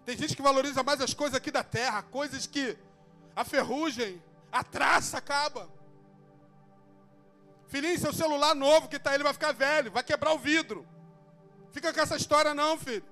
Tem 0.08 0.16
gente 0.16 0.34
que 0.34 0.40
valoriza 0.40 0.82
mais 0.82 1.02
as 1.02 1.12
coisas 1.12 1.34
aqui 1.36 1.50
da 1.50 1.62
terra, 1.62 2.02
coisas 2.02 2.46
que 2.46 2.78
a 3.36 3.44
ferrugem, 3.44 4.22
a 4.50 4.64
traça 4.64 5.18
acaba. 5.18 5.68
Filhinho, 7.66 7.98
seu 7.98 8.14
celular 8.14 8.54
novo 8.54 8.88
que 8.88 8.96
está 8.96 9.10
aí, 9.10 9.16
ele 9.16 9.22
vai 9.22 9.34
ficar 9.34 9.52
velho, 9.52 9.92
vai 9.92 10.02
quebrar 10.02 10.32
o 10.32 10.38
vidro. 10.38 10.88
Fica 11.72 11.92
com 11.92 12.00
essa 12.00 12.16
história 12.16 12.54
não, 12.54 12.78
filho. 12.78 13.04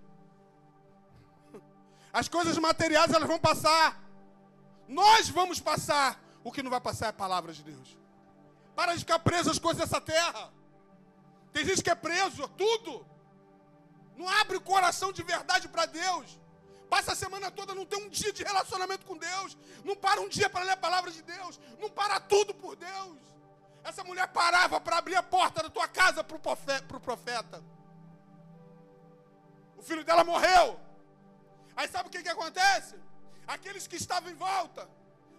As 2.11 2.29
coisas 2.31 2.57
materiais 2.57 3.13
elas 3.13 3.29
vão 3.29 3.39
passar. 3.39 4.03
Nós 4.89 5.29
vamos 5.29 5.61
passar. 5.61 6.19
O 6.43 6.51
que 6.51 6.63
não 6.63 6.71
vai 6.71 6.81
passar 6.81 7.07
é 7.09 7.11
a 7.11 7.23
palavra 7.25 7.53
de 7.53 7.63
Deus. 7.63 7.99
Para 8.75 8.95
de 8.95 9.01
ficar 9.01 9.19
preso 9.19 9.51
às 9.51 9.59
coisas 9.59 9.83
dessa 9.83 10.01
terra. 10.01 10.51
Tem 11.53 11.63
gente 11.63 11.83
que 11.83 11.91
é 11.91 11.95
preso 11.95 12.49
tudo. 12.57 13.07
Não 14.17 14.27
abre 14.27 14.57
o 14.57 14.63
coração 14.63 15.13
de 15.13 15.23
verdade 15.23 15.69
para 15.69 15.85
Deus. 15.85 16.46
Passa 16.89 17.13
a 17.13 17.17
semana 17.17 17.51
toda, 17.51 17.75
não 17.75 17.85
tem 17.85 17.99
um 17.99 18.09
dia 18.09 18.33
de 18.33 18.43
relacionamento 18.43 19.05
com 19.07 19.17
Deus. 19.17 19.57
Não 19.85 19.97
para 19.97 20.21
um 20.21 20.29
dia 20.29 20.49
para 20.49 20.65
ler 20.65 20.73
a 20.73 20.77
palavra 20.77 21.11
de 21.11 21.23
Deus. 21.23 21.59
Não 21.79 21.91
para 21.91 22.21
tudo 22.21 22.55
por 22.55 22.77
Deus. 22.77 23.19
Essa 23.85 24.03
mulher 24.03 24.27
parava 24.29 24.81
para 24.81 24.99
abrir 24.99 25.17
a 25.17 25.23
porta 25.23 25.63
da 25.63 25.71
tua 25.71 25.89
casa 25.89 26.25
para 26.25 26.37
o 26.37 27.01
profeta. 27.01 27.63
O 29.77 29.83
filho 29.83 30.05
dela 30.05 30.25
morreu. 30.25 30.79
Aí 31.77 31.87
sabe 31.89 32.09
o 32.09 32.13
que, 32.13 32.23
que 32.23 32.29
acontece? 32.29 32.97
Aqueles 33.47 33.87
que 33.87 33.97
estavam 33.97 34.31
em 34.31 34.35
volta. 34.35 34.89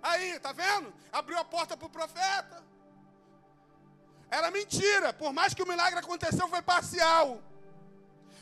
Aí, 0.01 0.39
tá 0.39 0.51
vendo? 0.51 0.93
Abriu 1.11 1.37
a 1.37 1.43
porta 1.43 1.75
para 1.75 1.87
o 1.87 1.89
profeta. 1.89 2.63
Era 4.29 4.51
mentira. 4.51 5.11
Por 5.11 5.33
mais 5.33 5.53
que 5.53 5.63
o 5.63 5.67
milagre 5.67 5.99
aconteceu, 5.99 6.47
foi 6.47 6.61
parcial. 6.61 7.41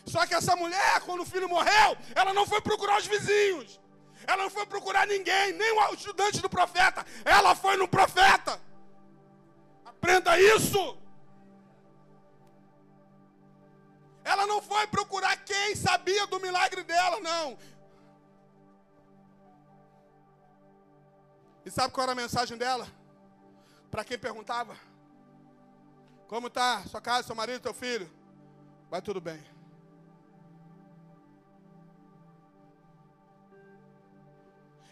Só 0.06 0.26
que 0.26 0.36
essa 0.36 0.56
mulher, 0.56 1.02
quando 1.02 1.22
o 1.22 1.26
filho 1.26 1.50
morreu, 1.50 1.98
ela 2.14 2.34
não 2.34 2.46
foi 2.46 2.62
procurar 2.62 2.98
os 3.00 3.08
vizinhos. 3.08 3.80
Ela 4.28 4.44
não 4.44 4.50
foi 4.50 4.66
procurar 4.66 5.06
ninguém, 5.08 5.54
nem 5.54 5.72
o 5.74 5.82
ajudante 5.92 6.42
do 6.42 6.50
profeta. 6.50 7.06
Ela 7.24 7.56
foi 7.56 7.76
no 7.78 7.88
profeta. 7.88 8.60
Aprenda 9.84 10.40
isso. 10.40 10.98
Ela 14.24 14.48
não 14.48 14.62
foi 14.62 14.88
procurar 14.88 15.36
quem 15.38 15.76
sabia 15.76 16.26
do 16.28 16.40
milagre 16.40 16.84
dela, 16.84 17.20
não. 17.20 17.58
E 21.64 21.72
sabe 21.72 21.94
qual 21.94 22.04
era 22.04 22.12
a 22.14 22.16
mensagem 22.16 22.58
dela? 22.58 22.88
Para 23.92 24.04
quem 24.04 24.18
perguntava: 24.18 24.76
Como 26.28 26.48
está 26.48 26.84
sua 26.86 27.02
casa, 27.02 27.28
seu 27.28 27.36
marido, 27.36 27.62
seu 27.62 27.74
filho? 27.74 28.12
Vai 28.90 29.02
tudo 29.02 29.22
bem. 29.22 29.55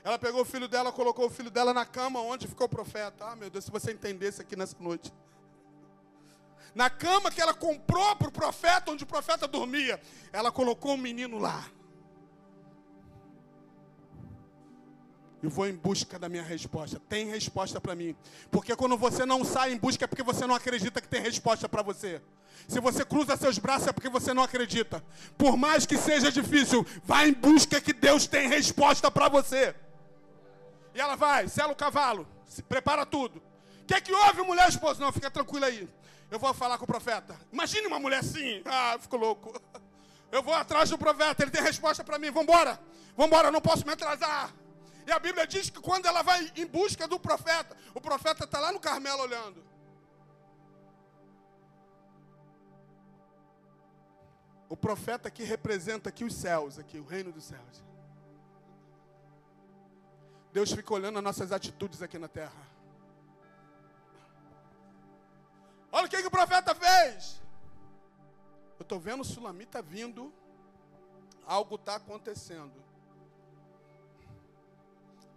Ela 0.04 0.20
pegou 0.20 0.42
o 0.42 0.46
filho 0.46 0.68
dela, 0.68 0.92
colocou 0.92 1.28
o 1.28 1.30
filho 1.30 1.50
dela 1.50 1.74
na 1.74 1.86
cama 1.86 2.20
onde 2.20 2.48
ficou 2.48 2.66
o 2.66 2.70
profeta. 2.70 3.26
Ah, 3.26 3.36
meu 3.36 3.50
Deus, 3.50 3.66
se 3.66 3.72
você 3.72 3.92
entendesse 3.92 4.42
aqui 4.42 4.56
nessa 4.56 4.76
noite. 4.80 5.14
Na 6.76 6.90
cama 6.90 7.32
que 7.32 7.42
ela 7.42 7.54
comprou 7.54 8.16
para 8.16 8.28
o 8.28 8.32
profeta, 8.32 8.92
onde 8.92 9.04
o 9.04 9.08
profeta 9.08 9.48
dormia, 9.48 10.02
ela 10.32 10.52
colocou 10.52 10.96
o 10.96 10.98
menino 10.98 11.38
lá. 11.40 11.64
e 15.44 15.48
vou 15.48 15.68
em 15.68 15.76
busca 15.76 16.18
da 16.18 16.30
minha 16.30 16.42
resposta. 16.42 17.02
Tem 17.10 17.28
resposta 17.28 17.80
para 17.82 17.94
mim. 17.94 18.16
Porque 18.50 18.74
quando 18.78 18.98
você 18.98 19.26
não 19.26 19.44
sai 19.44 19.74
em 19.74 19.78
busca 19.78 20.06
é 20.06 20.08
porque 20.08 20.24
você 20.24 20.48
não 20.48 20.56
acredita 20.56 21.02
que 21.02 21.08
tem 21.08 21.22
resposta 21.22 21.68
para 21.68 21.82
você. 21.82 22.22
Se 22.66 22.80
você 22.80 23.04
cruza 23.04 23.36
seus 23.36 23.60
braços 23.60 23.90
é 23.90 23.92
porque 23.92 24.08
você 24.08 24.34
não 24.34 24.42
acredita. 24.42 25.04
Por 25.38 25.58
mais 25.58 25.86
que 25.86 25.98
seja 25.98 26.32
difícil, 26.32 26.86
vá 27.04 27.28
em 27.28 27.34
busca 27.34 27.82
que 27.82 27.92
Deus 27.92 28.26
tem 28.26 28.48
resposta 28.48 29.12
para 29.12 29.28
você. 29.28 29.76
E 30.94 31.02
ela 31.02 31.16
vai, 31.16 31.48
sela 31.48 31.74
o 31.74 31.76
cavalo, 31.76 32.28
prepara 32.70 33.06
tudo. 33.06 33.42
O 33.82 33.86
que 33.86 33.94
é 33.94 34.02
que 34.02 34.14
houve, 34.14 34.42
mulher 34.44 34.70
esposa? 34.70 35.04
Não, 35.04 35.12
fica 35.12 35.30
tranquila 35.30 35.68
aí. 35.68 35.90
Eu 36.30 36.40
vou 36.40 36.54
falar 36.54 36.78
com 36.78 36.86
o 36.86 36.88
profeta. 36.88 37.40
Imagine 37.52 37.88
uma 37.88 38.00
mulher 38.00 38.20
assim. 38.20 38.62
Ah, 38.66 38.98
ficou 39.00 39.20
louco. 39.20 39.54
Eu 40.32 40.42
vou 40.42 40.54
atrás 40.54 40.90
do 40.90 40.98
profeta, 40.98 41.44
ele 41.44 41.52
tem 41.52 41.62
resposta 41.62 42.04
para 42.04 42.18
mim. 42.18 42.32
Vambora, 42.32 42.80
vambora, 43.16 43.52
não 43.52 43.62
posso 43.62 43.86
me 43.86 43.94
atrasar. 43.94 44.52
E 45.06 45.12
a 45.12 45.20
Bíblia 45.20 45.46
diz 45.46 45.70
que 45.70 45.80
quando 45.80 46.06
ela 46.06 46.22
vai 46.22 46.52
em 46.56 46.66
busca 46.66 47.08
do 47.08 47.20
profeta, 47.20 47.76
o 47.94 48.02
profeta 48.02 48.46
está 48.46 48.60
lá 48.60 48.72
no 48.72 48.80
Carmelo 48.80 49.22
olhando. 49.22 49.64
O 54.70 54.78
profeta 54.78 55.30
que 55.30 55.44
representa 55.44 56.10
aqui 56.10 56.24
os 56.24 56.34
céus, 56.34 56.80
aqui, 56.80 56.98
o 56.98 57.04
reino 57.04 57.32
dos 57.32 57.44
céus. 57.44 57.84
Deus 60.54 60.72
fica 60.72 60.94
olhando 60.94 61.18
as 61.18 61.24
nossas 61.24 61.52
atitudes 61.52 62.04
aqui 62.04 62.20
na 62.20 62.28
terra. 62.28 62.62
Olha 65.92 66.06
o 66.06 66.10
que, 66.10 66.22
que 66.22 66.28
o 66.28 66.32
profeta 66.32 66.76
fez. 66.76 67.42
Eu 68.78 68.84
estou 68.84 69.00
vendo 69.00 69.22
o 69.22 69.26
Sulamita 69.26 69.82
vindo, 69.82 70.32
algo 71.44 71.74
está 71.74 71.96
acontecendo. 71.96 72.72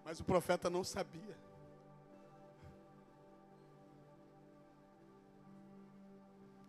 Mas 0.05 0.21
o 0.21 0.25
profeta 0.25 0.69
não 0.69 0.85
sabia. 0.85 1.37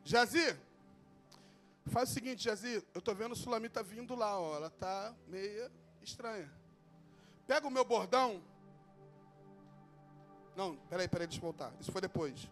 Jazi, 0.05 0.57
faz 1.87 2.09
o 2.09 2.13
seguinte, 2.13 2.45
Jazi, 2.45 2.81
eu 2.95 2.99
estou 2.99 3.13
vendo 3.13 3.33
o 3.33 3.35
Sulamita 3.35 3.83
vindo 3.83 4.15
lá, 4.15 4.39
ó, 4.39 4.55
ela 4.55 4.67
está 4.67 5.13
meia 5.27 5.69
estranha. 6.01 6.49
Pega 7.47 7.65
o 7.65 7.71
meu 7.71 7.85
bordão. 7.85 8.43
Não, 10.55 10.75
peraí, 10.89 11.07
peraí, 11.07 11.27
deixa 11.27 11.39
eu 11.39 11.43
voltar. 11.43 11.71
Isso 11.79 11.91
foi 11.91 12.01
depois. 12.01 12.49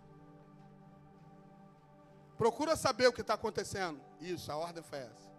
Procura 2.38 2.76
saber 2.76 3.08
o 3.08 3.14
que 3.14 3.22
está 3.22 3.34
acontecendo. 3.34 4.00
Isso, 4.22 4.52
a 4.52 4.56
ordem 4.58 4.82
foi 4.82 5.00
essa. 5.00 5.36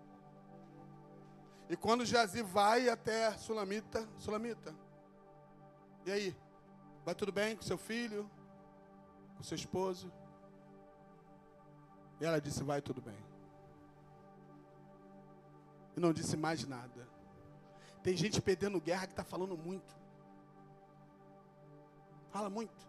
E 1.68 1.76
quando 1.76 2.04
Jazi 2.04 2.42
vai 2.42 2.88
até 2.88 3.32
Sulamita, 3.32 4.08
Sulamita, 4.18 4.74
e 6.04 6.12
aí? 6.12 6.36
Vai 7.04 7.14
tudo 7.14 7.32
bem 7.32 7.56
com 7.56 7.62
seu 7.62 7.76
filho? 7.76 8.30
Com 9.36 9.42
seu 9.42 9.56
esposo? 9.56 10.12
E 12.20 12.24
ela 12.24 12.40
disse: 12.40 12.62
Vai 12.62 12.80
tudo 12.80 13.00
bem. 13.00 13.18
E 15.96 16.00
não 16.00 16.12
disse 16.12 16.36
mais 16.36 16.64
nada. 16.66 17.08
Tem 18.06 18.16
gente 18.16 18.40
perdendo 18.40 18.80
guerra 18.80 19.04
que 19.08 19.14
está 19.14 19.24
falando 19.24 19.58
muito. 19.58 19.92
Fala 22.30 22.48
muito. 22.48 22.86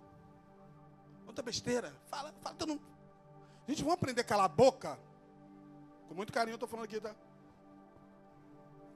Muita 1.26 1.42
besteira. 1.42 1.92
Fala, 2.06 2.32
fala 2.40 2.56
todo 2.56 2.70
mundo. 2.70 2.84
Gente, 3.68 3.82
vamos 3.82 3.96
aprender 3.96 4.22
a 4.22 4.24
calar 4.24 4.46
a 4.46 4.48
boca? 4.48 4.96
Com 6.08 6.14
muito 6.14 6.32
carinho 6.32 6.54
eu 6.54 6.58
estou 6.58 6.70
falando 6.70 6.86
aqui, 6.86 7.02
tá? 7.02 7.16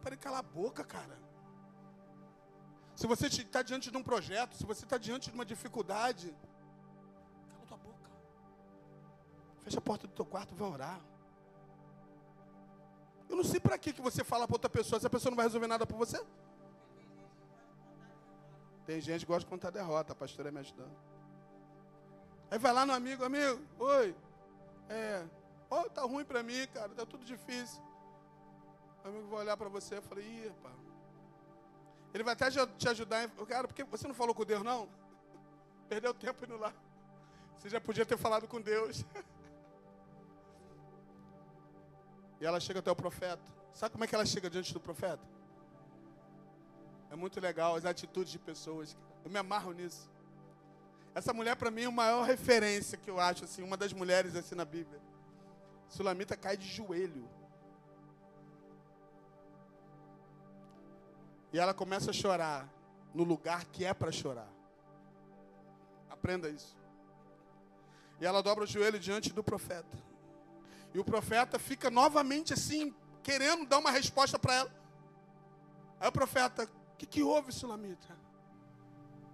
Para 0.03 0.15
calar 0.15 0.41
a 0.41 0.43
boca, 0.43 0.83
cara. 0.83 1.17
Se 2.95 3.07
você 3.07 3.25
está 3.25 3.63
diante 3.63 3.89
de 3.89 3.97
um 3.97 4.03
projeto, 4.03 4.55
se 4.55 4.63
você 4.63 4.85
está 4.85 4.99
diante 4.99 5.31
de 5.31 5.33
uma 5.33 5.43
dificuldade, 5.43 6.35
cala 7.49 7.65
tua 7.65 7.77
boca. 7.77 8.11
Fecha 9.63 9.79
a 9.79 9.81
porta 9.81 10.05
do 10.05 10.13
teu 10.13 10.25
quarto, 10.25 10.53
vai 10.53 10.69
orar. 10.69 11.01
Eu 13.31 13.37
não 13.37 13.45
sei 13.45 13.61
para 13.61 13.77
que 13.77 13.93
você 13.93 14.25
fala 14.25 14.45
para 14.45 14.55
outra 14.55 14.69
pessoa 14.69 14.99
se 14.99 15.07
a 15.07 15.09
pessoa 15.09 15.31
não 15.31 15.37
vai 15.37 15.45
resolver 15.45 15.65
nada 15.65 15.87
para 15.87 15.95
você. 15.95 16.21
Tem 18.85 18.99
gente 18.99 19.21
que 19.21 19.31
gosta 19.31 19.45
de 19.45 19.45
contar 19.45 19.69
derrota, 19.69 20.11
a 20.11 20.15
pastora 20.15 20.51
me 20.51 20.59
ajudando. 20.59 20.91
Aí 22.51 22.59
vai 22.59 22.73
lá 22.73 22.85
no 22.85 22.91
amigo, 22.91 23.23
amigo, 23.23 23.61
oi, 23.79 24.13
é, 24.89 25.23
oh, 25.69 25.89
tá 25.89 26.01
ruim 26.01 26.25
para 26.25 26.43
mim, 26.43 26.67
cara, 26.73 26.89
tá 26.89 27.05
tudo 27.05 27.23
difícil. 27.23 27.81
O 29.05 29.07
amigo 29.07 29.27
vai 29.29 29.39
olhar 29.39 29.55
para 29.55 29.69
você 29.69 29.99
e 29.99 30.01
fala, 30.01 30.19
ih, 30.19 30.51
pá, 30.61 30.71
ele 32.13 32.25
vai 32.25 32.33
até 32.33 32.49
te 32.49 32.89
ajudar. 32.89 33.29
Cara, 33.47 33.65
porque 33.65 33.85
você 33.85 34.09
não 34.09 34.13
falou 34.13 34.35
com 34.35 34.43
Deus, 34.43 34.61
não? 34.61 34.89
Perdeu 35.87 36.13
tempo 36.13 36.43
indo 36.43 36.57
lá. 36.57 36.73
Você 37.57 37.69
já 37.69 37.79
podia 37.79 38.05
ter 38.05 38.17
falado 38.17 38.45
com 38.45 38.59
Deus. 38.59 39.05
E 42.41 42.45
ela 42.45 42.59
chega 42.59 42.79
até 42.79 42.89
o 42.89 42.95
profeta. 42.95 43.43
Sabe 43.71 43.91
como 43.91 44.03
é 44.03 44.07
que 44.07 44.15
ela 44.15 44.25
chega 44.25 44.49
diante 44.49 44.73
do 44.73 44.79
profeta? 44.79 45.23
É 47.11 47.15
muito 47.15 47.39
legal 47.39 47.75
as 47.75 47.85
atitudes 47.85 48.31
de 48.31 48.39
pessoas. 48.39 48.97
Eu 49.23 49.29
me 49.29 49.37
amarro 49.37 49.71
nisso. 49.73 50.09
Essa 51.13 51.33
mulher, 51.33 51.55
para 51.55 51.69
mim, 51.69 51.83
é 51.83 51.85
a 51.85 51.91
maior 51.91 52.23
referência 52.23 52.97
que 52.97 53.09
eu 53.09 53.19
acho, 53.19 53.43
assim, 53.43 53.61
uma 53.61 53.77
das 53.77 53.93
mulheres 53.93 54.35
assim 54.35 54.55
na 54.55 54.65
Bíblia. 54.65 54.99
Sulamita 55.87 56.35
cai 56.35 56.57
de 56.57 56.67
joelho. 56.67 57.29
E 61.53 61.59
ela 61.59 61.75
começa 61.75 62.09
a 62.09 62.13
chorar 62.13 62.67
no 63.13 63.23
lugar 63.23 63.65
que 63.65 63.85
é 63.85 63.93
para 63.93 64.11
chorar. 64.11 64.49
Aprenda 66.09 66.49
isso. 66.49 66.75
E 68.19 68.25
ela 68.25 68.41
dobra 68.41 68.63
o 68.63 68.67
joelho 68.67 68.99
diante 68.99 69.31
do 69.31 69.43
profeta. 69.43 70.10
E 70.93 70.99
o 70.99 71.05
profeta 71.05 71.57
fica 71.57 71.89
novamente 71.89 72.53
assim, 72.53 72.93
querendo 73.23 73.65
dar 73.65 73.79
uma 73.79 73.91
resposta 73.91 74.37
para 74.37 74.55
ela. 74.55 74.71
Aí 75.99 76.07
o 76.07 76.11
profeta, 76.11 76.63
o 76.63 76.97
que, 76.97 77.05
que 77.05 77.23
houve, 77.23 77.51
Sulamita? 77.51 78.17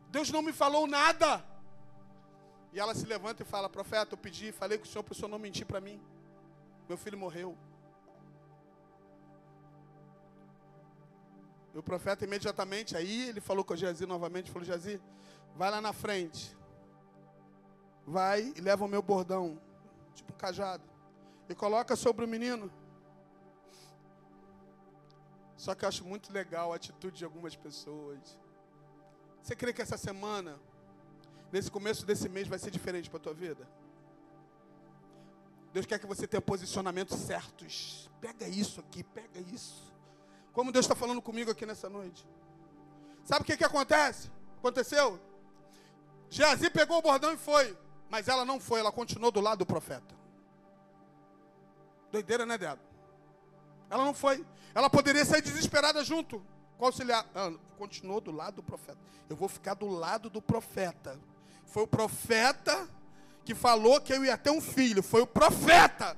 Deus 0.10 0.32
não 0.32 0.41
me 0.41 0.53
falou 0.53 0.88
nada. 0.88 1.43
E 2.72 2.80
ela 2.80 2.93
se 2.93 3.05
levanta 3.05 3.43
e 3.43 3.45
fala, 3.45 3.70
profeta, 3.70 4.14
eu 4.14 4.18
pedi, 4.18 4.51
falei 4.51 4.78
com 4.78 4.84
o 4.84 4.88
senhor 4.88 5.03
para 5.03 5.14
o 5.14 5.16
senhor 5.16 5.30
não 5.30 5.39
mentir 5.39 5.66
para 5.66 5.82
mim. 5.82 5.99
Meu 6.88 6.97
filho 6.97 7.18
morreu. 7.18 7.58
E 11.74 11.78
o 11.78 11.84
profeta 11.84 12.24
imediatamente, 12.24 12.95
aí 12.95 13.30
ele 13.30 13.41
falou 13.41 13.64
com 13.64 13.76
Geazi 13.76 14.05
novamente, 14.05 14.51
falou, 14.51 14.66
Geazi, 14.66 15.01
vai 15.55 15.72
lá 15.72 15.82
na 15.82 15.93
frente. 15.93 16.55
Vai 18.05 18.53
e 18.55 18.62
leva 18.62 18.86
o 18.86 18.88
meu 18.88 19.01
bordão, 19.01 19.60
tipo 20.16 20.34
um 20.34 20.38
cajado, 20.38 20.84
e 21.50 21.56
coloca 21.56 21.95
sobre 21.95 22.26
o 22.26 22.28
menino. 22.28 22.72
Só 25.56 25.74
que 25.74 25.86
eu 25.86 25.89
acho 25.89 26.04
muito 26.06 26.32
legal 26.32 26.72
a 26.72 26.76
atitude 26.76 27.18
de 27.18 27.26
algumas 27.26 27.56
pessoas. 27.56 28.20
Você 29.41 29.56
crê 29.56 29.74
que 29.74 29.82
essa 29.82 29.98
semana, 29.98 30.60
nesse 31.52 31.72
começo 31.72 32.06
desse 32.06 32.30
mês, 32.30 32.48
vai 32.48 32.60
ser 32.60 32.70
diferente 32.70 33.10
para 33.10 33.18
a 33.18 33.24
tua 33.24 33.34
vida? 33.34 33.68
Deus 35.74 35.86
quer 35.86 36.00
que 36.00 36.06
você 36.06 36.28
tenha 36.28 36.41
posicionamentos 36.41 37.18
certos. 37.18 38.10
Pega 38.20 38.48
isso 38.48 38.80
aqui, 38.80 39.04
pega 39.04 39.39
isso. 39.39 39.93
Como 40.54 40.72
Deus 40.72 40.86
está 40.86 40.95
falando 40.95 41.22
comigo 41.22 41.52
aqui 41.52 41.66
nessa 41.66 41.89
noite. 41.89 42.26
Sabe 43.24 43.41
o 43.41 43.45
que, 43.45 43.58
que 43.58 43.64
acontece? 43.64 44.32
Aconteceu? 44.58 45.20
Geazi 46.30 46.70
pegou 46.70 46.98
o 46.98 47.02
bordão 47.02 47.34
e 47.34 47.38
foi. 47.38 47.78
Mas 48.10 48.28
ela 48.28 48.45
não 48.45 48.60
foi, 48.60 48.80
ela 48.80 48.91
continuou 48.91 49.32
do 49.32 49.41
lado 49.41 49.60
do 49.60 49.66
profeta. 49.66 50.16
Doideira, 52.12 52.45
né, 52.45 52.58
Débora? 52.58 52.88
Ela 53.89 54.05
não 54.05 54.14
foi. 54.14 54.45
Ela 54.74 54.89
poderia 54.89 55.26
sair 55.26 55.41
desesperada 55.41 56.03
junto 56.03 56.43
com 56.78 56.84
o 56.84 56.88
auxiliar. 56.88 57.26
Não, 57.34 57.58
continuou 57.78 58.22
do 58.22 58.32
lado 58.32 58.58
do 58.58 58.64
profeta. 58.64 58.99
Eu 59.30 59.36
vou 59.36 59.49
ficar 59.49 59.74
do 59.74 59.88
lado 59.88 60.30
do 60.30 60.41
profeta. 60.41 61.20
Foi 61.66 61.84
o 61.84 61.88
profeta 61.88 62.88
que 63.43 63.55
falou 63.55 63.99
que 64.01 64.14
eu 64.14 64.26
ia 64.26 64.38
ter 64.38 64.51
um 64.51 64.62
filho. 64.62 65.01
Foi 65.01 65.22
o 65.22 65.28
profeta. 65.28 66.18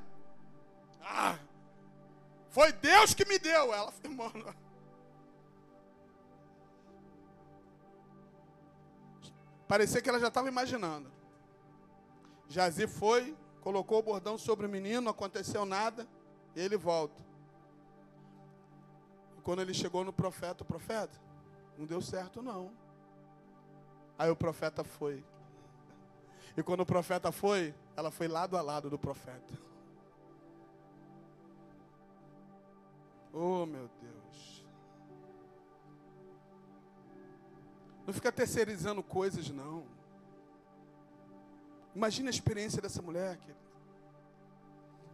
Ah, 1.02 1.38
foi 2.50 2.72
Deus 2.72 3.14
que 3.14 3.26
me 3.26 3.40
deu. 3.40 3.74
Ela 3.74 3.90
afirmou. 3.90 4.32
Parecia 9.68 10.02
que 10.02 10.10
ela 10.10 10.20
já 10.20 10.30
estava 10.30 10.48
imaginando. 10.48 11.12
Jazi 12.48 12.88
foi, 12.88 13.38
colocou 13.62 14.00
o 14.00 14.04
bordão 14.04 14.38
sobre 14.38 14.66
o 14.66 14.70
menino, 14.70 15.02
não 15.02 15.12
aconteceu 15.12 15.66
nada, 15.66 16.08
e 16.56 16.60
ele 16.60 16.78
volta. 16.78 17.24
E 19.38 19.42
quando 19.42 19.62
ele 19.62 19.74
chegou 19.74 20.04
no 20.04 20.14
profeta, 20.14 20.64
o 20.64 20.66
profeta, 20.66 21.18
Não 21.78 21.86
deu 21.86 22.02
certo, 22.02 22.42
não. 22.42 22.72
Aí 24.18 24.30
o 24.30 24.36
profeta 24.36 24.84
foi. 24.84 25.24
E 26.58 26.62
quando 26.62 26.82
o 26.82 26.86
profeta 26.86 27.32
foi, 27.32 27.74
ela 27.96 28.12
foi 28.12 28.28
lado 28.28 28.58
a 28.58 28.62
lado 28.62 28.90
do 28.90 29.00
profeta. 29.00 29.54
Oh, 33.32 33.66
meu 33.66 33.90
Deus. 34.02 34.66
Não 38.06 38.14
fica 38.14 38.32
terceirizando 38.32 39.02
coisas, 39.02 39.50
não. 39.50 39.86
Imagina 41.96 42.30
a 42.30 42.32
experiência 42.32 42.82
dessa 42.82 43.02
mulher, 43.02 43.38
querido. 43.38 43.60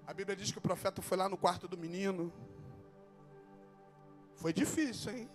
A 0.07 0.13
Bíblia 0.13 0.35
diz 0.35 0.51
que 0.51 0.57
o 0.57 0.61
profeta 0.61 1.01
foi 1.01 1.17
lá 1.17 1.27
no 1.27 1.37
quarto 1.37 1.67
do 1.67 1.77
menino. 1.77 2.31
Foi 4.35 4.53
difícil, 4.53 5.11
hein? 5.11 5.29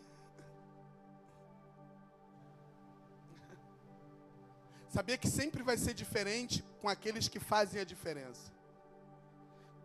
Sabia 4.88 5.18
que 5.18 5.28
sempre 5.28 5.62
vai 5.62 5.76
ser 5.76 5.94
diferente 5.94 6.64
com 6.80 6.88
aqueles 6.88 7.26
que 7.26 7.40
fazem 7.40 7.80
a 7.80 7.84
diferença. 7.84 8.52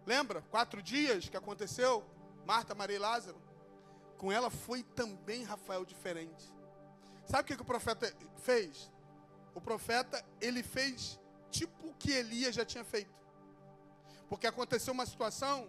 Lembra? 0.05 0.41
Quatro 0.51 0.83
dias 0.83 1.27
que 1.27 1.37
aconteceu? 1.37 2.05
Marta, 2.45 2.75
Maria 2.75 2.97
e 2.97 2.99
Lázaro. 2.99 3.41
Com 4.17 4.31
ela 4.31 4.51
foi 4.51 4.83
também 4.83 5.43
Rafael 5.43 5.83
diferente. 5.83 6.53
Sabe 7.25 7.41
o 7.41 7.45
que, 7.45 7.55
que 7.55 7.61
o 7.61 7.65
profeta 7.65 8.13
fez? 8.37 8.91
O 9.55 9.61
profeta, 9.61 10.23
ele 10.39 10.61
fez 10.61 11.19
tipo 11.59 11.93
que 11.97 12.11
Elias 12.11 12.55
já 12.55 12.65
tinha 12.65 12.83
feito. 12.83 13.13
Porque 14.29 14.47
aconteceu 14.47 14.93
uma 14.93 15.05
situação 15.05 15.67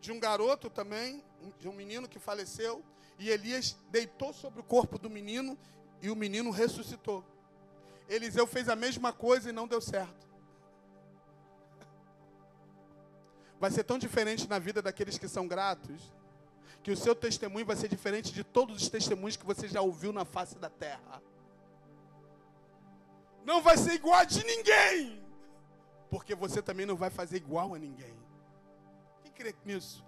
de 0.00 0.10
um 0.12 0.18
garoto 0.18 0.68
também, 0.68 1.22
de 1.58 1.68
um 1.68 1.72
menino 1.72 2.08
que 2.08 2.18
faleceu, 2.18 2.84
e 3.18 3.28
Elias 3.28 3.76
deitou 3.90 4.32
sobre 4.32 4.60
o 4.60 4.64
corpo 4.64 4.98
do 4.98 5.08
menino 5.08 5.56
e 6.00 6.10
o 6.10 6.16
menino 6.16 6.50
ressuscitou. 6.50 7.24
Eliseu 8.08 8.46
fez 8.46 8.68
a 8.68 8.76
mesma 8.76 9.12
coisa 9.12 9.48
e 9.48 9.52
não 9.52 9.68
deu 9.68 9.80
certo. 9.80 10.26
Vai 13.60 13.70
ser 13.70 13.84
tão 13.84 13.98
diferente 13.98 14.48
na 14.48 14.58
vida 14.58 14.82
daqueles 14.82 15.18
que 15.18 15.28
são 15.28 15.46
gratos, 15.46 16.12
que 16.82 16.90
o 16.90 16.96
seu 16.96 17.14
testemunho 17.14 17.64
vai 17.64 17.76
ser 17.76 17.86
diferente 17.86 18.32
de 18.32 18.42
todos 18.42 18.82
os 18.82 18.88
testemunhos 18.88 19.36
que 19.36 19.46
você 19.46 19.68
já 19.68 19.80
ouviu 19.80 20.12
na 20.12 20.24
face 20.24 20.58
da 20.58 20.68
terra. 20.68 21.22
Não 23.44 23.60
vai 23.60 23.76
ser 23.76 23.94
igual 23.94 24.20
a 24.20 24.24
de 24.24 24.44
ninguém, 24.44 25.22
porque 26.10 26.34
você 26.34 26.62
também 26.62 26.86
não 26.86 26.96
vai 26.96 27.10
fazer 27.10 27.36
igual 27.36 27.74
a 27.74 27.78
ninguém. 27.78 28.14
Quem 29.22 29.32
crê 29.32 29.54
nisso? 29.64 30.04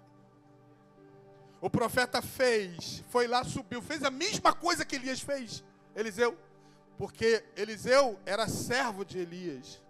O 1.61 1.69
profeta 1.69 2.21
fez, 2.21 3.03
foi 3.09 3.27
lá, 3.27 3.43
subiu, 3.43 3.81
fez 3.81 4.03
a 4.03 4.11
mesma 4.11 4.53
coisa 4.53 4.85
que 4.85 4.95
Elias 4.95 5.21
fez, 5.21 5.63
Eliseu, 5.95 6.37
porque 6.97 7.43
Eliseu 7.55 8.19
era 8.25 8.47
servo 8.47 9.03
de 9.03 9.17
Elias. 9.17 9.81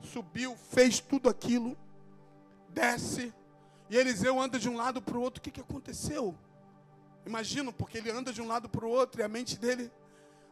Subiu, 0.00 0.56
fez 0.56 1.00
tudo 1.00 1.28
aquilo 1.28 1.76
desce, 2.68 3.32
e 3.90 3.96
Eliseu 3.96 4.40
anda 4.40 4.58
de 4.58 4.68
um 4.68 4.76
lado 4.76 5.00
para 5.00 5.16
o 5.16 5.20
outro. 5.20 5.40
O 5.40 5.42
que, 5.42 5.50
que 5.50 5.60
aconteceu? 5.60 6.34
Imagino, 7.26 7.72
porque 7.72 7.98
ele 7.98 8.10
anda 8.10 8.32
de 8.32 8.40
um 8.40 8.46
lado 8.46 8.68
para 8.68 8.84
o 8.84 8.88
outro 8.88 9.20
e 9.20 9.24
a 9.24 9.28
mente 9.28 9.58
dele. 9.58 9.90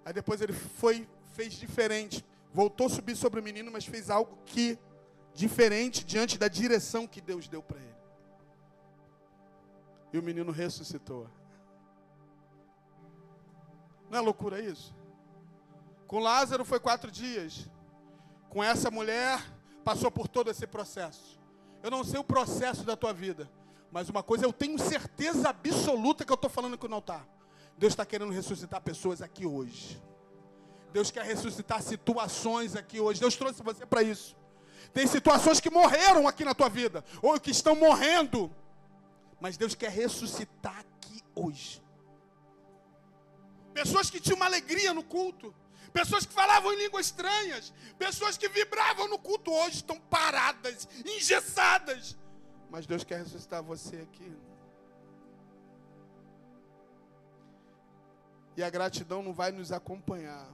Aí 0.05 0.13
depois 0.13 0.41
ele 0.41 0.53
foi, 0.53 1.07
fez 1.37 1.53
diferente. 1.53 2.25
Voltou 2.53 2.87
a 2.87 2.91
subir 2.91 3.15
sobre 3.15 3.39
o 3.39 3.43
menino, 3.43 3.71
mas 3.71 3.85
fez 3.85 4.09
algo 4.09 4.39
que 4.47 4.79
diferente 5.35 6.05
diante 6.05 6.39
da 6.39 6.49
direção 6.49 7.07
que 7.07 7.21
Deus 7.21 7.47
deu 7.47 7.63
para 7.63 7.79
ele. 7.79 7.97
E 10.13 10.19
o 10.19 10.23
menino 10.23 10.51
ressuscitou. 10.51 11.29
Não 14.09 14.19
é 14.19 14.21
loucura 14.23 14.61
isso? 14.61 14.95
Com 16.07 16.21
Lázaro 16.21 16.65
foi 16.65 16.81
quatro 16.81 17.11
dias. 17.11 17.69
Com 18.49 18.65
essa 18.65 18.91
mulher, 18.91 19.39
passou 19.85 20.11
por 20.11 20.27
todo 20.27 20.51
esse 20.51 20.67
processo. 20.67 21.39
Eu 21.83 21.91
não 21.91 22.03
sei 22.03 22.19
o 22.19 22.25
processo 22.25 22.83
da 22.85 22.97
tua 22.97 23.13
vida. 23.13 23.51
Mas 23.93 24.09
uma 24.09 24.23
coisa 24.23 24.47
eu 24.47 24.53
tenho 24.53 24.79
certeza 24.79 25.51
absoluta 25.51 26.25
que 26.25 26.33
eu 26.33 26.37
estou 26.37 26.49
falando 26.49 26.79
que 26.79 26.89
não 26.89 26.99
está. 26.99 27.27
Deus 27.77 27.93
está 27.93 28.07
querendo 28.07 28.33
ressuscitar 28.33 28.81
pessoas 28.81 29.21
aqui 29.21 29.45
hoje. 29.45 30.01
Deus 30.97 31.11
quer 31.11 31.27
ressuscitar 31.27 31.83
situações 31.83 32.75
aqui 32.75 32.99
hoje. 32.99 33.21
Deus 33.21 33.37
trouxe 33.37 33.63
você 33.63 33.85
para 33.85 34.03
isso. 34.03 34.35
Tem 34.95 35.07
situações 35.07 35.61
que 35.61 35.69
morreram 35.69 36.27
aqui 36.27 36.43
na 36.43 36.55
tua 36.55 36.71
vida, 36.71 37.05
ou 37.21 37.39
que 37.39 37.51
estão 37.51 37.77
morrendo. 37.77 38.51
Mas 39.39 39.59
Deus 39.59 39.75
quer 39.75 39.91
ressuscitar 39.91 40.79
aqui 40.79 41.23
hoje. 41.35 41.83
Pessoas 43.75 44.09
que 44.09 44.19
tinham 44.19 44.37
uma 44.37 44.47
alegria 44.47 44.95
no 44.95 45.05
culto, 45.05 45.55
pessoas 45.93 46.25
que 46.25 46.33
falavam 46.33 46.73
em 46.73 46.79
línguas 46.85 47.05
estranhas, 47.05 47.75
pessoas 47.99 48.39
que 48.39 48.49
vibravam 48.49 49.07
no 49.07 49.19
culto 49.19 49.53
hoje 49.53 49.77
estão 49.77 50.01
paradas, 50.01 50.89
engessadas. 51.05 52.17
Mas 52.71 52.87
Deus 52.87 53.05
quer 53.05 53.19
ressuscitar 53.19 53.63
você 53.63 53.97
aqui. 53.97 54.35
E 58.57 58.63
a 58.63 58.71
gratidão 58.71 59.23
não 59.23 59.35
vai 59.35 59.53
nos 59.53 59.71
acompanhar 59.73 60.49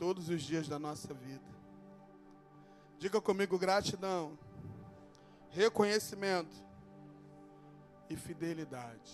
todos 0.00 0.30
os 0.30 0.40
dias 0.40 0.66
da 0.66 0.78
nossa 0.78 1.12
vida. 1.12 1.44
Diga 2.98 3.20
comigo 3.20 3.58
gratidão, 3.58 4.38
reconhecimento 5.50 6.56
e 8.08 8.16
fidelidade. 8.16 9.12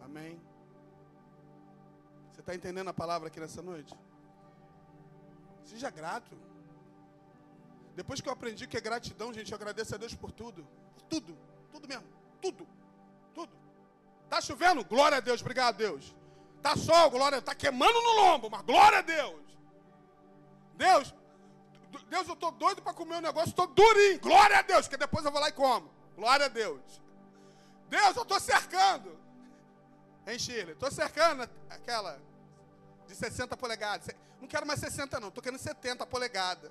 Amém? 0.00 0.40
Você 2.30 2.38
está 2.38 2.54
entendendo 2.54 2.86
a 2.86 2.94
palavra 2.94 3.26
aqui 3.26 3.40
nessa 3.40 3.62
noite? 3.62 3.92
Seja 5.64 5.90
grato. 5.90 6.38
Depois 7.96 8.20
que 8.20 8.28
eu 8.28 8.32
aprendi 8.32 8.68
que 8.68 8.76
é 8.76 8.80
gratidão, 8.80 9.34
gente, 9.34 9.50
eu 9.50 9.56
agradeço 9.56 9.96
a 9.96 9.98
Deus 9.98 10.14
por 10.14 10.30
tudo. 10.30 10.64
Por 10.94 11.02
tudo. 11.02 11.36
Tudo 11.72 11.88
mesmo. 11.88 12.06
Tudo. 12.40 12.64
Tudo. 13.34 13.52
Tá 14.30 14.40
chovendo? 14.40 14.84
Glória 14.84 15.18
a 15.18 15.20
Deus. 15.20 15.40
Obrigado, 15.40 15.78
Deus. 15.78 16.14
Tá 16.68 16.76
sol? 16.76 17.10
Glória. 17.10 17.40
Tá 17.40 17.54
queimando 17.54 17.98
no 18.02 18.12
lombo, 18.20 18.50
mas 18.50 18.60
glória 18.60 18.98
a 18.98 19.02
Deus. 19.02 19.40
Deus, 20.74 21.14
Deus, 22.10 22.28
eu 22.28 22.36
tô 22.36 22.50
doido 22.50 22.82
para 22.82 22.92
comer 22.92 23.16
um 23.16 23.20
negócio, 23.22 23.54
tô 23.54 23.66
durinho. 23.66 24.20
Glória 24.20 24.58
a 24.58 24.62
Deus, 24.62 24.86
que 24.86 24.98
depois 24.98 25.24
eu 25.24 25.32
vou 25.32 25.40
lá 25.40 25.48
e 25.48 25.52
como. 25.52 25.90
Glória 26.14 26.44
a 26.44 26.48
Deus. 26.48 26.82
Deus, 27.88 28.14
eu 28.16 28.24
tô 28.24 28.38
cercando. 28.38 29.18
Hein, 30.26 30.38
Chile? 30.38 30.72
Estou 30.72 30.90
cercando 30.90 31.48
aquela 31.70 32.20
de 33.06 33.14
60 33.14 33.56
polegadas. 33.56 34.14
Não 34.38 34.46
quero 34.46 34.66
mais 34.66 34.78
60, 34.78 35.18
não. 35.20 35.28
Estou 35.28 35.42
querendo 35.42 35.58
70 35.58 36.04
polegadas. 36.04 36.70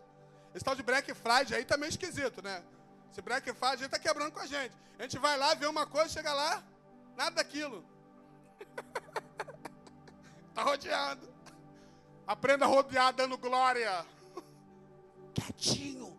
Esse 0.53 0.63
tal 0.63 0.75
de 0.75 0.83
Black 0.83 1.11
Friday 1.15 1.55
aí 1.57 1.65
tá 1.65 1.75
esquisito, 1.87 2.43
né? 2.43 2.63
Esse 3.11 3.21
Black 3.21 3.51
Friday 3.51 3.81
aí 3.81 3.89
tá 3.89 3.97
quebrando 3.97 4.31
com 4.31 4.41
a 4.41 4.45
gente. 4.45 4.75
A 4.99 5.01
gente 5.01 5.17
vai 5.17 5.35
lá, 5.37 5.55
vê 5.55 5.65
uma 5.65 5.87
coisa, 5.87 6.09
chega 6.09 6.31
lá, 6.31 6.63
nada 7.15 7.37
daquilo. 7.37 7.83
tá 10.57 10.63
rodeando. 10.63 11.29
Aprenda 12.25 12.65
a 12.65 12.67
rodear 12.67 13.13
dando 13.13 13.37
glória. 13.37 14.03
Quietinho. 15.33 16.17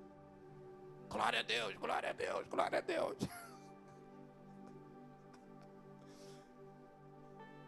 Glória 1.08 1.40
a 1.40 1.42
Deus, 1.42 1.74
glória 1.74 2.10
a 2.10 2.12
Deus, 2.12 2.46
glória 2.46 2.78
a 2.78 2.80
Deus. 2.80 3.18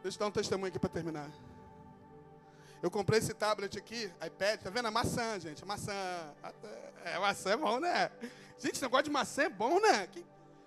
Deixa 0.01 0.17
eu 0.17 0.21
dar 0.21 0.27
um 0.27 0.31
testemunho 0.31 0.69
aqui 0.69 0.79
para 0.79 0.89
terminar. 0.89 1.29
Eu 2.81 2.91
comprei 2.91 3.19
esse 3.19 3.35
tablet 3.35 3.77
aqui, 3.77 4.11
iPad, 4.25 4.61
tá 4.61 4.71
vendo? 4.71 4.89
É 4.89 4.91
maçã, 4.91 5.39
gente. 5.41 5.63
É 5.63 5.67
maçã. 5.67 5.93
É, 7.05 7.19
maçã 7.19 7.51
é 7.51 7.57
bom, 7.57 7.81
né? 7.81 8.11
Gente, 8.59 8.75
esse 8.75 8.83
negócio 8.83 9.05
de 9.05 9.11
maçã 9.11 9.43
é 9.43 9.49
bom, 9.49 9.81
né? 9.81 10.07
Que... 10.07 10.25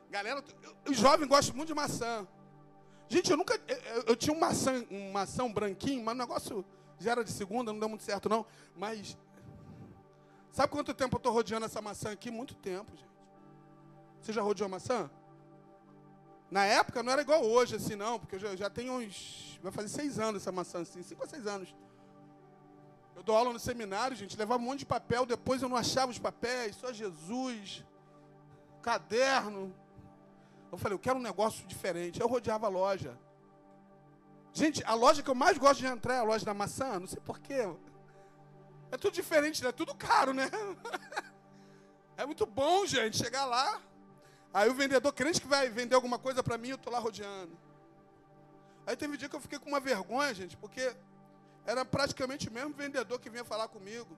Galera, 0.10 0.44
os 0.88 0.98
jovens 0.98 1.28
gostam 1.28 1.56
muito 1.56 1.70
de 1.70 1.74
maçã. 1.74 2.28
Gente, 3.10 3.32
eu 3.32 3.38
nunca. 3.38 3.60
Eu, 3.68 4.04
eu, 4.08 4.16
tinha 4.16 4.36
um 4.36 4.40
maçã, 4.40 4.84
um 4.90 5.12
maçã 5.12 5.50
branquinho, 5.52 6.04
mas 6.04 6.16
o 6.16 6.18
negócio 6.18 6.66
já 7.00 7.12
era 7.12 7.24
de 7.24 7.32
segunda, 7.32 7.72
não 7.72 7.80
deu 7.80 7.90
muito 7.90 8.04
certo, 8.04 8.30
não. 8.30 8.46
Mas. 8.76 9.18
Sabe 10.52 10.72
quanto 10.72 10.94
tempo 10.94 11.16
eu 11.16 11.18
estou 11.18 11.34
rodeando 11.34 11.66
essa 11.66 11.82
maçã 11.82 12.12
aqui? 12.12 12.30
Muito 12.30 12.56
tempo, 12.56 12.92
gente. 12.96 13.10
Você 14.22 14.32
já 14.32 14.42
rodeou 14.42 14.70
maçã? 14.70 15.10
Na 16.50 16.66
época 16.66 17.02
não 17.02 17.12
era 17.12 17.22
igual 17.22 17.44
hoje, 17.44 17.76
assim, 17.76 17.96
não, 17.96 18.20
porque 18.20 18.36
eu 18.36 18.40
já, 18.40 18.56
já 18.56 18.70
tenho 18.70 18.94
uns. 18.94 19.60
Vai 19.62 19.72
fazer 19.72 19.88
seis 19.90 20.20
anos 20.20 20.42
essa 20.42 20.52
maçã, 20.52 20.82
assim, 20.82 21.02
cinco 21.02 21.24
a 21.24 21.28
seis 21.28 21.48
anos. 21.48 21.74
Eu 23.16 23.24
dou 23.24 23.36
aula 23.36 23.52
no 23.52 23.60
seminário, 23.60 24.16
gente, 24.16 24.38
levava 24.38 24.62
um 24.62 24.66
monte 24.66 24.80
de 24.80 24.86
papel, 24.86 25.26
depois 25.26 25.62
eu 25.62 25.70
não 25.70 25.76
achava 25.76 26.12
os 26.12 26.20
papéis, 26.20 26.76
só 26.76 26.94
Jesus, 26.94 27.84
caderno. 28.82 29.74
Eu 30.74 30.78
falei, 30.80 30.96
eu 30.96 31.00
quero 31.00 31.20
um 31.20 31.22
negócio 31.22 31.68
diferente. 31.68 32.20
Eu 32.20 32.28
rodeava 32.28 32.66
a 32.66 32.70
loja. 32.70 33.16
Gente, 34.52 34.84
a 34.86 34.96
loja 34.96 35.22
que 35.22 35.30
eu 35.30 35.36
mais 35.36 35.56
gosto 35.56 35.82
de 35.82 35.86
entrar 35.86 36.16
é 36.16 36.20
a 36.20 36.24
loja 36.24 36.44
da 36.44 36.54
maçã, 36.54 37.00
não 37.00 37.06
sei 37.06 37.20
porquê. 37.22 37.72
É 38.90 38.98
tudo 38.98 39.14
diferente, 39.14 39.62
né? 39.62 39.70
É 39.70 39.72
tudo 39.72 39.94
caro, 39.94 40.34
né? 40.34 40.50
É 42.16 42.28
muito 42.28 42.46
bom, 42.46 42.86
gente, 42.86 43.18
chegar 43.18 43.44
lá. 43.44 43.82
Aí 44.54 44.70
o 44.70 44.76
vendedor 44.76 45.12
crente 45.14 45.42
que 45.42 45.48
vai 45.48 45.68
vender 45.68 45.96
alguma 45.96 46.20
coisa 46.20 46.44
para 46.44 46.60
mim, 46.60 46.70
eu 46.70 46.78
tô 46.78 46.92
lá 46.92 47.00
rodeando. 47.00 47.58
Aí 48.86 48.96
teve 48.96 49.14
um 49.14 49.18
dia 49.18 49.28
que 49.28 49.36
eu 49.36 49.42
fiquei 49.42 49.58
com 49.58 49.68
uma 49.68 49.80
vergonha, 49.80 50.32
gente, 50.32 50.56
porque 50.56 50.96
era 51.66 51.84
praticamente 51.84 52.50
o 52.50 52.52
mesmo 52.52 52.72
vendedor 52.72 53.20
que 53.20 53.32
vinha 53.32 53.44
falar 53.44 53.68
comigo. 53.68 54.16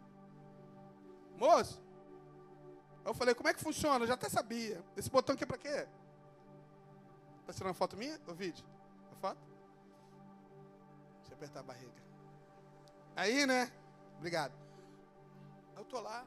Moço, 1.38 1.82
eu 3.06 3.14
falei, 3.14 3.34
como 3.34 3.48
é 3.48 3.54
que 3.54 3.64
funciona? 3.64 4.04
Eu 4.04 4.08
já 4.10 4.16
até 4.16 4.28
sabia. 4.28 4.84
Esse 4.98 5.10
botão 5.10 5.36
aqui 5.36 5.46
é 5.46 5.48
para 5.48 5.58
quê? 5.58 5.88
Tá 7.46 7.54
tirando 7.54 7.74
foto 7.74 7.96
minha? 7.96 8.20
O 8.28 8.34
vídeo? 8.34 8.66
A 9.12 9.16
foto? 9.16 9.40
Deixa 11.20 11.32
eu 11.32 11.36
apertar 11.36 11.60
a 11.60 11.64
barriga. 11.64 12.04
Aí, 13.16 13.46
né? 13.46 13.72
Obrigado. 14.18 14.54
Eu 15.76 15.86
tô 15.86 16.00
lá. 16.00 16.26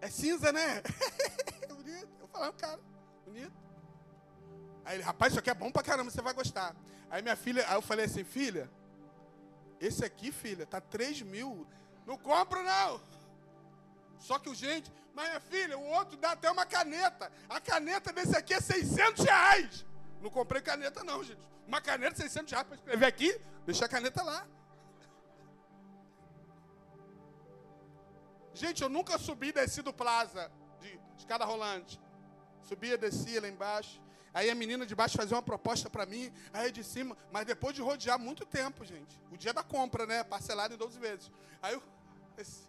É 0.00 0.08
cinza, 0.08 0.52
né? 0.52 0.82
bonito. 1.68 2.08
Eu 2.20 2.28
falei, 2.28 2.52
cara, 2.52 2.80
bonito. 3.24 3.52
Aí 4.84 4.96
ele, 4.96 5.02
rapaz, 5.02 5.32
isso 5.32 5.40
aqui 5.40 5.50
é 5.50 5.54
bom 5.54 5.70
pra 5.70 5.82
caramba, 5.82 6.10
você 6.10 6.22
vai 6.22 6.32
gostar. 6.32 6.74
Aí 7.10 7.22
minha 7.22 7.36
filha, 7.36 7.66
aí 7.68 7.74
eu 7.74 7.82
falei 7.82 8.04
assim, 8.04 8.24
filha, 8.24 8.70
esse 9.80 10.04
aqui, 10.04 10.30
filha, 10.30 10.66
tá 10.66 10.80
3 10.80 11.22
mil. 11.22 11.66
Não 12.06 12.16
compro, 12.16 12.62
não. 12.62 13.00
Só 14.18 14.38
que 14.38 14.48
o 14.48 14.54
gente, 14.54 14.90
mas 15.18 15.30
minha 15.30 15.40
filha, 15.40 15.76
o 15.76 15.82
outro 15.82 16.16
dá 16.16 16.30
até 16.30 16.48
uma 16.48 16.64
caneta. 16.64 17.32
A 17.48 17.60
caneta 17.60 18.12
desse 18.12 18.36
aqui 18.36 18.54
é 18.54 18.60
600 18.60 19.24
reais. 19.24 19.84
Não 20.22 20.30
comprei 20.30 20.62
caneta, 20.62 21.02
não, 21.02 21.24
gente. 21.24 21.40
Uma 21.66 21.80
caneta, 21.80 22.14
600 22.14 22.52
reais 22.52 22.66
para 22.68 22.76
escrever 22.76 23.06
aqui, 23.06 23.40
deixa 23.66 23.84
a 23.84 23.88
caneta 23.88 24.22
lá. 24.22 24.46
Gente, 28.54 28.80
eu 28.80 28.88
nunca 28.88 29.18
subi 29.18 29.48
e 29.48 29.52
desci 29.52 29.82
do 29.82 29.92
Plaza, 29.92 30.52
de 30.80 31.00
escada 31.16 31.44
rolante. 31.44 32.00
Subia, 32.62 32.96
descia 32.96 33.40
lá 33.40 33.48
embaixo. 33.48 34.00
Aí 34.32 34.48
a 34.48 34.54
menina 34.54 34.86
de 34.86 34.94
baixo 34.94 35.16
fazia 35.16 35.36
uma 35.36 35.42
proposta 35.42 35.90
para 35.90 36.06
mim, 36.06 36.32
aí 36.52 36.70
de 36.70 36.84
cima, 36.84 37.16
mas 37.32 37.44
depois 37.44 37.74
de 37.74 37.82
rodear 37.82 38.20
muito 38.20 38.46
tempo, 38.46 38.84
gente. 38.84 39.20
O 39.32 39.36
dia 39.36 39.52
da 39.52 39.64
compra, 39.64 40.06
né? 40.06 40.22
Parcelado 40.22 40.74
em 40.74 40.76
12 40.76 40.96
vezes. 41.00 41.28
Aí 41.60 41.74
eu. 41.74 41.82
Esse, 42.36 42.68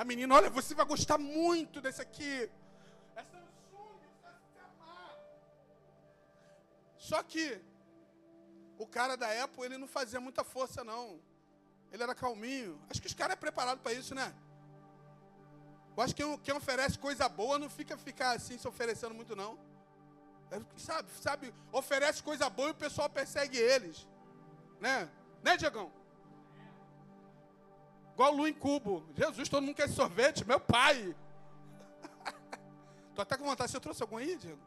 a 0.00 0.04
menina, 0.04 0.34
olha, 0.34 0.48
você 0.48 0.74
vai 0.74 0.86
gostar 0.86 1.18
muito 1.18 1.78
desse 1.78 2.00
aqui. 2.00 2.50
É 3.14 3.22
Samsung, 3.22 3.98
vai 4.22 4.32
se 4.32 4.58
amar. 4.58 5.14
Só 6.96 7.22
que 7.22 7.60
o 8.78 8.86
cara 8.86 9.14
da 9.14 9.44
Apple, 9.44 9.62
ele 9.66 9.76
não 9.76 9.86
fazia 9.86 10.18
muita 10.18 10.42
força, 10.42 10.82
não. 10.82 11.20
Ele 11.92 12.02
era 12.02 12.14
calminho. 12.14 12.80
Acho 12.88 12.98
que 13.02 13.08
os 13.08 13.12
caras 13.12 13.34
é 13.34 13.36
preparado 13.36 13.80
para 13.80 13.92
isso, 13.92 14.14
né? 14.14 14.34
Eu 15.94 16.02
acho 16.02 16.16
que 16.16 16.38
quem, 16.38 16.54
oferece 16.54 16.98
coisa 16.98 17.28
boa 17.28 17.58
não 17.58 17.68
fica 17.68 17.94
ficar 17.98 18.30
assim 18.30 18.56
se 18.56 18.66
oferecendo 18.66 19.14
muito, 19.14 19.36
não. 19.36 19.58
É, 20.50 20.62
sabe, 20.78 21.10
sabe, 21.20 21.54
oferece 21.70 22.22
coisa 22.22 22.48
boa 22.48 22.68
e 22.68 22.72
o 22.72 22.74
pessoal 22.86 23.10
persegue 23.10 23.58
eles. 23.58 24.08
Né? 24.80 25.10
Né, 25.42 25.58
Diegão? 25.58 25.92
Igual 28.20 28.34
Lu 28.34 28.46
em 28.46 28.52
cubo. 28.52 29.02
Jesus, 29.16 29.48
todo 29.48 29.62
mundo 29.62 29.74
quer 29.74 29.88
sorvete. 29.88 30.46
Meu 30.46 30.60
pai. 30.60 31.16
Tô 33.16 33.22
até 33.22 33.34
com 33.34 33.44
vontade. 33.44 33.72
Você 33.72 33.80
trouxe 33.80 34.02
algum 34.02 34.18
aí, 34.18 34.36
Diego? 34.36 34.60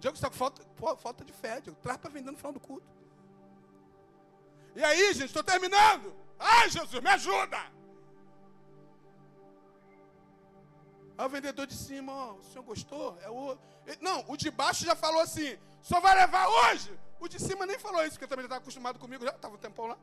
Diego, 0.00 0.16
está 0.16 0.28
com 0.28 0.34
falta, 0.34 0.60
falta 0.96 1.24
de 1.24 1.32
fé, 1.32 1.60
Diego. 1.60 1.78
Traz 1.80 1.96
para 1.96 2.10
vender 2.10 2.32
no 2.32 2.36
final 2.36 2.52
do 2.52 2.58
culto. 2.58 2.84
E 4.74 4.82
aí, 4.82 5.14
gente, 5.14 5.26
estou 5.26 5.44
terminando. 5.44 6.12
Ai, 6.36 6.70
Jesus, 6.70 7.00
me 7.00 7.08
ajuda. 7.10 7.58
Aí 11.16 11.24
o 11.24 11.28
vendedor 11.28 11.68
de 11.68 11.74
cima, 11.74 12.12
ó, 12.12 12.32
o 12.32 12.42
senhor 12.42 12.64
gostou? 12.64 13.16
É 13.22 13.30
o... 13.30 13.56
Não, 14.00 14.24
o 14.26 14.36
de 14.36 14.50
baixo 14.50 14.84
já 14.84 14.96
falou 14.96 15.20
assim, 15.20 15.56
só 15.82 16.00
vai 16.00 16.16
levar 16.16 16.48
hoje? 16.48 16.90
O 17.20 17.28
de 17.28 17.38
cima 17.38 17.64
nem 17.64 17.78
falou 17.78 18.02
isso, 18.02 18.14
porque 18.14 18.26
também 18.26 18.42
já 18.42 18.46
estava 18.46 18.62
acostumado 18.62 18.98
comigo, 18.98 19.24
já 19.24 19.30
estava 19.30 19.54
um 19.54 19.58
tempão 19.58 19.86
lá. 19.86 19.96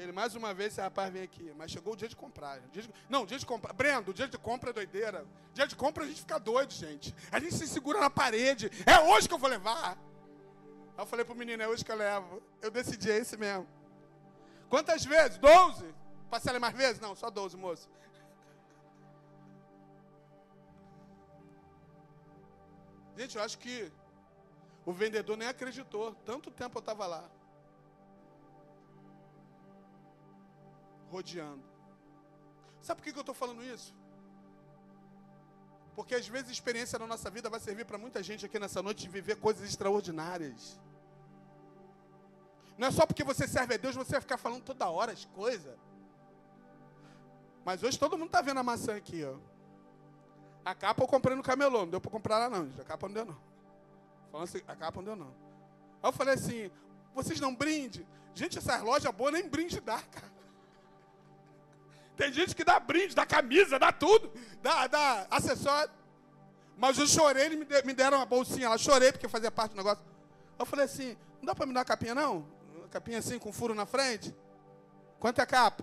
Ele, 0.00 0.12
mais 0.12 0.34
uma 0.34 0.54
vez, 0.54 0.72
esse 0.72 0.80
rapaz 0.80 1.12
vem 1.12 1.22
aqui, 1.22 1.52
mas 1.58 1.70
chegou 1.70 1.92
o 1.92 1.96
dia 1.96 2.08
de 2.08 2.16
comprar. 2.16 2.58
Dia 2.72 2.82
de... 2.84 2.90
Não, 3.06 3.26
dia 3.26 3.38
de 3.38 3.44
comprar. 3.44 3.74
Brendo, 3.74 4.14
dia 4.14 4.26
de 4.26 4.38
compra 4.38 4.70
é 4.70 4.72
doideira. 4.72 5.26
Dia 5.52 5.66
de 5.66 5.76
compra 5.76 6.04
a 6.04 6.06
gente 6.06 6.20
fica 6.20 6.38
doido, 6.38 6.72
gente. 6.72 7.14
A 7.30 7.38
gente 7.38 7.54
se 7.54 7.68
segura 7.68 8.00
na 8.00 8.08
parede. 8.08 8.70
É 8.86 8.98
hoje 8.98 9.28
que 9.28 9.34
eu 9.34 9.38
vou 9.38 9.50
levar. 9.50 9.98
Aí 10.96 11.02
eu 11.02 11.06
falei 11.06 11.22
pro 11.22 11.34
menino, 11.34 11.62
é 11.62 11.68
hoje 11.68 11.84
que 11.84 11.92
eu 11.92 11.96
levo. 11.96 12.42
Eu 12.62 12.70
decidi, 12.70 13.10
é 13.10 13.18
esse 13.18 13.36
mesmo. 13.36 13.68
Quantas 14.70 15.04
vezes? 15.04 15.36
Doze? 15.36 15.94
Parcela 16.30 16.58
mais 16.58 16.74
vezes? 16.74 16.98
Não, 16.98 17.14
só 17.14 17.28
doze, 17.28 17.54
moço. 17.54 17.86
Gente, 23.18 23.36
eu 23.36 23.42
acho 23.42 23.58
que 23.58 23.92
o 24.86 24.94
vendedor 24.94 25.36
nem 25.36 25.48
acreditou. 25.48 26.14
Tanto 26.24 26.50
tempo 26.50 26.78
eu 26.78 26.80
estava 26.80 27.06
lá. 27.06 27.30
Rodeando. 31.10 31.62
Sabe 32.80 33.00
por 33.00 33.12
que 33.12 33.18
eu 33.18 33.20
estou 33.20 33.34
falando 33.34 33.62
isso? 33.62 33.94
Porque 35.94 36.14
às 36.14 36.26
vezes 36.26 36.48
a 36.48 36.52
experiência 36.52 36.98
na 36.98 37.06
nossa 37.06 37.28
vida 37.28 37.50
vai 37.50 37.60
servir 37.60 37.84
para 37.84 37.98
muita 37.98 38.22
gente 38.22 38.46
aqui 38.46 38.58
nessa 38.58 38.82
noite 38.82 39.02
de 39.02 39.08
viver 39.08 39.36
coisas 39.36 39.68
extraordinárias. 39.68 40.78
Não 42.78 42.88
é 42.88 42.90
só 42.90 43.04
porque 43.04 43.22
você 43.22 43.46
serve 43.46 43.74
a 43.74 43.76
Deus, 43.76 43.94
você 43.94 44.12
vai 44.12 44.20
ficar 44.20 44.38
falando 44.38 44.62
toda 44.62 44.88
hora 44.88 45.12
as 45.12 45.26
coisas. 45.26 45.76
Mas 47.64 47.82
hoje 47.82 47.98
todo 47.98 48.16
mundo 48.16 48.28
está 48.28 48.40
vendo 48.40 48.60
a 48.60 48.62
maçã 48.62 48.96
aqui, 48.96 49.22
ó. 49.24 49.36
A 50.64 50.74
capa 50.74 51.02
eu 51.02 51.08
comprei 51.08 51.36
no 51.36 51.42
camelô, 51.42 51.80
não 51.80 51.90
deu 51.90 52.00
para 52.00 52.10
comprar 52.10 52.38
lá 52.38 52.48
não. 52.48 52.70
A 52.80 52.84
capa 52.84 53.06
não 53.06 53.14
deu 53.14 53.24
não. 53.26 53.38
Falando 54.30 54.48
assim, 54.48 54.62
a 54.66 54.76
capa 54.76 54.96
não 54.98 55.04
deu 55.04 55.16
não. 55.16 55.34
Aí 56.02 56.08
eu 56.08 56.12
falei 56.12 56.34
assim, 56.34 56.70
vocês 57.14 57.40
não 57.40 57.54
brinde? 57.54 58.06
Gente, 58.34 58.56
essas 58.56 58.80
lojas 58.80 59.12
boas 59.12 59.32
nem 59.34 59.46
brinde 59.46 59.80
dá, 59.80 60.00
cara. 60.00 60.39
Tem 62.20 62.30
gente 62.30 62.54
que 62.54 62.62
dá 62.62 62.78
brinde, 62.78 63.14
dá 63.14 63.24
camisa, 63.24 63.78
dá 63.78 63.90
tudo, 63.90 64.30
dá, 64.60 64.86
dá 64.86 65.26
acessório. 65.30 65.90
Mas 66.76 66.98
eu 66.98 67.06
chorei, 67.06 67.46
eles 67.46 67.58
me 67.82 67.94
deram 67.94 68.18
uma 68.18 68.26
bolsinha 68.26 68.68
lá, 68.68 68.76
chorei 68.76 69.10
porque 69.10 69.26
fazia 69.26 69.50
parte 69.50 69.70
do 69.70 69.78
negócio. 69.78 70.04
Eu 70.58 70.66
falei 70.66 70.84
assim, 70.84 71.16
não 71.38 71.46
dá 71.46 71.54
para 71.54 71.64
me 71.64 71.72
dar 71.72 71.80
uma 71.80 71.84
capinha 71.86 72.14
não? 72.14 72.46
Uma 72.76 72.88
capinha 72.88 73.20
assim 73.20 73.38
com 73.38 73.50
furo 73.50 73.74
na 73.74 73.86
frente? 73.86 74.36
Quanto 75.18 75.38
é 75.38 75.42
a 75.42 75.46
capa? 75.46 75.82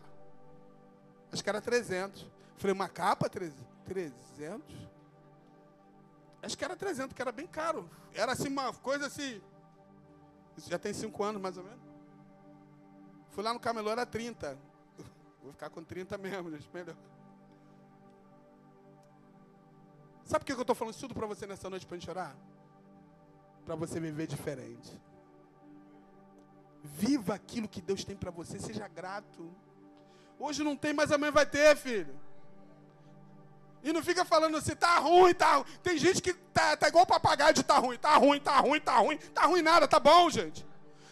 Acho 1.33 1.43
que 1.43 1.49
era 1.49 1.59
300. 1.59 2.27
falei, 2.59 2.75
uma 2.75 2.87
capa? 2.87 3.27
300? 3.27 3.59
300? 3.85 4.75
Acho 6.43 6.55
que 6.55 6.63
era 6.63 6.75
300, 6.75 7.15
que 7.15 7.21
era 7.21 7.31
bem 7.31 7.47
caro. 7.47 7.89
Era 8.13 8.33
assim 8.33 8.47
uma 8.47 8.71
coisa 8.73 9.07
assim. 9.07 9.41
Isso 10.55 10.69
já 10.69 10.77
tem 10.77 10.93
5 10.93 11.23
anos 11.23 11.41
mais 11.41 11.57
ou 11.57 11.63
menos. 11.63 11.81
Fui 13.31 13.43
lá 13.43 13.55
no 13.55 13.59
camelô, 13.59 13.89
era 13.89 14.05
30. 14.05 14.55
Vou 15.47 15.53
ficar 15.53 15.69
com 15.69 15.81
30 15.81 16.17
mesmo, 16.17 16.51
gente, 16.51 16.69
melhor. 16.73 16.93
Sabe 20.25 20.43
por 20.43 20.45
que 20.45 20.51
eu 20.51 20.59
estou 20.59 20.75
falando 20.75 20.93
isso 20.93 20.99
tudo 20.99 21.13
para 21.13 21.25
você 21.25 21.47
nessa 21.47 21.69
noite 21.69 21.85
para 21.85 21.95
a 21.95 21.99
gente 21.99 22.09
orar? 22.09 22.35
Para 23.65 23.73
você 23.75 23.97
viver 23.97 24.27
diferente. 24.27 25.01
Viva 26.83 27.33
aquilo 27.33 27.65
que 27.65 27.81
Deus 27.81 28.03
tem 28.03 28.13
para 28.13 28.29
você, 28.29 28.59
seja 28.59 28.89
grato. 28.89 29.49
Hoje 30.37 30.65
não 30.65 30.75
tem, 30.75 30.91
mas 30.91 31.13
amanhã 31.13 31.31
vai 31.31 31.45
ter, 31.45 31.77
filho. 31.77 32.13
E 33.81 33.93
não 33.93 34.03
fica 34.03 34.25
falando 34.25 34.57
assim, 34.57 34.75
tá 34.75 34.99
ruim, 34.99 35.33
tá 35.33 35.55
ruim. 35.55 35.65
Tem 35.81 35.97
gente 35.97 36.21
que 36.21 36.33
tá, 36.33 36.75
tá 36.75 36.89
igual 36.89 37.05
papagaio 37.05 37.53
de 37.53 37.63
tá 37.63 37.77
ruim, 37.77 37.97
tá 37.97 38.17
ruim, 38.17 38.41
tá 38.41 38.59
ruim, 38.59 38.81
tá 38.81 38.97
ruim. 38.97 39.17
Tá 39.17 39.45
ruim 39.45 39.61
nada, 39.61 39.87
tá 39.87 39.97
bom, 39.97 40.29
gente. 40.29 40.67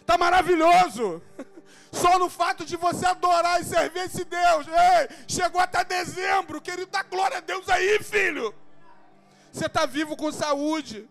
Tá 0.06 0.18
maravilhoso. 0.18 1.22
Só 1.92 2.20
no 2.20 2.30
fato 2.30 2.66
de 2.66 2.76
você 2.76 3.06
adorar 3.06 3.62
e 3.62 3.64
servir 3.64 4.00
esse 4.00 4.26
Deus. 4.26 4.68
Ei, 4.68 5.18
chegou 5.28 5.62
até 5.62 5.84
dezembro, 5.84 6.62
querido, 6.62 6.92
dá 6.92 7.04
glória 7.04 7.38
a 7.38 7.42
Deus 7.42 7.70
aí, 7.70 8.00
filho. 8.04 8.54
Você 9.52 9.70
tá 9.70 9.86
vivo 9.86 10.18
com 10.18 10.32
saúde. 10.32 11.10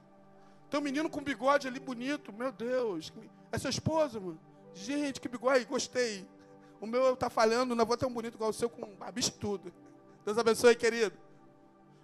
Tem 0.68 0.78
um 0.78 0.82
menino 0.82 1.08
com 1.08 1.22
bigode 1.22 1.66
ali 1.66 1.80
bonito, 1.80 2.32
meu 2.32 2.52
Deus. 2.52 3.12
É 3.50 3.58
seu 3.58 3.70
esposo, 3.70 4.20
mano? 4.20 4.40
Gente, 4.74 5.20
que 5.20 5.28
bigode, 5.28 5.64
gostei. 5.64 6.28
O 6.80 6.86
meu 6.86 7.16
tá 7.16 7.30
falhando, 7.30 7.74
não 7.74 7.86
vou 7.86 7.96
tão 7.96 8.12
bonito 8.12 8.34
igual 8.34 8.50
o 8.50 8.52
seu, 8.52 8.68
com 8.68 8.94
barbicha 8.96 9.32
tudo. 9.40 9.72
Deus 10.24 10.36
abençoe, 10.36 10.74
querido. 10.74 11.16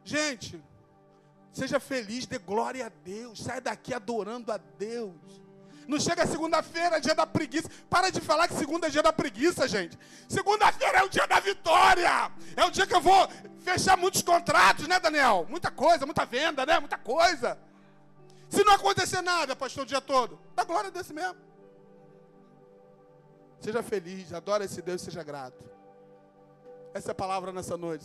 Gente, 0.04 0.62
seja 1.52 1.78
feliz, 1.78 2.26
dê 2.26 2.38
glória 2.38 2.86
a 2.86 2.88
Deus, 2.88 3.42
sai 3.42 3.60
daqui 3.60 3.92
adorando 3.92 4.50
a 4.52 4.56
Deus. 4.56 5.42
Não 5.90 5.98
chega 5.98 6.24
segunda-feira, 6.24 7.00
dia 7.00 7.16
da 7.16 7.26
preguiça. 7.26 7.68
Para 7.90 8.10
de 8.10 8.20
falar 8.20 8.46
que 8.46 8.54
segunda 8.54 8.86
é 8.86 8.90
dia 8.90 9.02
da 9.02 9.12
preguiça, 9.12 9.66
gente. 9.66 9.98
Segunda-feira 10.28 10.98
é 10.98 11.02
o 11.02 11.08
dia 11.08 11.26
da 11.26 11.40
vitória. 11.40 12.30
É 12.56 12.64
o 12.64 12.70
dia 12.70 12.86
que 12.86 12.94
eu 12.94 13.00
vou 13.00 13.28
fechar 13.58 13.96
muitos 13.96 14.22
contratos, 14.22 14.86
né, 14.86 15.00
Daniel? 15.00 15.48
Muita 15.50 15.68
coisa, 15.68 16.06
muita 16.06 16.24
venda, 16.24 16.64
né? 16.64 16.78
Muita 16.78 16.96
coisa. 16.96 17.58
Se 18.48 18.62
não 18.62 18.74
acontecer 18.74 19.20
nada, 19.20 19.56
pastor, 19.56 19.82
o 19.82 19.86
dia 19.86 20.00
todo, 20.00 20.38
dá 20.54 20.62
glória 20.62 20.92
Deus 20.92 21.10
mesmo. 21.10 21.40
Seja 23.60 23.82
feliz, 23.82 24.32
adore 24.32 24.66
esse 24.66 24.80
Deus, 24.80 25.02
seja 25.02 25.24
grato. 25.24 25.64
Essa 26.94 27.10
é 27.10 27.12
a 27.12 27.16
palavra 27.16 27.50
nessa 27.52 27.76
noite. 27.76 27.98